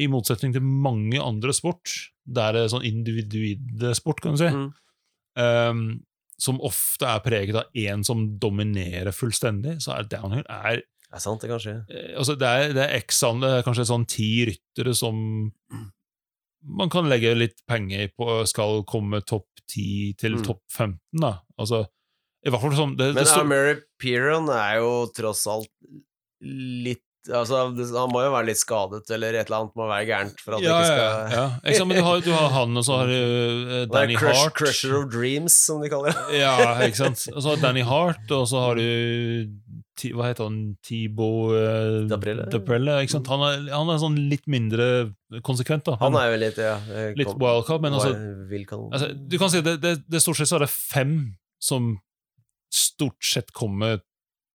i 0.00 0.06
motsetning 0.08 0.54
til 0.54 0.62
mange 0.64 1.20
andre 1.20 1.52
sport, 1.52 1.90
der 2.24 2.54
det 2.56 2.62
er 2.64 2.72
sånn 2.72 2.86
individsport, 2.86 4.20
kan 4.22 4.32
du 4.32 4.38
si, 4.40 4.48
Mm. 4.48 4.70
um, 5.36 5.82
som 6.40 6.60
ofte 6.64 7.04
er 7.04 7.20
preget 7.20 7.54
av 7.60 7.64
én 7.76 8.02
som 8.04 8.38
dominerer 8.40 9.12
fullstendig, 9.12 9.76
så 9.84 9.98
er 9.98 10.08
downhill 10.08 10.44
er, 10.48 10.80
Det 11.10 11.18
er 11.18 11.22
sant, 11.24 11.40
det, 11.42 11.48
kanskje. 11.50 11.72
eh, 11.90 12.12
altså 12.18 12.36
det 12.38 12.46
er, 12.48 12.72
det 12.76 12.84
er 12.86 12.98
x 13.02 13.22
an- 13.26 13.42
er 13.42 13.62
kanskje 13.66 13.86
sånn 13.88 14.04
ti 14.06 14.28
ryttere 14.46 14.94
som 14.94 15.16
man 16.62 16.90
kan 16.92 17.08
legge 17.08 17.32
litt 17.34 17.62
penger 17.66 18.10
på 18.16 18.44
skal 18.46 18.82
komme 18.84 19.22
topp 19.26 19.46
10 19.70 20.14
til 20.20 20.36
Mm. 20.36 20.42
topp 20.44 20.60
15, 20.70 20.98
da. 21.20 21.32
Altså, 21.58 21.86
i 22.46 22.50
hvert 22.50 22.60
fall 22.62 22.76
sånn 22.76 22.96
det, 22.98 23.14
Men 23.14 23.48
Murray 23.48 23.76
Piron 23.98 24.48
er 24.50 24.78
jo 24.80 25.06
tross 25.14 25.46
alt 25.50 25.68
litt 26.40 27.02
Altså, 27.28 27.66
han 27.76 28.08
må 28.08 28.22
jo 28.24 28.30
være 28.32 28.46
litt 28.48 28.56
skadet, 28.56 29.02
eller 29.12 29.34
et 29.36 29.44
eller 29.50 29.58
annet 29.58 29.74
må 29.76 29.84
være 29.90 30.06
gærent 30.08 30.38
for 30.40 30.54
at 30.56 30.62
ja, 30.64 30.70
det 30.72 30.78
ikke 30.80 30.86
skal 30.88 31.34
ja. 31.36 31.42
Ikke 31.68 31.96
du 31.98 32.02
har, 32.06 32.20
du 32.24 32.30
har 32.32 32.48
han, 32.54 32.76
og 32.80 32.84
så 32.86 32.96
har 32.96 33.10
du 33.12 33.12
eh, 33.12 33.82
Danny 33.92 34.16
crush, 34.16 34.38
Hart. 34.40 34.54
Crusher 34.56 34.94
of 35.02 35.10
Dreams, 35.12 35.52
som 35.66 35.82
de 35.84 35.90
kaller 35.92 36.16
det. 36.16 36.38
Ja, 36.40 36.54
ikke 36.86 36.96
sant. 36.96 37.26
Og 37.34 37.42
så 37.44 37.52
har 37.52 37.60
Danny 37.60 37.82
Hart, 37.84 38.24
og 38.32 38.48
så 38.48 38.62
har 38.64 38.80
du 38.80 39.52
Hva 40.08 40.26
heter 40.30 40.48
han? 40.48 40.58
Tibo 40.82 41.28
ikke? 43.04 43.22
Han 43.28 43.44
er, 43.46 43.70
han 43.72 43.92
er 43.92 44.00
sånn 44.02 44.18
litt 44.30 44.46
mindre 44.50 44.86
konsekvent, 45.46 45.84
da. 45.86 45.96
Han 46.00 46.16
er 46.18 46.32
jo 46.32 46.38
litt 46.42 46.60
ja, 46.60 46.76
eh, 46.90 47.12
Litt 47.18 47.34
wildcard, 47.36 47.82
men 47.84 47.92
altså- 47.92 48.14
altså, 48.92 49.10
Du 49.28 49.38
kan 49.38 49.50
si 49.52 49.60
det, 49.60 49.80
det, 49.80 49.96
det 50.08 50.22
stort 50.22 50.36
sett 50.40 50.48
så 50.48 50.56
er 50.60 50.66
det 50.66 50.70
fem 50.72 51.36
som 51.60 51.98
stort 52.70 53.22
sett 53.22 53.52
kommer 53.52 54.00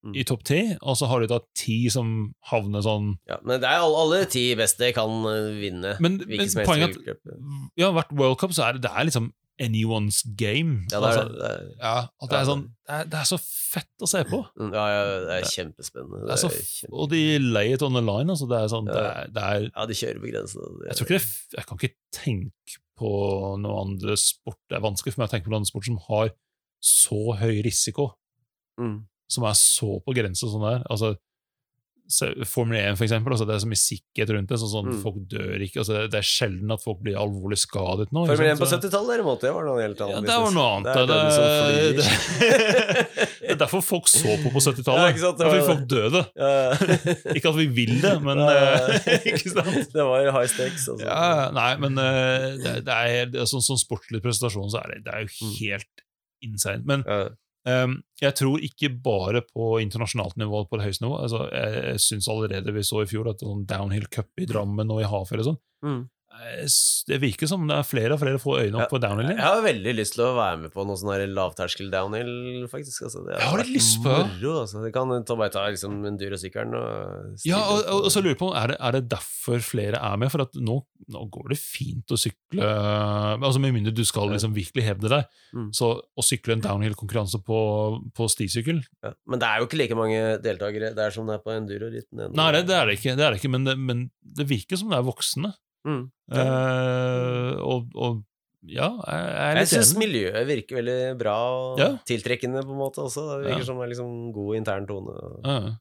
Mm. 0.06 0.14
i 0.22 0.24
topp 0.24 0.44
ti, 0.46 0.60
og 0.86 0.94
så 1.00 1.08
har 1.10 1.24
du 1.24 1.26
da 1.32 1.40
ti 1.58 1.90
som 1.90 2.36
havner 2.52 2.84
sånn 2.86 3.16
ja, 3.28 3.40
men 3.42 3.58
det 3.60 3.66
er 3.66 3.82
alle, 3.82 3.98
alle 4.04 4.26
ti 4.30 4.44
beste 4.54 4.92
kan 4.94 5.10
eh, 5.26 5.48
vinne. 5.58 5.96
Men, 6.00 6.20
men 6.30 6.46
poenget 6.62 7.00
er 7.02 7.16
at 7.16 7.32
ja, 7.76 7.90
hvert 7.90 8.14
World 8.14 8.38
Cup 8.38 8.54
så 8.54 8.68
er 8.68 8.74
det, 8.78 8.84
det 8.86 8.92
er 8.94 9.08
liksom 9.10 9.32
anyone's 9.62 10.22
game. 10.38 10.84
Ja, 10.92 11.00
det 11.00 11.10
er, 11.10 11.20
altså, 11.22 11.36
det 11.40 11.50
er, 11.50 11.68
ja, 11.80 11.94
at 12.22 12.32
det 12.32 12.38
er 12.40 12.48
sånn 12.50 12.64
det 12.86 12.96
er, 13.00 13.06
det 13.10 13.20
er 13.22 13.28
så 13.30 13.38
fett 13.42 14.04
å 14.06 14.10
se 14.10 14.22
på. 14.30 14.40
Mm, 14.60 14.74
ja, 14.76 14.86
ja, 14.92 15.04
det 15.26 15.36
er 15.40 15.48
kjempespennende. 15.50 16.22
Det 16.28 16.34
er 16.36 16.42
så, 16.44 16.50
kjempe... 16.54 16.94
og 17.02 17.10
de 17.14 17.22
lay 17.42 17.74
it 17.74 17.86
on 17.86 17.96
the 17.98 18.04
line. 18.04 18.30
Altså, 18.34 18.48
det 18.52 18.60
er 18.60 18.72
sånn, 18.74 18.90
Ja, 18.92 19.86
de 19.90 19.98
kjører 19.98 20.22
på 20.22 20.32
grensa. 20.32 20.68
jeg, 20.90 20.98
tror 21.00 21.08
ikke 21.08 21.18
det, 21.18 21.32
jeg 21.58 21.70
kan 21.70 21.80
ikke 21.82 21.96
tenke 22.20 22.80
på 22.96 23.12
noen 23.60 23.90
andre 23.90 24.14
sport 24.20 24.56
Det 24.72 24.78
er 24.78 24.84
vanskelig 24.86 25.12
for 25.16 25.20
meg 25.24 25.28
å 25.28 25.34
tenke 25.34 25.48
på 25.50 25.52
noen 25.52 25.64
andre 25.66 25.72
sport 25.74 25.88
som 25.90 25.98
har 26.10 26.30
så 26.86 27.22
høy 27.42 27.62
risiko, 27.66 28.12
Mm. 28.80 29.06
som 29.32 29.46
er 29.48 29.54
så 29.56 29.96
på 30.04 30.14
grensa 30.14 30.48
sånn 30.52 30.64
der. 30.68 30.82
Altså, 30.92 31.16
Formel 32.46 32.78
1, 32.78 32.98
for 33.00 33.06
eksempel. 33.08 33.34
Altså, 33.34 33.46
det 33.50 33.56
er 33.56 33.62
så 33.64 33.70
mye 33.72 33.82
sikkerhet 33.82 34.30
rundt 34.36 34.52
det. 34.52 34.60
Sånn, 34.62 34.70
sånn, 34.70 34.90
Mm. 34.94 35.00
Folk 35.02 35.16
dør 35.32 35.64
ikke. 35.66 35.80
Altså, 35.82 35.94
det, 35.98 36.12
det 36.14 36.20
er 36.20 36.28
sjelden 36.30 36.72
at 36.76 36.84
folk 36.86 37.00
blir 37.02 37.16
alvorlig 37.18 37.58
skadet 37.58 38.12
nå. 38.14 38.26
Formel 38.30 38.52
1 38.52 38.60
på 38.62 38.68
70-tallet 38.70 39.16
derimot, 39.16 39.42
det 39.42 39.54
var 39.56 39.66
noe 39.66 39.82
helt 39.82 40.04
annet. 40.06 40.14
Ja, 40.14 40.22
det 40.22 40.38
var 40.44 40.54
noe 40.54 40.68
annet. 40.76 40.86
Det 40.86 41.02
er 41.02 41.08
det, 41.10 42.06
det, 43.46 43.50
er 43.56 43.60
derfor 43.64 43.82
folk 43.86 44.08
så 44.12 44.36
på 44.44 44.52
på 44.54 44.62
70-tallet. 44.62 45.18
Ja, 45.24 45.32
Fordi 45.40 45.66
folk 45.66 45.84
døde. 45.90 46.22
Ja. 46.38 46.78
Ikke 47.38 47.50
at 47.54 47.58
vi 47.60 47.68
vil 47.82 47.96
det, 48.04 48.14
men? 48.26 48.38
Det 49.96 50.04
var 50.06 50.30
high 50.36 50.48
stakes. 50.52 50.88
Altså. 50.92 51.06
Ja, 51.06 51.50
nei, 51.56 51.72
men 51.82 51.98
eh, 52.02 52.46
det, 52.86 52.92
er, 52.94 53.30
det 53.32 53.42
er 53.44 53.50
sånn, 53.50 53.64
sånn 53.66 53.80
sportlig 53.82 54.22
prestasjon 54.24 54.70
så 54.74 54.82
er 54.84 54.96
det, 54.96 55.02
det 55.08 55.14
er 55.16 55.26
jo 55.26 55.34
Mm. 55.36 55.52
helt 55.60 56.04
insane. 56.46 56.84
Men 56.88 57.04
Ja. 57.08 57.24
Jeg 57.66 58.36
tror 58.38 58.62
ikke 58.62 58.92
bare 59.04 59.42
på 59.48 59.80
internasjonalt 59.82 60.38
nivå 60.38 60.64
på 60.70 60.78
det 60.78 60.86
høyeste 60.86 61.06
nivå. 61.06 61.18
Altså, 61.26 61.46
jeg 61.50 61.86
jeg 61.86 62.04
syns 62.04 62.28
allerede 62.30 62.74
vi 62.76 62.84
så 62.86 63.02
i 63.02 63.10
fjor 63.10 63.32
at 63.32 63.42
sånn 63.42 63.66
downhill 63.70 64.06
cup 64.14 64.30
i 64.38 64.46
Drammen 64.50 64.92
og 64.94 65.02
i 65.02 65.10
Hafjell 65.10 65.46
og 65.46 65.50
sånn 65.54 65.62
Mm. 65.86 66.08
Eh, 66.44 66.66
Det 67.10 67.20
virker 67.22 67.50
som 67.50 67.64
det 67.70 67.78
er 67.78 67.88
flere 67.88 68.16
og 68.16 68.22
flere 68.22 68.40
får 68.42 68.66
øynene 68.66 68.84
opp 68.84 68.92
på 68.94 69.00
downhill. 69.04 69.32
Jeg 69.34 69.44
har 69.44 69.62
veldig 69.66 69.94
lyst 69.98 70.16
til 70.18 70.26
å 70.26 70.32
være 70.38 70.60
med 70.64 70.74
på 70.74 70.86
noe 70.88 71.00
sånn 71.00 71.34
lavterskel 71.36 71.92
downhill, 71.94 72.66
faktisk. 72.72 73.06
Altså. 73.08 73.24
Det 73.26 73.38
Jeg 73.38 73.52
har 73.52 73.64
litt 73.64 73.74
lyst 73.76 74.00
på 74.04 74.14
moro. 74.14 74.54
Altså. 74.64 74.84
Det 74.84 74.92
kan 74.96 75.14
ta, 75.28 75.38
bare 75.40 75.54
ta 75.54 75.66
liksom 75.70 75.98
endurosykkelen 76.12 76.76
og 76.80 77.46
Ja, 77.48 77.62
og, 77.62 77.84
og, 77.84 78.08
og 78.08 78.14
så 78.14 78.24
lurer 78.24 78.36
jeg 78.36 78.42
på, 78.42 78.52
er 78.58 78.74
det, 78.74 78.80
er 78.80 78.98
det 78.98 79.04
derfor 79.16 79.66
flere 79.66 80.02
er 80.02 80.22
med? 80.22 80.34
For 80.34 80.46
at 80.46 80.60
nå, 80.60 80.80
nå 81.14 81.26
går 81.34 81.54
det 81.54 81.60
fint 81.62 82.12
å 82.12 82.20
sykle 82.20 82.66
altså 82.66 83.60
Med 83.62 83.74
mindre 83.76 83.94
du 83.96 84.04
skal 84.08 84.30
liksom 84.32 84.56
virkelig 84.56 84.86
hevde 84.86 85.12
deg. 85.12 85.30
Mm. 85.56 85.70
Så 85.76 85.92
å 86.00 86.26
sykle 86.26 86.58
en 86.58 86.64
downhill-konkurranse 86.66 87.42
på, 87.46 87.60
på 88.16 88.30
stisykkel 88.32 88.82
Ja. 89.06 89.14
Men 89.30 89.42
det 89.42 89.50
er 89.50 89.62
jo 89.62 89.70
ikke 89.70 89.80
like 89.80 89.98
mange 89.98 90.22
deltakere 90.44 90.92
der 90.96 91.14
som 91.14 91.28
det 91.30 91.38
er 91.38 91.44
på 91.46 91.54
enduro-ritten. 91.56 92.26
Nei, 92.36 92.50
det, 92.56 92.66
det 92.70 92.78
er 92.78 92.90
det 92.90 92.98
ikke, 93.00 93.16
det 93.18 93.26
er 93.26 93.34
det 93.34 93.42
ikke 93.42 93.54
men, 93.54 93.68
det, 93.68 93.76
men 93.80 94.08
det 94.38 94.48
virker 94.50 94.80
som 94.80 94.92
det 94.92 95.00
er 95.00 95.08
voksne. 95.08 95.54
Mm. 95.86 96.04
Eh, 96.34 97.52
og, 97.62 97.92
og 97.94 98.24
ja, 98.66 98.88
jeg, 99.06 99.26
jeg 99.38 99.58
Jeg 99.60 99.68
syns 99.70 99.92
miljøet 100.02 100.48
virker 100.50 100.80
veldig 100.80 101.00
bra 101.20 101.36
og 101.54 101.82
Ja. 101.82 101.90
tiltrekkende, 102.10 102.64
på 102.66 102.74
en 102.74 102.80
måte, 102.82 103.04
også. 103.06 103.26
Det 103.36 103.52
virker 103.52 103.62
Ja. 103.62 103.68
som 103.68 103.78
det 103.78 103.86
er 103.86 103.92
liksom 103.94 104.16
god 104.34 104.56
intern 104.58 104.88
tone. 104.90 105.14
Ja, 105.46 105.76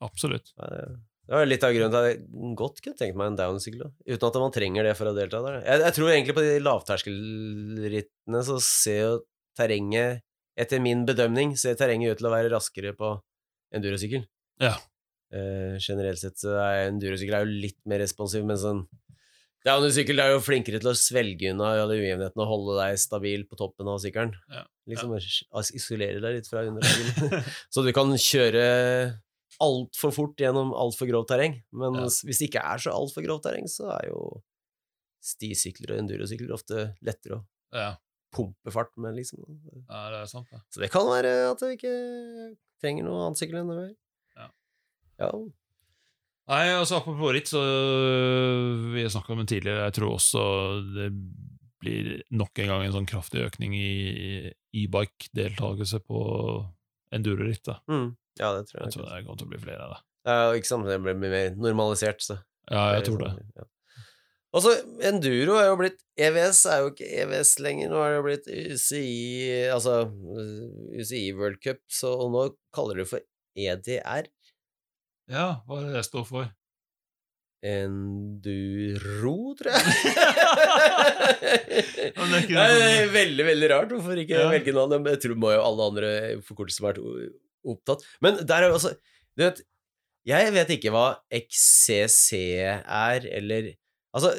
absolutt. 0.00 0.54
Det- 0.56 0.94
var 1.28 1.46
litt 1.48 1.62
av 1.64 1.72
grunnen 1.72 1.90
til 1.90 2.00
at 2.00 2.08
jeg 2.10 2.54
godt 2.56 2.80
kunne 2.84 2.96
tenkt 3.00 3.16
meg 3.16 3.26
en 3.30 3.36
downsykkel, 3.36 3.92
uten 4.06 4.26
at 4.28 4.34
man 4.42 4.52
trenger 4.52 4.82
det 4.84 4.96
for 4.96 5.06
å 5.08 5.14
delta 5.16 5.40
der. 5.44 5.60
Jeg, 5.64 5.80
jeg 5.80 5.94
tror 5.96 6.10
egentlig 6.12 6.34
på 6.36 6.44
de 6.44 6.58
lavterskelrittene 6.60 8.42
så 8.44 8.58
ser 8.60 9.00
jo 9.00 9.14
terrenget, 9.56 10.20
etter 10.56 10.80
min 10.84 11.04
bedømning, 11.08 11.56
ser 11.58 11.74
terrenget 11.80 12.12
ut 12.14 12.18
til 12.20 12.28
å 12.28 12.34
være 12.34 12.50
raskere 12.52 12.92
på 12.96 13.14
endurosykkel. 13.74 14.26
Ja. 14.62 14.76
Uh, 15.34 15.80
generelt 15.82 16.20
sett 16.20 16.36
så 16.38 16.52
er 16.60 16.90
endurosykkel 16.92 17.34
er 17.34 17.46
jo 17.46 17.56
litt 17.64 17.80
mer 17.90 17.98
responsiv, 18.04 18.44
men 18.46 18.56
sånn 18.60 18.84
Downsykkel 19.64 20.20
er 20.20 20.34
jo 20.34 20.40
flinkere 20.44 20.76
til 20.82 20.90
å 20.90 20.96
svelge 20.98 21.50
unna 21.54 21.70
alle 21.80 21.96
ujevnhetene 21.96 22.42
og 22.44 22.50
holde 22.50 22.74
deg 22.82 22.98
stabil 23.00 23.46
på 23.48 23.56
toppen 23.56 23.88
av 23.88 23.96
sykkelen. 24.02 24.34
Ja. 24.52 24.64
Liksom 24.92 25.14
isolere 25.78 26.20
deg 26.20 26.36
litt 26.36 26.50
fra 26.50 26.66
underlaget. 26.68 27.46
Så 27.72 27.84
du 27.86 27.88
kan 27.96 28.12
kjøre 28.12 28.64
altfor 29.64 30.12
fort 30.12 30.36
gjennom 30.42 30.74
altfor 30.76 31.08
grovt 31.08 31.30
terreng. 31.32 31.56
Men 31.72 31.96
Ja. 31.96 32.04
hvis 32.10 32.42
det 32.42 32.50
ikke 32.50 32.64
er 32.74 32.82
så 32.84 32.92
altfor 32.92 33.24
grovt 33.24 33.46
terreng, 33.46 33.68
så 33.70 33.88
er 33.96 34.10
jo 34.10 34.20
stisykler 35.24 35.94
og 35.94 36.02
endurosykler 36.02 36.52
ofte 36.52 36.88
lettere 37.06 37.38
å 37.38 37.44
Ja, 37.74 37.94
pumpe 38.34 38.70
fart 38.74 38.92
med, 39.00 39.16
liksom. 39.16 39.40
ja 39.88 40.02
det 40.12 40.18
er 40.20 40.26
sant, 40.28 40.50
det. 40.52 40.60
Så 40.74 40.82
det 40.84 40.90
kan 40.92 41.06
være 41.08 41.32
at 41.54 41.62
du 41.62 41.70
ikke 41.72 41.94
trenger 42.82 43.06
noe 43.06 43.24
annet 43.30 43.40
sykkel 43.40 43.62
enn 43.62 43.72
det. 43.72 43.86
Ja. 44.36 44.50
Ja. 45.24 45.30
Nei, 46.50 46.64
altså 46.76 46.98
Apropos 47.00 47.32
ritt, 47.32 47.48
så 47.48 47.60
øh, 47.62 48.92
vi 48.92 49.02
har 49.02 49.12
snakka 49.12 49.32
om 49.32 49.40
det 49.40 49.48
tidligere. 49.48 49.86
Jeg 49.88 49.94
tror 49.96 50.16
også 50.18 50.42
det 50.94 51.10
blir 51.80 52.10
nok 52.36 52.60
en 52.60 52.68
gang 52.72 52.84
en 52.84 52.94
sånn 52.96 53.08
kraftig 53.08 53.44
økning 53.46 53.74
i 53.76 54.52
e-bike-deltakelse 54.84 56.00
på 56.04 56.20
enduroritt. 57.14 57.68
Mm. 57.88 58.10
ja, 58.40 58.50
det 58.56 58.66
tror 58.68 58.80
jeg. 58.80 58.88
Jeg 58.88 58.96
tror 58.96 59.06
det 59.08 59.22
kommer 59.24 59.40
til 59.40 59.46
å 59.48 59.52
bli 59.54 59.62
flere 59.62 59.86
av 59.86 59.94
det. 59.94 60.00
Ja, 60.24 60.36
ikke 60.56 60.70
sant, 60.70 60.88
det 60.88 60.98
blir 61.04 61.16
mer 61.20 61.56
normalisert, 61.60 62.24
så. 62.24 62.38
Ja, 62.70 62.90
jeg 62.96 63.04
tror 63.08 63.18
det. 63.24 63.30
liksom- 63.38 63.56
Ja. 63.60 63.70
Og 64.54 64.62
så 64.62 64.70
Enduro 65.02 65.56
er 65.58 65.66
jo 65.66 65.76
blitt 65.76 65.98
EVS 66.16 66.60
er 66.70 66.78
jo 66.84 66.90
ikke 66.92 67.08
EVS 67.24 67.58
lenger, 67.58 67.88
nå 67.90 67.98
er 67.98 68.10
det 68.12 68.18
jo 68.20 68.26
blitt 68.28 68.46
UCI 68.46 69.66
Altså 69.74 69.94
UCI 70.94 71.32
World 71.34 71.58
Cup, 71.60 71.80
så 71.90 72.12
og 72.14 72.30
nå 72.30 72.44
kaller 72.72 72.94
de 72.94 73.02
det 73.02 73.08
for 73.10 73.20
EDR. 73.58 74.28
Ja, 75.30 75.46
hva 75.66 75.78
er 75.80 75.86
det 75.88 75.94
det 75.98 76.04
står 76.08 76.24
for? 76.28 76.50
Enduro, 77.64 79.54
tror 79.56 79.70
jeg. 79.72 79.84
Det 81.74 82.10
er 82.14 82.18
Nei, 82.28 82.66
det 82.76 82.88
er 82.88 83.08
veldig, 83.14 83.44
veldig 83.46 83.68
rart. 83.72 83.92
Hvorfor 83.94 84.18
ikke 84.20 84.36
Ja. 84.36 84.48
velge 84.52 84.74
noe 84.76 84.84
annet? 84.88 85.08
Jeg 85.14 85.22
tror 85.24 85.38
må 85.40 85.52
jo 85.54 85.62
alle 85.64 85.86
andre 85.90 86.10
forkortelser 86.44 86.84
vært 86.84 87.00
opptatt. 87.64 88.04
Men 88.24 88.36
der 88.44 88.66
er 88.66 88.68
jo 88.68 88.76
altså 88.76 88.92
Du 89.34 89.42
vet, 89.46 89.62
jeg 90.28 90.52
vet 90.54 90.70
ikke 90.76 90.92
hva 90.94 91.06
XCC 91.32 92.38
er, 92.84 93.24
eller 93.32 93.72
Altså, 94.14 94.30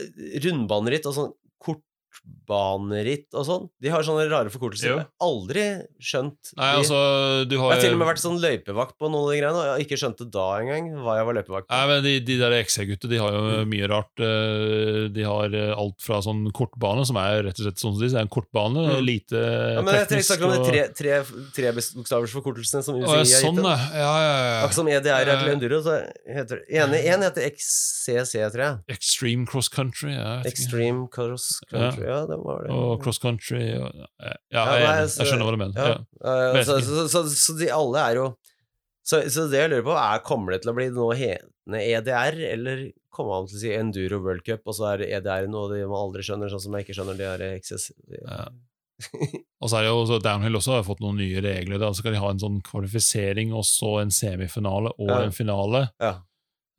rundbaneritt 0.45 1.05
og 1.09 1.15
sånn 1.17 1.33
kortbaneritt 2.15 3.33
og 3.35 3.45
sånn, 3.47 3.65
de 3.81 3.89
har 3.91 4.03
sånne 4.05 4.25
rare 4.29 4.51
forkortelser. 4.53 4.89
Jo. 4.91 4.97
Jeg 4.99 5.05
har 5.05 5.27
aldri 5.27 5.63
skjønt 6.01 6.51
Nei, 6.57 6.69
de. 6.71 6.77
altså, 6.81 6.99
du 7.49 7.55
har 7.59 7.71
Jeg 7.73 7.77
har 7.79 7.83
til 7.85 7.95
og 7.95 7.99
med 8.01 8.09
vært 8.09 8.21
sånn 8.23 8.39
løypevakt 8.41 8.95
på 9.01 9.09
noen 9.09 9.25
av 9.25 9.31
de 9.33 9.39
greiene, 9.39 9.61
og 9.61 9.79
jeg 9.79 9.87
ikke 9.87 9.99
skjønt 10.01 10.17
det 10.21 10.27
da 10.35 10.45
engang, 10.61 10.89
hva 11.01 11.15
jeg 11.19 11.25
var 11.29 11.37
løypevakt 11.39 11.67
på. 11.67 11.73
Nei, 11.75 11.85
men 11.91 12.03
De, 12.05 12.13
de 12.27 12.37
der 12.41 12.55
XC-gutta 12.63 13.09
de 13.09 13.17
har 13.21 13.31
jo 13.33 13.41
Mm. 13.45 13.69
mye 13.69 13.87
rart. 13.89 14.19
eh, 14.19 15.07
De 15.15 15.23
har 15.23 15.53
eh, 15.53 15.73
alt 15.75 16.01
fra 16.01 16.19
sånn 16.21 16.51
kortbane, 16.51 17.05
som 17.05 17.17
er 17.17 17.43
rett 17.43 17.59
og 17.59 17.65
slett 17.65 17.79
sånn 17.81 17.93
som 17.95 18.01
de 18.01 18.09
sier, 18.09 18.21
en 18.21 18.27
kortbane, 18.31 18.85
Mm. 18.95 19.05
lite 19.05 19.35
Ja, 19.75 19.81
men 19.81 19.93
jeg 19.95 20.07
teknisk. 20.09 20.31
snakker 20.31 20.45
om 20.45 20.53
de 20.55 20.69
tre, 20.71 20.81
tre, 20.93 21.23
tre 21.55 21.71
bokstavers 21.71 22.31
forkortelsene 22.33 22.83
som 22.83 22.95
UCI 22.95 23.07
har 23.07 23.23
gitt 23.25 23.41
sånn, 23.43 23.55
dem. 23.55 23.65
ja. 23.65 23.77
ja, 23.93 24.13
ja. 24.21 24.61
Akkurat 24.65 24.73
som 24.73 24.87
EDR 24.87 25.09
er 25.25 25.25
til 25.25 25.49
Eh, 25.49 25.55
enduro, 25.55 25.81
så 25.81 25.93
heter 26.27 26.61
ene, 26.69 26.95
En 27.05 27.21
heter 27.21 27.41
XCC, 27.51 28.33
tror 28.51 28.63
jeg. 28.63 28.77
Extreme 28.89 29.45
cross 29.45 29.67
country. 29.69 30.11
Jeg. 30.15 30.45
Extreme 30.45 31.07
Cross 31.09 31.61
Country, 31.69 32.04
ja, 32.07 32.19
det 32.29 32.37
var 32.43 32.63
det. 32.65 32.71
Og 32.75 32.97
cross 33.03 33.19
country 33.21 33.63
og, 33.79 33.91
Ja, 34.21 34.33
Ja, 34.53 34.65
jeg, 34.79 35.09
så- 35.09 35.23
jeg 35.23 35.31
skjønner 35.31 35.45
hva 35.49 35.55
du 35.55 35.61
mener. 35.63 35.89
Ja. 35.89 36.35
Vet 36.55 36.65
så, 36.69 36.79
så, 36.85 37.07
så, 37.11 37.23
så 37.29 37.55
de 37.59 37.69
alle 37.73 38.03
er 38.09 38.19
jo 38.21 38.27
så, 39.05 39.19
så 39.29 39.43
det 39.51 39.59
jeg 39.59 39.69
lurer 39.69 39.83
på, 39.85 39.93
er 40.01 40.21
kommer 40.25 40.55
det 40.55 40.63
til 40.63 40.71
å 40.71 40.75
bli 40.79 40.87
noe 40.89 41.13
hetende 41.19 41.81
EDR, 41.85 42.39
eller 42.55 42.79
kommer 43.13 43.35
man 43.43 43.49
til 43.51 43.59
å 43.59 43.61
si 43.61 43.73
Enduro 43.75 44.17
World 44.23 44.41
Cup, 44.47 44.63
og 44.65 44.73
så 44.79 44.87
er 44.95 45.03
EDR 45.19 45.45
noe 45.47 45.69
de 45.71 45.83
man 45.85 45.99
aldri 46.07 46.23
skjønner, 46.25 46.49
sånn 46.49 46.63
som 46.63 46.73
jeg 46.73 46.87
ikke 46.87 46.95
skjønner 46.97 47.19
de 47.19 47.27
her 47.29 47.43
XS... 47.61 47.91
Ja. 48.23 48.47
Og 49.61 49.67
så 49.69 49.77
er 49.77 49.85
det 49.85 49.89
jo 49.91 50.17
Downhill 50.23 50.55
også 50.55 50.77
har 50.77 50.83
fått 50.87 51.01
noen 51.03 51.17
nye 51.19 51.41
regler. 51.43 51.77
Da. 51.81 51.89
Så 51.91 51.99
skal 51.99 52.13
de 52.15 52.19
ha 52.21 52.29
en 52.31 52.39
sånn 52.39 52.61
kvalifisering, 52.65 53.51
og 53.55 53.65
så 53.67 53.97
en 54.01 54.11
semifinale 54.13 54.91
og 54.95 55.09
Ja. 55.11 55.17
en 55.25 55.33
finale. 55.35 55.81
Ja. 56.01 56.13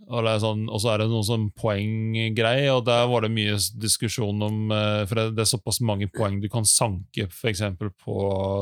Og, 0.04 0.18
det 0.26 0.32
er 0.34 0.40
sånn, 0.42 0.66
så 0.78 0.90
er 0.92 1.00
det 1.00 1.06
noen 1.08 1.24
sånn 1.24 1.44
poenggreie, 1.56 2.68
og 2.74 2.84
der 2.86 3.06
var 3.08 3.24
det 3.24 3.30
mye 3.32 3.56
diskusjon 3.80 4.44
om 4.44 4.72
eh, 4.74 5.02
For 5.08 5.16
det, 5.18 5.24
det 5.38 5.44
er 5.46 5.48
såpass 5.50 5.80
mange 5.80 6.10
poeng 6.12 6.36
du 6.42 6.50
kan 6.52 6.68
sanke, 6.68 7.26
f.eks. 7.30 7.62
på 8.04 8.16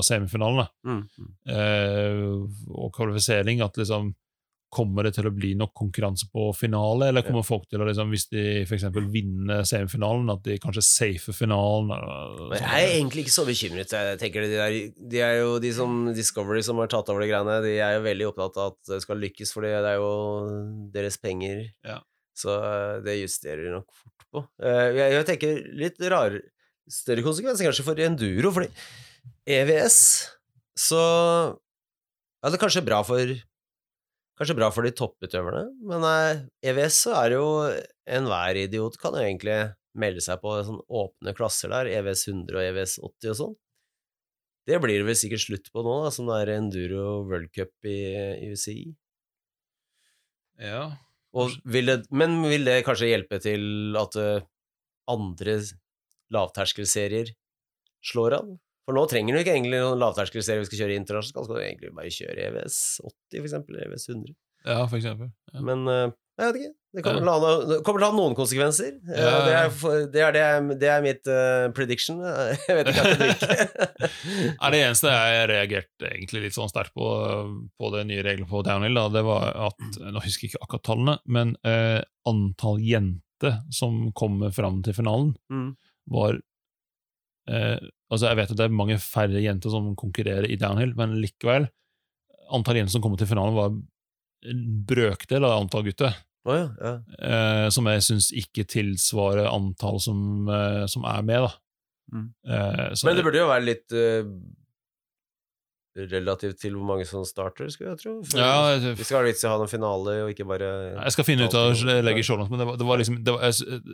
semifinalene, 0.07 0.69
Mm. 0.87 1.03
mm. 1.19 1.33
eh, 1.51 2.71
og 2.71 2.93
kvalifisering, 2.95 3.65
at 3.67 3.77
liksom 3.81 4.13
Kommer 4.75 5.07
det 5.07 5.13
til 5.17 5.29
å 5.29 5.33
bli 5.35 5.53
nok 5.59 5.71
konkurranse 5.79 6.27
på 6.35 6.49
finale, 6.59 7.09
eller 7.13 7.23
kommer 7.27 7.45
folk 7.47 7.69
til 7.71 7.83
å, 7.83 7.87
liksom, 7.89 8.11
hvis 8.11 8.27
de 8.33 8.45
f.eks. 8.65 8.89
vinner 9.15 9.63
semifinalen, 9.69 10.33
at 10.35 10.43
de 10.47 10.57
kanskje 10.63 10.83
safer 10.87 11.37
finalen? 11.37 11.93
Eller, 11.95 12.57
jeg 12.59 12.89
er 12.89 12.95
egentlig 12.97 13.25
ikke 13.27 13.35
så 13.37 13.45
bekymret. 13.47 13.95
Jeg 13.95 14.19
tenker 14.23 14.47
de, 14.47 14.57
der, 14.59 14.79
de 15.15 15.23
er 15.23 15.37
jo 15.41 15.53
de 15.63 15.71
som 15.77 16.01
Discovery 16.17 16.65
som 16.67 16.83
har 16.83 16.91
tatt 16.93 17.13
over 17.13 17.23
de 17.25 17.31
greiene, 17.31 17.61
de 17.65 17.77
er 17.79 17.97
jo 17.99 18.03
veldig 18.09 18.27
opptatt 18.33 18.59
av 18.59 18.73
at 18.75 18.93
det 18.97 19.01
skal 19.07 19.23
lykkes, 19.23 19.55
for 19.55 19.67
det 19.67 19.77
er 19.79 20.01
jo 20.01 20.11
deres 20.95 21.21
penger. 21.23 21.65
Ja. 21.87 22.01
Så 22.35 22.51
eh, 22.59 22.99
det 23.07 23.21
justerer 23.21 23.63
de 23.69 23.77
nok 23.77 23.87
fort 23.95 24.27
på. 24.35 24.45
Eh, 24.67 24.89
Jeg, 24.99 25.13
jeg 25.21 25.27
tenker 25.31 25.61
litt 25.85 26.01
rar 26.11 26.41
Større 26.91 27.23
konsekvenser 27.25 27.65
kanskje 27.65 27.85
for 27.87 28.01
enduro, 28.05 28.51
fordi 28.53 28.67
EVS 29.49 29.99
så 30.77 30.99
Ja, 31.01 32.51
det 32.51 32.59
er 32.59 32.61
kanskje 32.61 32.83
bra 32.85 32.99
for 33.07 33.23
Kanskje 34.35 34.57
bra 34.59 34.71
for 34.75 34.87
de 34.87 34.91
topputøverne, 34.99 35.69
men 35.87 36.05
eh, 36.09 36.45
EVS 36.71 37.05
så 37.07 37.13
er 37.21 37.37
jo 37.37 37.45
enhver 38.17 38.59
idiot 38.65 38.99
kan 38.99 39.15
jo 39.15 39.23
egentlig 39.23 39.59
melde 39.95 40.25
seg 40.25 40.41
på 40.43 40.57
sånn 40.67 40.81
åpne 40.91 41.35
klasser 41.39 41.71
der, 41.71 41.91
EVS 42.01 42.27
100 42.33 42.59
og 42.59 42.65
EVS 42.65 42.97
80 42.99 43.31
og 43.31 43.39
sånn. 43.39 43.55
Det 44.65 44.81
blir 44.81 44.99
det 44.99 45.07
vel 45.07 45.19
sikkert 45.21 45.45
slutt 45.45 45.71
på 45.71 45.85
nå, 45.85 45.95
da, 46.07 46.11
som 46.15 46.29
det 46.31 46.41
er 46.41 46.55
Enduro 46.57 47.05
World 47.29 47.53
Cup 47.55 47.87
i, 47.87 47.99
i 48.41 48.51
UCI. 48.57 48.89
Ja. 50.65 50.85
Og 51.35 51.55
vil 51.69 51.91
det, 51.91 51.99
men 52.15 52.39
vil 52.47 52.67
det 52.67 52.81
kanskje 52.87 53.11
hjelpe 53.11 53.41
til 53.43 53.95
at 54.01 54.19
eh, 54.19 54.47
andre 55.11 55.59
lavterskelserier 56.35 57.35
slår 58.05 58.39
an? 58.41 58.55
For 58.85 58.97
nå 58.97 59.07
trenger 59.09 59.33
du 59.37 59.41
ikke 59.41 59.55
egentlig 59.57 59.81
noen 59.81 60.03
lavterskelserie 60.03 60.61
vi 60.61 60.69
skal 60.69 60.83
kjøre 60.85 60.99
internasjonalt, 61.01 61.49
skal 61.49 61.57
du 61.57 61.63
egentlig 61.65 61.95
bare 61.97 62.13
kjøre 62.13 62.49
EVS 62.51 62.81
80 63.01 63.39
for 63.39 63.49
eksempel, 63.49 63.79
eller 63.79 63.89
EVS 63.95 64.09
100. 64.13 64.35
ja, 64.69 64.81
for 64.89 64.99
eksempel. 65.01 65.31
Ja. 65.55 65.63
Men 65.65 65.89
eh, 65.89 66.11
jeg 66.35 66.49
vet 66.51 66.59
ikke. 66.61 66.75
Det 66.95 67.03
kommer, 67.03 67.27
Ja. 67.27 67.33
ha, 67.43 67.53
det 67.67 67.77
kommer 67.83 68.03
til 68.03 68.07
å 68.07 68.11
ha 68.13 68.17
noen 68.17 68.35
konsekvenser. 68.39 68.93
Eh, 69.11 69.19
Ja. 69.25 69.39
Det, 69.47 69.55
er 69.55 70.07
det, 70.13 70.21
er 70.23 70.35
det, 70.37 70.77
det 70.83 70.91
er 70.93 71.01
mitt 71.03 71.31
uh, 71.31 71.73
prediction. 71.75 72.21
Jeg 72.69 72.77
vet 72.79 72.91
ikke 72.93 73.03
hva 73.03 73.15
det 73.19 73.29
er. 73.33 74.77
Det 74.77 74.81
eneste 74.81 75.11
jeg 75.11 75.49
reagerte 75.51 76.11
egentlig 76.11 76.45
litt 76.45 76.57
sånn 76.57 76.71
sterkt 76.71 76.95
på, 76.95 77.09
på 77.81 77.91
det 77.97 78.05
nye 78.11 78.23
reglene 78.27 78.51
på 78.51 78.63
downhill, 78.67 78.95
da, 79.01 79.09
det 79.17 79.25
var 79.27 79.51
at 79.71 79.99
Nå 80.05 80.23
husker 80.23 80.47
jeg 80.47 80.53
ikke 80.55 80.63
akkurat 80.69 80.87
tallene, 80.87 81.17
men 81.27 81.57
uh, 81.67 81.99
antall 82.31 82.79
jenter 82.85 83.59
som 83.75 84.13
kommer 84.15 84.55
fram 84.55 84.79
til 84.87 84.95
finalen, 84.97 85.35
mm. 85.51 85.71
var 86.15 86.39
Altså, 88.15 88.31
jeg 88.31 88.41
vet 88.41 88.53
at 88.55 88.61
det 88.61 88.69
er 88.69 88.77
mange 88.83 88.99
færre 89.03 89.43
jenter 89.43 89.73
som 89.73 89.91
konkurrerer 89.99 90.47
i 90.49 90.59
downhill, 90.61 90.95
men 90.99 91.19
likevel 91.23 91.69
Antall 92.55 92.77
jenter 92.77 92.93
som 92.93 93.03
kommer 93.05 93.17
til 93.17 93.29
finalen, 93.31 93.57
var 93.57 93.73
en 94.45 94.65
brøkdel 94.85 95.47
av 95.49 95.55
antall 95.57 95.87
gutter. 95.87 96.13
Oh, 96.45 96.53
ja, 96.53 96.67
ja. 96.77 96.91
eh, 97.25 97.69
som 97.73 97.87
jeg 97.89 98.03
syns 98.05 98.27
ikke 98.37 98.67
tilsvarer 98.69 99.49
antall 99.49 99.97
som, 100.05 100.19
eh, 100.53 100.83
som 100.93 101.07
er 101.09 101.23
med, 101.25 101.47
da. 101.47 101.55
Mm. 102.13 102.27
Eh, 102.45 102.91
så 102.93 103.09
Men 103.09 103.17
det 103.17 103.25
burde 103.25 103.41
jo 103.41 103.49
være 103.49 103.65
litt 103.65 103.97
eh, 103.97 104.29
relativt 105.97 106.59
til 106.59 106.75
hvor 106.75 106.87
mange 106.89 107.05
som 107.07 107.23
starter, 107.25 107.69
skulle 107.71 107.93
jeg 107.93 108.01
tro. 108.03 108.15
For 108.27 108.39
ja, 108.41 108.77
jeg- 108.79 108.97
Vi 108.99 109.05
skal 109.07 109.19
ha 109.21 109.25
vits 109.29 109.45
i 109.45 109.47
å 109.47 109.51
ha 109.53 109.59
noen 109.61 109.71
finale, 109.71 110.15
og 110.25 110.31
ikke 110.35 110.47
bare 110.49 110.71
Jeg 111.05 111.13
skal 111.13 111.25
finne 111.25 111.47
ut 111.47 111.55
av 111.55 111.71
å 111.71 111.75
legge 111.85 112.03
legge 112.09 112.25
shownotes, 112.27 112.51
men 112.51 112.59
det 112.59 112.67
var, 112.67 112.77
det 112.77 112.87
var 112.89 112.99
liksom 112.99 113.19
det 113.25 113.33
var, 113.37 113.41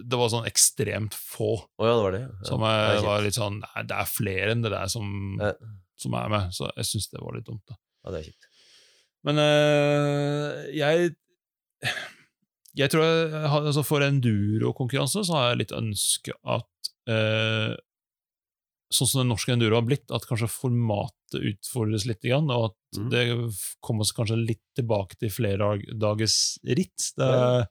det 0.08 0.18
var 0.22 0.28
sånn 0.32 0.46
ekstremt 0.48 1.12
få 1.14 1.50
Å 1.78 1.84
ja, 1.84 1.92
det 1.96 2.02
var 2.06 2.12
det. 2.16 2.20
Ja. 2.22 2.48
som 2.48 2.60
det 2.64 2.72
jeg 2.94 3.04
var 3.04 3.20
litt 3.26 3.34
sånn 3.36 3.60
Nei, 3.60 3.82
det 3.84 3.96
er 4.00 4.08
flere 4.08 4.50
enn 4.54 4.62
det 4.62 4.70
der 4.72 4.86
som, 4.88 5.36
Ja. 5.40 5.52
som 5.96 6.14
er 6.14 6.28
med, 6.32 6.50
så 6.56 6.70
jeg 6.76 6.84
syns 6.88 7.10
det 7.10 7.20
var 7.20 7.34
litt 7.36 7.44
dumt. 7.46 7.62
da 7.68 7.76
Ja, 8.04 8.10
det 8.16 8.20
er 8.20 8.30
kjipt. 8.30 8.46
Men 9.22 9.36
øh, 9.36 10.74
jeg 10.74 11.14
Jeg 12.76 12.90
tror 12.92 13.02
jeg 13.04 13.32
altså 13.50 13.82
For 13.84 14.00
endurokonkurranse 14.00 15.24
så 15.26 15.34
har 15.36 15.48
jeg 15.50 15.58
litt 15.64 15.72
ønske 15.76 16.32
at 16.46 16.90
eh, 17.10 17.74
Sånn 18.90 19.06
som 19.06 19.20
den 19.22 19.30
norske 19.30 19.52
enduro 19.54 19.76
har 19.78 19.86
blitt, 19.86 20.08
at 20.10 20.24
kanskje 20.26 20.48
formatet 20.50 21.36
utfordres 21.38 22.08
litt, 22.10 22.26
og 22.34 22.72
at 22.72 22.98
mm. 22.98 23.10
det 23.12 23.24
kommer 23.86 24.02
oss 24.02 24.14
kanskje 24.16 24.38
litt 24.40 24.64
tilbake 24.74 25.18
til 25.20 25.30
flerdagers 25.30 26.40
ritt. 26.66 27.12
Det 27.14 27.28
er, 27.28 27.68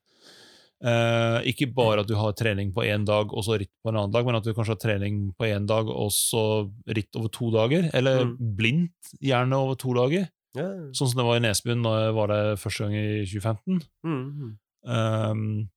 Uh, 0.79 1.43
ikke 1.43 1.65
bare 1.75 2.05
at 2.05 2.07
du 2.07 2.13
har 2.15 2.31
trening 2.39 2.69
på 2.71 2.85
én 2.87 3.03
dag 3.03 3.33
og 3.35 3.43
så 3.43 3.57
ritt 3.59 3.73
på 3.83 3.91
en 3.91 3.97
annen 3.99 4.13
dag, 4.13 4.23
men 4.23 4.37
at 4.37 4.45
du 4.47 4.53
kanskje 4.55 4.77
har 4.77 4.79
trening 4.79 5.17
på 5.35 5.49
én 5.49 5.65
dag 5.67 5.89
og 5.91 6.07
så 6.15 6.43
ritt 6.87 7.17
over 7.19 7.27
to 7.35 7.49
dager, 7.51 7.89
eller 7.93 8.23
Mm. 8.23 8.37
blindt 8.55 9.11
gjerne 9.19 9.59
over 9.59 9.75
to 9.75 9.91
dager. 9.93 10.29
Yeah. 10.55 10.87
Sånn 10.95 11.11
som 11.11 11.19
det 11.19 11.25
var 11.27 11.35
i 11.35 11.43
Nesbyen 11.43 11.83
da 11.83 12.05
jeg 12.05 12.15
var 12.15 12.27
der 12.31 12.55
første 12.55 12.87
gang 12.87 12.95
i 12.95 13.25
2015. 13.27 13.81
Mm, 14.07 14.23
mm. 14.23 14.53
Um, 14.87 15.69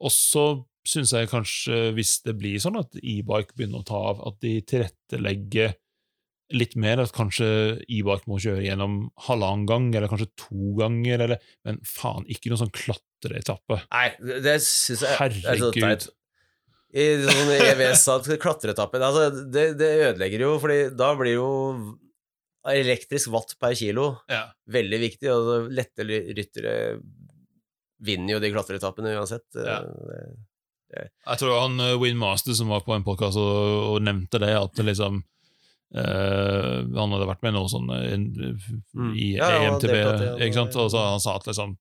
og 0.00 0.10
så 0.10 0.64
syns 0.88 1.12
jeg 1.14 1.30
kanskje, 1.30 1.78
hvis 1.96 2.16
det 2.26 2.34
blir 2.40 2.62
sånn 2.62 2.80
at 2.80 2.96
e-bike 2.98 3.54
begynner 3.56 3.82
å 3.82 3.86
ta 3.86 4.00
av, 4.12 4.22
at 4.28 4.40
de 4.42 4.56
tilrettelegger 4.66 5.76
litt 6.52 6.74
mer, 6.76 7.00
at 7.00 7.14
kanskje 7.16 7.46
e-bike 7.86 8.28
må 8.28 8.38
kjøre 8.42 8.64
gjennom 8.66 8.96
halvannen 9.28 9.68
gang, 9.68 9.86
eller 9.94 10.10
kanskje 10.10 10.28
to 10.44 10.74
ganger, 10.80 11.24
eller, 11.26 11.46
men 11.64 11.78
faen, 11.88 12.26
ikke 12.28 12.52
noen 12.52 12.64
sånn 12.64 12.74
klatreetappe. 12.76 13.78
Nei, 13.94 14.08
det, 14.20 14.42
det 14.44 14.58
syns 14.66 15.06
jeg 15.06 15.16
er 15.16 15.62
så. 15.62 16.12
I 16.92 17.06
sånn 17.24 17.54
EVS-at 17.56 18.26
klatreetappe 18.42 18.98
altså, 19.00 19.30
det, 19.48 19.70
det 19.80 19.92
ødelegger 20.10 20.44
jo, 20.44 20.50
fordi 20.60 20.80
da 20.92 21.14
blir 21.16 21.38
jo 21.38 21.48
elektrisk 22.68 23.32
watt 23.32 23.56
per 23.58 23.72
kilo 23.74 24.10
Ja. 24.30 24.44
veldig 24.70 24.98
viktig, 25.06 25.30
og 25.32 25.72
lette 25.72 26.04
ryttere 26.04 26.74
vinner 28.02 28.36
jo 28.36 28.42
de 28.42 28.50
klatreetappene 28.52 29.14
uansett. 29.16 29.46
Ja. 29.56 29.80
Det- 30.92 31.08
Jeg 31.26 31.38
tror 31.40 31.60
han 31.62 31.80
uh, 31.80 31.96
Win 32.02 32.18
Master 32.20 32.52
som 32.54 32.68
var 32.68 32.80
på 32.84 32.92
en 32.94 33.04
podkast 33.06 33.36
og, 33.40 33.94
og 33.96 34.02
nevnte 34.04 34.38
det, 34.42 34.54
at 34.60 34.74
det 34.78 34.84
liksom 34.92 35.22
Uh, 35.92 36.88
Han 36.96 37.12
hadde 37.12 37.26
vært 37.28 37.42
med 37.44 37.52
noe 37.52 37.68
sånn 37.68 37.90
uh, 37.92 38.06
i 39.12 39.26
Ja, 39.36 39.48
EMTB, 39.66 39.92
ikke 40.40 40.54
sant? 40.56 40.76
og 40.80 40.86
så 40.88 41.02
han 41.04 41.20
sa 41.20 41.34
at 41.36 41.44
liksom 41.50 41.74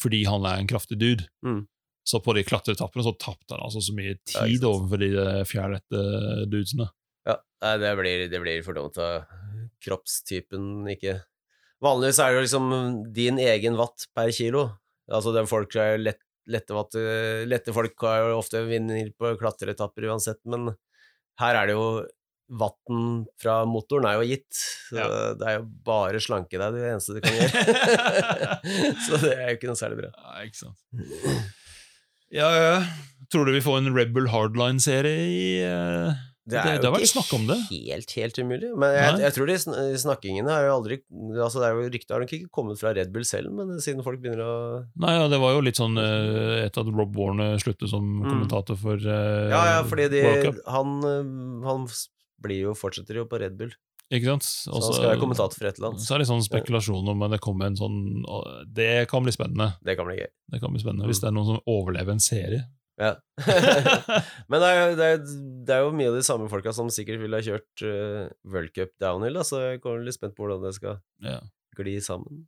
fordi 0.00 0.22
han 0.24 0.46
er 0.48 0.62
en 0.62 0.66
kraftig 0.70 0.96
dude, 0.96 1.26
Mm. 1.44 1.66
så 2.08 2.22
på 2.24 2.32
de 2.38 2.40
klatreetappene 2.48 3.04
så 3.04 3.12
tapte 3.20 3.52
han 3.52 3.60
altså 3.66 3.82
så 3.84 3.92
mye 3.92 4.14
tid 4.24 4.64
overfor 4.64 5.02
de 5.02 5.10
eh, 5.12 5.42
fjærlette 5.44 6.00
dudesene. 6.48 6.86
Ja, 7.28 7.36
det 7.76 7.90
blir, 8.00 8.24
det 8.32 8.40
blir 8.40 8.62
for 8.64 8.72
dumt. 8.78 8.96
Kroppstypen 9.84 10.86
ikke 10.94 11.18
Vanligvis 11.84 12.18
er 12.24 12.34
det 12.38 12.46
liksom 12.46 13.12
din 13.12 13.38
egen 13.40 13.76
watt 13.76 14.06
per 14.16 14.32
kilo. 14.36 14.66
Altså 15.10 15.32
det 15.32 15.42
er 15.44 15.48
folk 15.52 15.76
er 15.80 15.98
lett, 16.00 16.20
lette, 16.50 16.74
watt, 16.76 16.96
eh, 16.98 17.42
lette 17.48 17.72
folk 17.76 17.94
har 18.06 18.24
jo 18.30 18.38
ofte 18.40 18.62
vinner 18.68 19.10
på 19.18 19.34
klatreetapper 19.40 20.08
uansett, 20.10 20.40
men 20.50 20.72
her 21.40 21.60
er 21.62 21.70
det 21.70 21.76
jo 21.78 21.84
Vatten 22.50 23.20
fra 23.38 23.60
motoren 23.70 24.08
er 24.10 24.16
jo 24.18 24.24
gitt, 24.26 24.56
så 24.90 24.96
Ja. 24.98 25.04
det 25.38 25.46
er 25.46 25.58
jo 25.60 25.66
bare 25.86 26.18
slanke 26.18 26.58
deg 26.58 26.74
det 26.74 26.80
eneste 26.88 27.14
du 27.14 27.20
kan 27.22 27.36
gjøre. 27.36 27.60
så 29.06 29.20
det 29.22 29.30
er 29.36 29.44
jo 29.52 29.54
ikke 29.60 29.68
noe 29.70 29.78
særlig 29.78 30.00
bra. 30.00 30.10
Ja, 30.18 30.32
ikke 30.48 30.58
sant. 30.58 30.80
Ja, 32.34 32.48
ja. 32.58 32.72
Tror 33.30 33.46
du 33.46 33.52
vi 33.54 33.62
får 33.62 33.78
en 33.84 33.92
Rebel 33.94 34.26
Hardline-serie 34.34 35.28
i 35.30 35.44
eh, 35.62 36.18
Det 36.50 36.58
er 36.60 36.78
det 36.80 36.84
jo 36.84 36.90
har 36.90 36.96
vært 36.98 37.06
ikke 37.08 37.36
om 37.38 37.46
det. 37.50 37.58
helt, 37.70 38.10
helt 38.18 38.38
umulig. 38.42 38.70
Men 38.82 38.94
jeg, 38.96 39.18
jeg 39.24 39.34
tror 39.36 39.46
de 39.50 39.56
sn- 39.62 39.98
snakkingene 40.04 40.50
er 40.56 40.66
jo 40.68 40.74
aldri 40.78 41.00
Altså 41.40 41.60
det 41.62 41.66
er 41.68 41.74
jo 41.78 41.90
Ryktet 41.94 42.14
har 42.16 42.20
nok 42.24 42.32
ikke 42.36 42.50
kommet 42.60 42.80
fra 42.80 42.92
Red 42.96 43.12
Bull 43.14 43.24
selv, 43.28 43.52
men 43.56 43.76
siden 43.80 44.02
folk 44.06 44.20
begynner 44.22 44.42
å 44.44 44.54
Nei, 45.00 45.14
ja, 45.18 45.28
det 45.32 45.40
var 45.42 45.52
jo 45.56 45.60
litt 45.66 45.78
sånn 45.80 45.96
eh, 46.00 46.64
etter 46.66 46.82
at 46.86 46.94
Rob 46.94 47.14
Warner 47.16 47.56
sluttet 47.62 47.88
som 47.92 48.08
Mm. 48.20 48.26
kommentator 48.28 48.76
for 48.76 48.96
uh, 48.96 49.48
Ja, 49.52 49.62
ja, 49.76 49.82
fordi 49.86 50.08
de, 50.12 50.24
han, 50.66 50.96
øh, 51.04 51.62
han 51.66 51.86
blir 52.42 52.66
jo, 52.68 52.74
fortsetter 52.74 53.16
jo 53.20 53.24
på 53.30 53.38
Red 53.40 53.56
Bull, 53.58 53.70
Ikke 54.10 54.26
sant? 54.32 54.42
så 54.46 54.72
han 54.74 54.82
skal 54.82 55.06
være 55.12 55.20
kommentator 55.22 55.56
for 55.60 55.68
et 55.68 55.78
eller 55.78 55.90
annet. 55.92 56.02
Så 56.02 56.14
er 56.14 56.18
det 56.18 56.24
litt 56.24 56.30
sånn 56.32 56.42
spekulasjon 56.46 57.10
om 57.12 57.22
at 57.26 57.30
det 57.36 57.40
kommer 57.44 57.68
en 57.70 57.76
sånn 57.78 57.98
Det 58.66 59.06
kan 59.10 59.22
bli 59.22 59.32
spennende. 59.34 59.70
Det 59.84 59.94
kan 59.98 60.08
bli 60.08 60.16
gøy. 60.18 60.26
Det 60.50 60.60
kan 60.62 60.72
bli 60.74 60.80
spennende 60.82 61.06
Hvis 61.06 61.20
Mm. 61.20 61.22
det 61.22 61.28
er 61.30 61.36
noen 61.36 61.46
som 61.52 61.60
overlever 61.70 62.12
en 62.16 62.24
serie. 62.24 62.62
Ja. 63.00 63.14
Men 64.50 64.60
det 64.60 64.68
er, 64.68 64.94
det, 64.98 65.06
er, 65.14 65.20
det 65.66 65.74
er 65.76 65.84
jo 65.86 65.92
mye 65.96 66.10
av 66.12 66.18
de 66.18 66.24
samme 66.26 66.48
folka 66.52 66.72
som 66.76 66.90
sikkert 66.92 67.22
ville 67.22 67.38
ha 67.38 67.44
kjørt 67.46 67.84
uh, 67.86 68.28
World 68.52 68.72
Cup 68.76 68.92
downhill, 69.00 69.38
da, 69.40 69.44
så 69.46 69.62
jeg 69.70 69.80
kommer 69.84 70.04
litt 70.06 70.18
spent 70.18 70.36
på 70.36 70.44
hvordan 70.44 70.64
det 70.66 70.74
skal 70.76 70.98
Ja, 71.24 71.38
gli 71.80 71.96
sammen. 72.04 72.42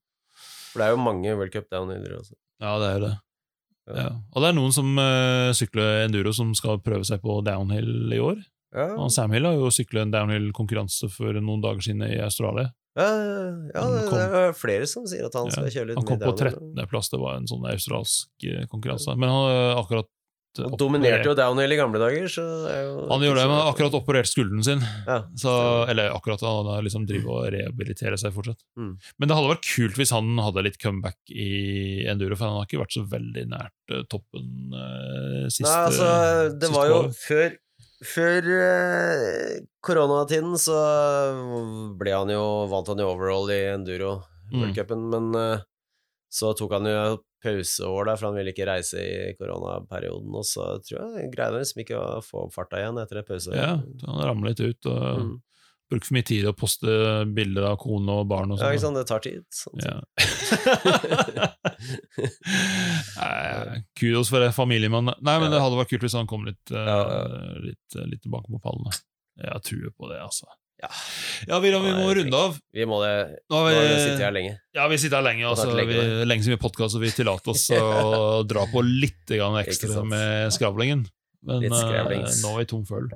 For 0.72 0.80
det 0.82 0.88
er 0.90 0.94
jo 0.96 1.02
mange 1.04 1.34
World 1.38 1.52
Cup 1.54 1.70
downhillere 1.72 2.20
også. 2.20 2.36
ja 2.62 2.74
det 2.82 2.88
er 2.90 2.98
jo 2.98 3.04
det. 3.08 3.14
Ja. 3.88 3.94
Ja. 3.98 4.08
Og 4.30 4.44
det 4.44 4.48
er 4.52 4.58
noen 4.60 4.72
som 4.76 4.92
uh, 5.00 5.50
sykler 5.58 6.04
enduro 6.04 6.30
som 6.36 6.52
skal 6.54 6.78
prøve 6.84 7.08
seg 7.08 7.24
på 7.24 7.40
downhill 7.48 8.12
i 8.14 8.20
år. 8.22 8.38
Ja, 8.72 8.90
Og 8.96 9.10
Sam 9.12 9.32
Hill 9.34 9.44
har 9.44 9.56
jo 9.58 9.66
syklet 9.74 10.06
en 10.06 10.12
downhill-konkurranse 10.14 11.10
for 11.12 11.36
noen 11.44 11.60
dager 11.64 11.82
siden 11.84 12.04
i 12.06 12.14
Australia. 12.24 12.70
ja, 12.96 13.08
ja 13.74 13.82
det, 13.92 14.04
kom- 14.08 14.16
det 14.20 14.38
er 14.46 14.54
flere 14.56 14.86
som 14.88 15.04
sier 15.08 15.26
at 15.28 15.34
han 15.36 15.50
skal 15.52 15.66
kjøre 15.68 15.90
litt 15.90 15.98
downhill. 15.98 16.22
Han 16.22 16.22
kom 16.22 16.38
på 16.38 16.46
13.-plass, 16.80 17.10
det 17.12 17.20
var 17.20 17.36
en 17.40 17.48
sånn 17.50 17.66
australsk 17.68 18.46
eh, 18.48 18.64
konkurranse. 18.72 19.12
Men 19.18 19.28
han 19.32 19.44
har 19.50 19.80
akkurat 19.82 20.08
Han 20.58 20.74
dominerte 20.80 21.30
jo 21.30 21.34
downhill 21.38 21.72
i 21.72 21.78
gamle 21.78 22.00
dager, 22.02 22.26
så 22.28 22.42
Han 23.08 23.24
gjorde 23.24 23.40
det, 23.40 23.46
men 23.48 23.56
har 23.56 23.70
akkurat 23.70 23.96
operert 23.96 24.28
skulderen 24.28 24.64
sin. 24.66 24.84
ja. 25.06 25.22
Så, 25.38 25.52
eller 25.88 26.12
akkurat, 26.12 26.44
han 26.44 26.68
har 26.74 26.84
liksom 26.84 27.06
driver 27.08 27.38
og 27.38 27.48
rehabiliterer 27.54 28.20
seg 28.20 28.34
fortsatt. 28.36 28.60
Mm. 28.76 28.92
Men 29.18 29.30
det 29.30 29.38
hadde 29.38 29.52
vært 29.54 29.70
kult 29.70 30.00
hvis 30.00 30.12
han 30.12 30.30
hadde 30.44 30.66
litt 30.68 30.78
comeback 30.82 31.18
i 31.32 32.04
enduro, 32.12 32.36
for 32.36 32.50
han 32.50 32.60
har 32.60 32.68
ikke 32.68 32.82
vært 32.82 32.96
så 32.98 33.06
veldig 33.08 33.46
nært 33.54 33.94
eh, 33.96 34.04
toppen 34.12 34.76
eh, 34.76 35.46
siste 35.48 35.70
Nei, 35.70 35.78
altså, 35.88 36.10
det 36.52 36.68
siste 36.68 36.76
var 36.76 36.90
jo 36.90 37.00
året. 37.02 37.20
før 37.24 37.58
før 38.02 38.46
eh, 38.58 39.60
koronatiden 39.86 40.56
så 40.58 40.76
ble 42.00 42.14
han 42.16 42.32
jo, 42.34 42.44
vant 42.70 42.90
han 42.90 42.98
jo 42.98 43.12
overall 43.14 43.50
i 43.54 43.62
enduro 43.76 44.16
Mm. 44.52 45.08
Men 45.08 45.34
eh, 45.34 45.60
så 46.32 46.54
tok 46.56 46.72
han 46.78 46.86
jo 46.88 47.00
pauseår 47.44 48.06
der, 48.08 48.16
for 48.16 48.28
han 48.30 48.36
ville 48.38 48.52
ikke 48.54 48.66
reise 48.70 48.96
i 49.02 49.32
koronaperioden, 49.36 50.32
og 50.38 50.44
så 50.48 50.70
tror 50.86 51.18
jeg 51.18 51.30
greide 51.34 51.58
liksom 51.60 51.82
ikke 51.84 51.98
å 52.00 52.20
få 52.24 52.46
opp 52.46 52.54
farta 52.54 52.78
igjen 52.80 53.00
etter 53.02 53.20
det 53.20 53.26
pauseåret. 53.28 53.58
Ja, 53.60 53.72
han 54.08 54.22
ramlet 54.30 54.60
ut 54.64 54.86
og 54.88 55.02
Mm. 55.20 55.32
brukte 55.92 56.06
for 56.08 56.14
mye 56.16 56.24
tid 56.24 56.46
å 56.48 56.54
poste 56.56 56.88
bilder 57.36 57.66
av 57.72 57.76
kone 57.82 58.08
og 58.22 58.28
barn 58.30 58.50
og 58.54 58.58
Ja, 58.58 58.64
sånn. 58.64 58.72
ikke 58.72 58.84
sant, 58.86 58.96
det 58.96 59.06
tar 59.10 59.20
tid. 59.20 59.44
Sånn. 59.52 59.76
Ja. 59.84 60.00
Nei, 63.18 63.82
Kudos 63.98 64.30
for 64.32 64.40
det, 64.42 64.52
familiemann. 64.56 65.10
Nei, 65.20 65.38
men 65.38 65.50
Ja. 65.50 65.56
det 65.56 65.60
hadde 65.62 65.76
vært 65.80 65.90
kult 65.92 66.02
hvis 66.06 66.16
han 66.16 66.26
kom 66.30 66.44
litt, 66.44 66.70
eh, 66.70 66.76
Ja, 66.76 66.98
ja. 67.08 67.58
litt, 67.60 67.94
litt 68.08 68.22
tilbake 68.22 68.48
på 68.50 68.60
pallene. 68.62 68.92
Jeg 69.36 69.62
tror 69.62 69.90
på 69.98 70.08
det, 70.10 70.20
altså. 70.20 70.46
Ja. 70.82 70.88
Ja, 71.46 71.58
Viran, 71.62 71.84
vi 71.86 71.92
må 71.94 72.08
runde 72.18 72.38
av. 72.38 72.56
Vi 72.74 72.86
må 72.90 72.98
det 73.04 73.12
Nå 73.50 73.60
har 73.60 73.68
Nå 73.70 73.78
har 73.78 73.84
vi 73.86 73.92
vi, 73.92 74.00
sittet 74.02 74.24
her 74.26 74.34
lenge. 74.34 74.56
ja, 74.74 74.88
vi 74.90 74.98
sitter 74.98 75.20
her 75.20 75.26
lenge, 75.28 75.46
altså. 75.46 75.68
Vi, 75.78 75.98
lenge 76.26 76.42
siden 76.42 76.56
vi 76.56 76.62
podkast, 76.64 76.98
og 76.98 77.04
vi 77.04 77.12
tillater 77.14 77.54
oss 77.54 77.68
å 77.76 78.42
dra 78.50 78.66
på 78.72 78.82
litt 78.86 79.30
ekstra 79.30 80.02
med 80.02 80.50
skravlingen. 80.54 81.06
Men 81.46 81.64
eh, 81.66 81.72
nå 82.42 82.52
er 82.54 82.58
vi 82.60 82.66
tom 82.70 82.82
for. 82.86 83.06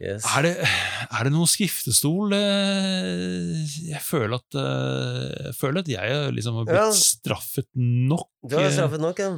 Yes. 0.00 0.24
Er 0.32 0.46
det, 0.46 0.52
er 0.64 1.26
det 1.28 1.32
noen 1.34 1.48
skiftestol? 1.50 2.32
Eh, 2.32 3.58
Jeg 3.90 4.00
føler 4.00 4.38
at 4.38 4.56
eh, 4.56 5.50
Jeg 5.50 5.56
føler 5.58 5.82
at 5.82 5.90
jeg 5.92 6.30
liksom 6.38 6.56
har 6.56 6.68
blitt 6.70 6.78
Ja. 6.80 6.86
straffet 6.96 7.68
nok. 7.76 8.30
Du 8.48 8.56
har 8.56 8.70
straffet 8.72 9.02
nok, 9.02 9.20
ja. 9.20 9.34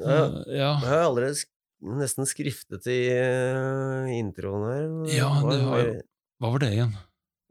ja. 0.00 0.16
Eh, 0.16 0.56
ja. 0.56 0.70
Jeg 0.80 0.88
har 0.88 1.28
sk 1.36 1.52
nesten 1.82 2.26
skriftet 2.28 2.86
i 2.88 3.00
uh, 3.12 4.06
introen 4.16 4.64
her. 4.70 4.86
Ja, 5.16 5.30
det 5.44 5.60
var 5.66 5.82
jo- 5.84 6.00
Hva 6.40 6.50
var 6.54 6.62
det 6.64 6.72
igjen? 6.76 6.94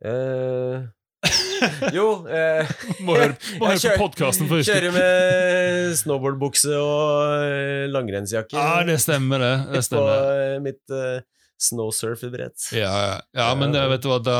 Uh, 0.05 0.85
jo 1.95 2.03
eh, 2.29 2.67
Må 3.05 3.15
høre, 3.17 3.33
må 3.61 3.69
høre 3.69 3.79
kjører- 3.79 3.97
på 3.97 4.03
podkasten 4.09 4.49
først. 4.49 4.69
Kjører 4.69 4.91
med 4.93 5.95
snowboardbukse 6.01 6.75
og 6.77 7.45
eh, 7.47 7.85
langrennsjakke. 7.93 8.57
Ja, 8.59 8.83
det 8.85 8.99
stemmer, 9.01 9.41
det. 9.41 9.53
det 9.71 9.79
På 9.79 9.87
stemmer. 9.87 10.27
eh, 10.35 10.59
mitt 10.65 10.93
uh, 10.93 11.23
snowsurferbrett. 11.65 12.67
Ja, 12.75 12.91
ja. 12.91 13.15
ja, 13.39 13.47
men 13.57 13.71
det, 13.73 13.85
vet 13.93 14.03
du 14.03 14.09
hva 14.11 14.19
da, 14.21 14.39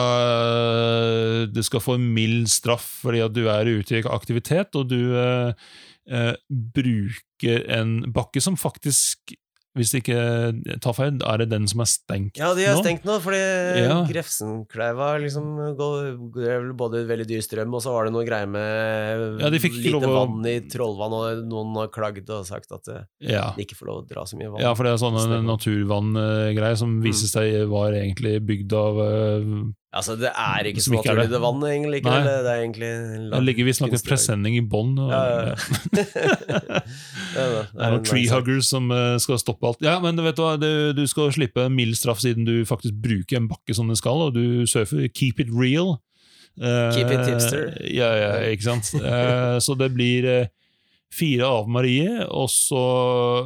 Du 1.55 1.61
skal 1.63 1.81
få 1.83 1.95
en 1.97 2.09
mild 2.13 2.49
straff 2.51 2.86
fordi 3.05 3.21
at 3.23 3.33
du 3.36 3.45
er 3.49 3.69
ute 3.79 4.01
i 4.01 4.03
aktivitet, 4.11 4.75
og 4.75 4.89
du 4.91 4.99
eh, 5.15 5.53
eh, 6.11 6.33
bruker 6.51 7.63
en 7.79 7.97
bakke 8.13 8.43
som 8.43 8.59
faktisk 8.59 9.33
Hvis 9.76 9.91
det 9.91 9.99
ikke 10.05 10.80
tar 10.80 10.93
feil, 10.95 11.17
er 11.28 11.41
det 11.41 11.49
den 11.51 11.65
som 11.67 11.82
er 11.84 11.89
stengt 11.91 12.38
nå? 12.38 12.39
Ja, 12.39 12.53
de 12.55 12.63
er 12.63 12.78
nå? 12.78 12.84
stengt 12.86 13.03
nå, 13.03 13.17
fordi 13.19 13.41
Ja. 13.84 13.97
Grefsenkleiva 14.07 15.09
liksom 15.19 15.49
er 15.65 16.69
både 16.80 17.01
veldig 17.09 17.28
dyr 17.28 17.43
strøm, 17.43 17.73
og 17.76 17.82
så 17.84 17.91
var 17.91 18.05
det 18.07 18.13
noe 18.15 18.23
greier 18.28 18.47
med 18.47 19.41
Ja, 19.41 19.49
lite 19.51 19.99
å- 19.99 20.13
vann 20.15 20.45
i 20.47 20.59
Trollvann, 20.71 21.11
og 21.19 21.43
noen 21.49 21.76
har 21.76 21.88
klagd 21.91 22.30
og 22.30 22.45
sagt 22.47 22.71
at 22.71 22.88
ja. 23.19 23.51
de 23.55 23.65
ikke 23.65 23.76
får 23.76 23.86
lov 23.91 24.03
å 24.03 24.07
dra 24.07 24.23
så 24.23 24.38
mye 24.39 24.51
vann. 24.53 24.61
ja, 24.61 24.73
for 24.73 24.84
det 24.88 24.93
er 24.93 25.03
sånne 25.03 25.43
naturvanngreier 25.43 26.78
som 26.80 27.01
viser 27.03 27.28
seg 27.28 27.67
var 27.69 27.91
egentlig 27.91 28.39
bygd 28.45 28.73
av 28.73 28.99
eh, 29.03 29.41
Altså, 29.95 30.15
det 30.19 30.27
er 30.35 30.67
ikke 30.67 30.81
så 30.83 30.91
naturlig, 30.91 31.29
det. 31.31 31.39
vannet, 31.39 31.69
egentlig. 31.71 31.99
Ikke, 32.01 32.15
det, 32.25 32.33
det 32.43 32.51
er 32.51 32.61
egentlig 32.65 32.89
Da 33.31 33.39
ligger 33.39 33.67
visstnok 33.69 33.93
et 33.95 34.03
presenning 34.03 34.57
i 34.59 34.63
bånn. 34.73 34.97
og- 34.99 35.11
Ja, 35.13 35.21
ja, 35.29 35.39
ja. 35.47 35.55
Det 37.35 37.41
er 37.41 37.91
noen 37.91 37.99
en 37.99 38.03
tree 38.07 38.25
lang 38.25 38.29
sak. 38.29 38.35
huggers 38.39 38.69
som 38.71 38.91
eh, 38.91 39.15
skal 39.23 39.39
stoppe 39.41 39.67
alt. 39.69 39.81
Ja, 39.83 39.97
men 40.03 40.19
vet 40.23 40.37
du 40.37 40.43
hva, 40.43 40.55
du, 40.59 40.69
du 40.97 41.03
skal 41.07 41.31
slippe 41.35 41.67
mild 41.71 41.95
straff 41.99 42.19
siden 42.23 42.45
du 42.47 42.57
faktisk 42.67 42.95
bruker 43.03 43.39
en 43.39 43.47
bakke 43.51 43.75
som 43.75 43.87
den 43.91 43.99
skal, 43.99 44.27
og 44.29 44.35
du 44.35 44.65
surfer 44.69 45.07
keep 45.15 45.39
it 45.43 45.51
real. 45.53 45.97
Eh, 46.55 46.91
Keep 46.95 47.11
it 47.11 47.25
hipster. 47.27 47.65
Ja, 47.91 48.11
ja, 48.15 48.29
ikke 48.51 48.63
sant. 48.69 48.93
Eh, 49.03 49.57
så 49.63 49.75
det 49.79 49.89
blir 49.95 50.25
eh, 50.27 50.45
fire 51.16 51.47
av 51.47 51.70
Marie, 51.72 52.26
og 52.28 52.49
så 52.51 52.84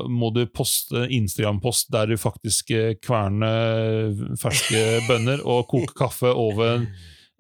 må 0.10 0.32
du 0.36 0.44
poste 0.50 1.06
Instagram-post 1.16 1.92
der 1.94 2.12
du 2.12 2.18
faktisk 2.20 2.74
eh, 2.76 2.96
kverner 3.04 4.14
ferske 4.42 4.84
bønner 5.10 5.44
og 5.46 5.68
koker 5.72 5.96
kaffe 6.06 6.34
over 6.34 6.80
en 6.80 6.88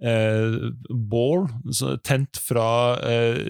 eh, 0.01 0.69
bål 0.89 1.47
tent 2.05 2.39
fra 2.45 2.69
eh, 3.03 3.41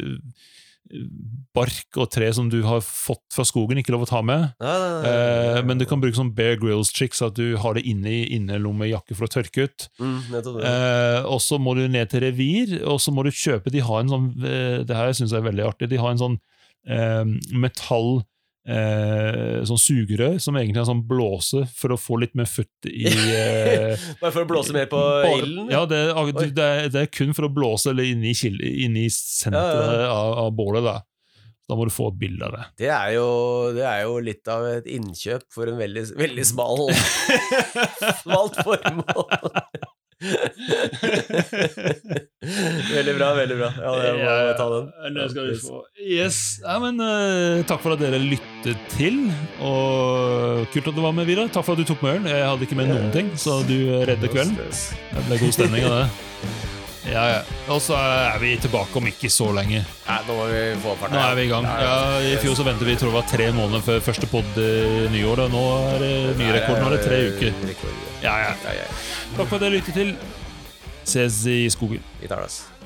bark 1.54 1.98
og 2.02 2.10
tre 2.10 2.30
som 2.34 2.48
du 2.50 2.60
har 2.66 2.82
fått 2.86 3.22
fra 3.34 3.46
skogen, 3.46 3.78
ikke 3.80 3.94
lov 3.94 4.08
å 4.08 4.10
ta 4.10 4.22
med. 4.26 4.48
Nei, 4.62 4.76
nei, 4.82 4.90
nei. 4.96 5.12
Eh, 5.12 5.60
men 5.68 5.82
du 5.82 5.86
kan 5.90 6.02
bruke 6.02 6.18
sånn 6.18 6.32
Bear 6.38 6.58
Grills 6.62 6.92
tricks, 6.96 7.22
at 7.26 7.38
du 7.38 7.58
har 7.62 7.78
det 7.78 7.86
inne 7.90 8.10
i 8.10 8.22
innerlommejakke 8.38 9.18
for 9.18 9.28
å 9.28 9.34
tørke 9.34 9.68
ut. 9.68 9.90
mm. 10.02 10.18
Eh, 10.40 11.28
og 11.30 11.42
så 11.46 11.60
må 11.62 11.76
du 11.78 11.84
ned 11.92 12.10
til 12.12 12.24
revir, 12.26 12.80
og 12.90 13.02
så 13.04 13.14
må 13.14 13.26
du 13.26 13.32
kjøpe 13.34 13.72
De 13.74 13.84
har 13.86 14.02
en 14.02 14.12
sånn 14.12 14.28
eh, 14.46 14.80
Det 14.88 14.96
her 14.96 15.12
syns 15.16 15.34
jeg 15.34 15.42
er 15.42 15.50
veldig 15.50 15.68
artig. 15.68 15.90
De 15.92 16.00
har 16.02 16.14
en 16.14 16.22
sånn 16.22 16.40
metall 16.88 18.22
eh, 18.70 19.60
Sånn 19.68 19.82
sugerør 19.82 20.38
som 20.42 20.58
egentlig 20.60 20.82
er 20.82 20.88
sånn 20.90 21.04
blåse 21.10 21.66
for 21.76 21.96
å 21.96 22.00
få 22.00 22.20
litt 22.24 22.36
mer 22.40 22.50
futt 22.50 22.90
i 22.90 23.06
eh, 23.36 24.08
Bare 24.22 24.34
for 24.34 24.46
å 24.46 24.50
blåse 24.50 24.76
mer 24.76 24.90
på 24.92 25.02
ilden? 25.36 25.70
Ja, 25.74 25.86
det 25.90 26.02
er, 26.12 26.34
det, 26.56 26.72
det 26.96 27.04
er 27.06 27.12
kun 27.14 27.36
for 27.38 27.50
å 27.50 27.54
blåse 27.54 27.94
eller 27.94 28.10
inni, 28.10 28.34
inni 28.86 29.08
senteret 29.14 30.06
Ja, 30.06 30.10
Av, 30.14 30.34
av 30.46 30.52
bålet. 30.56 30.86
Da. 30.86 31.00
Da 31.70 31.78
må 31.78 31.86
du 31.86 31.94
få 31.94 32.08
et 32.10 32.18
bilde 32.18 32.48
av 32.48 32.56
det. 32.56 32.64
Det 32.82 32.90
er, 32.90 33.12
jo, 33.14 33.28
det 33.76 33.86
er 33.86 34.00
jo 34.08 34.16
litt 34.26 34.50
av 34.50 34.66
et 34.72 34.88
innkjøp 34.90 35.46
for 35.54 35.70
en 35.70 35.78
veldig, 35.78 36.08
veldig 36.18 36.46
smal 36.50 36.88
Smalt 38.24 38.58
formål. 38.66 39.28
veldig 42.96 43.14
bra, 43.16 43.30
veldig 43.38 43.56
bra. 43.56 43.70
Ja, 43.80 43.92
jeg 44.04 44.18
må 44.20 44.34
ta 44.60 44.66
den. 44.74 44.90
Det 45.16 45.28
skal 45.32 45.46
vi 45.48 45.54
få. 45.62 45.78
Yes. 46.04 46.60
Ja, 46.66 46.76
men, 46.84 47.00
uh, 47.00 47.64
takk 47.70 47.82
for 47.86 47.92
at 47.96 48.02
dere 48.04 48.20
lyttet 48.22 48.80
til. 48.96 49.16
Og 49.64 50.68
Kult 50.74 50.88
at 50.92 50.98
du 50.98 51.02
var 51.06 51.14
med, 51.16 51.26
Vidar. 51.30 51.48
Takk 51.48 51.66
for 51.68 51.74
at 51.78 51.82
du 51.84 51.88
tok 51.88 52.02
med 52.04 52.12
ølen. 52.18 52.28
Jeg 52.34 52.50
hadde 52.50 52.64
ikke 52.68 52.80
med 52.80 52.88
noen 52.92 53.10
ting, 53.16 53.28
så 53.40 53.52
du 53.70 53.78
redder 54.10 54.28
kvelden. 54.28 54.56
Det 54.60 55.24
ble 55.30 55.36
god 55.46 55.54
stemning 55.56 55.84
av 55.88 55.94
det. 56.02 56.08
Ja, 57.10 57.24
ja. 57.34 57.40
Og 57.74 57.82
så 57.84 57.98
er 57.98 58.40
vi 58.42 58.54
tilbake 58.62 58.98
om 59.00 59.08
ikke 59.10 59.32
så 59.34 59.50
lenge. 59.56 59.84
Nei, 60.08 60.18
nå 60.28 60.36
må 60.38 60.48
vi 60.52 60.64
få. 60.84 60.96
Nå 61.10 61.22
er 61.22 61.38
vi 61.40 61.46
i 61.48 61.52
gang. 61.52 61.68
Ja, 61.84 61.96
I 62.22 62.36
fjor 62.42 62.58
så 62.60 62.66
ventet 62.68 62.88
vi 62.88 62.98
tror 63.00 63.12
det 63.14 63.20
var 63.20 63.30
tre 63.32 63.52
måneder 63.56 63.86
før 63.86 64.04
første 64.10 64.30
pod 64.32 64.60
nyår. 65.14 65.46
Og 65.46 65.54
nå 65.56 65.64
er 65.94 66.04
det 66.06 66.12
ny 66.42 66.50
rekord. 66.56 66.82
Nå 66.82 66.90
er 66.92 66.98
det 66.98 67.04
tre 67.06 67.22
uker. 67.34 67.64
Ja. 68.24 68.36
Ja. 68.46 68.90
Takk 69.38 69.46
for 69.46 69.58
at 69.60 69.66
dere 69.66 69.78
lyttet 69.80 69.98
til. 69.98 70.16
Ses 71.10 71.42
i 71.50 71.64
skogen. 71.74 72.04
Vi 72.22 72.30
tar 72.30 72.46
det. 72.46 72.79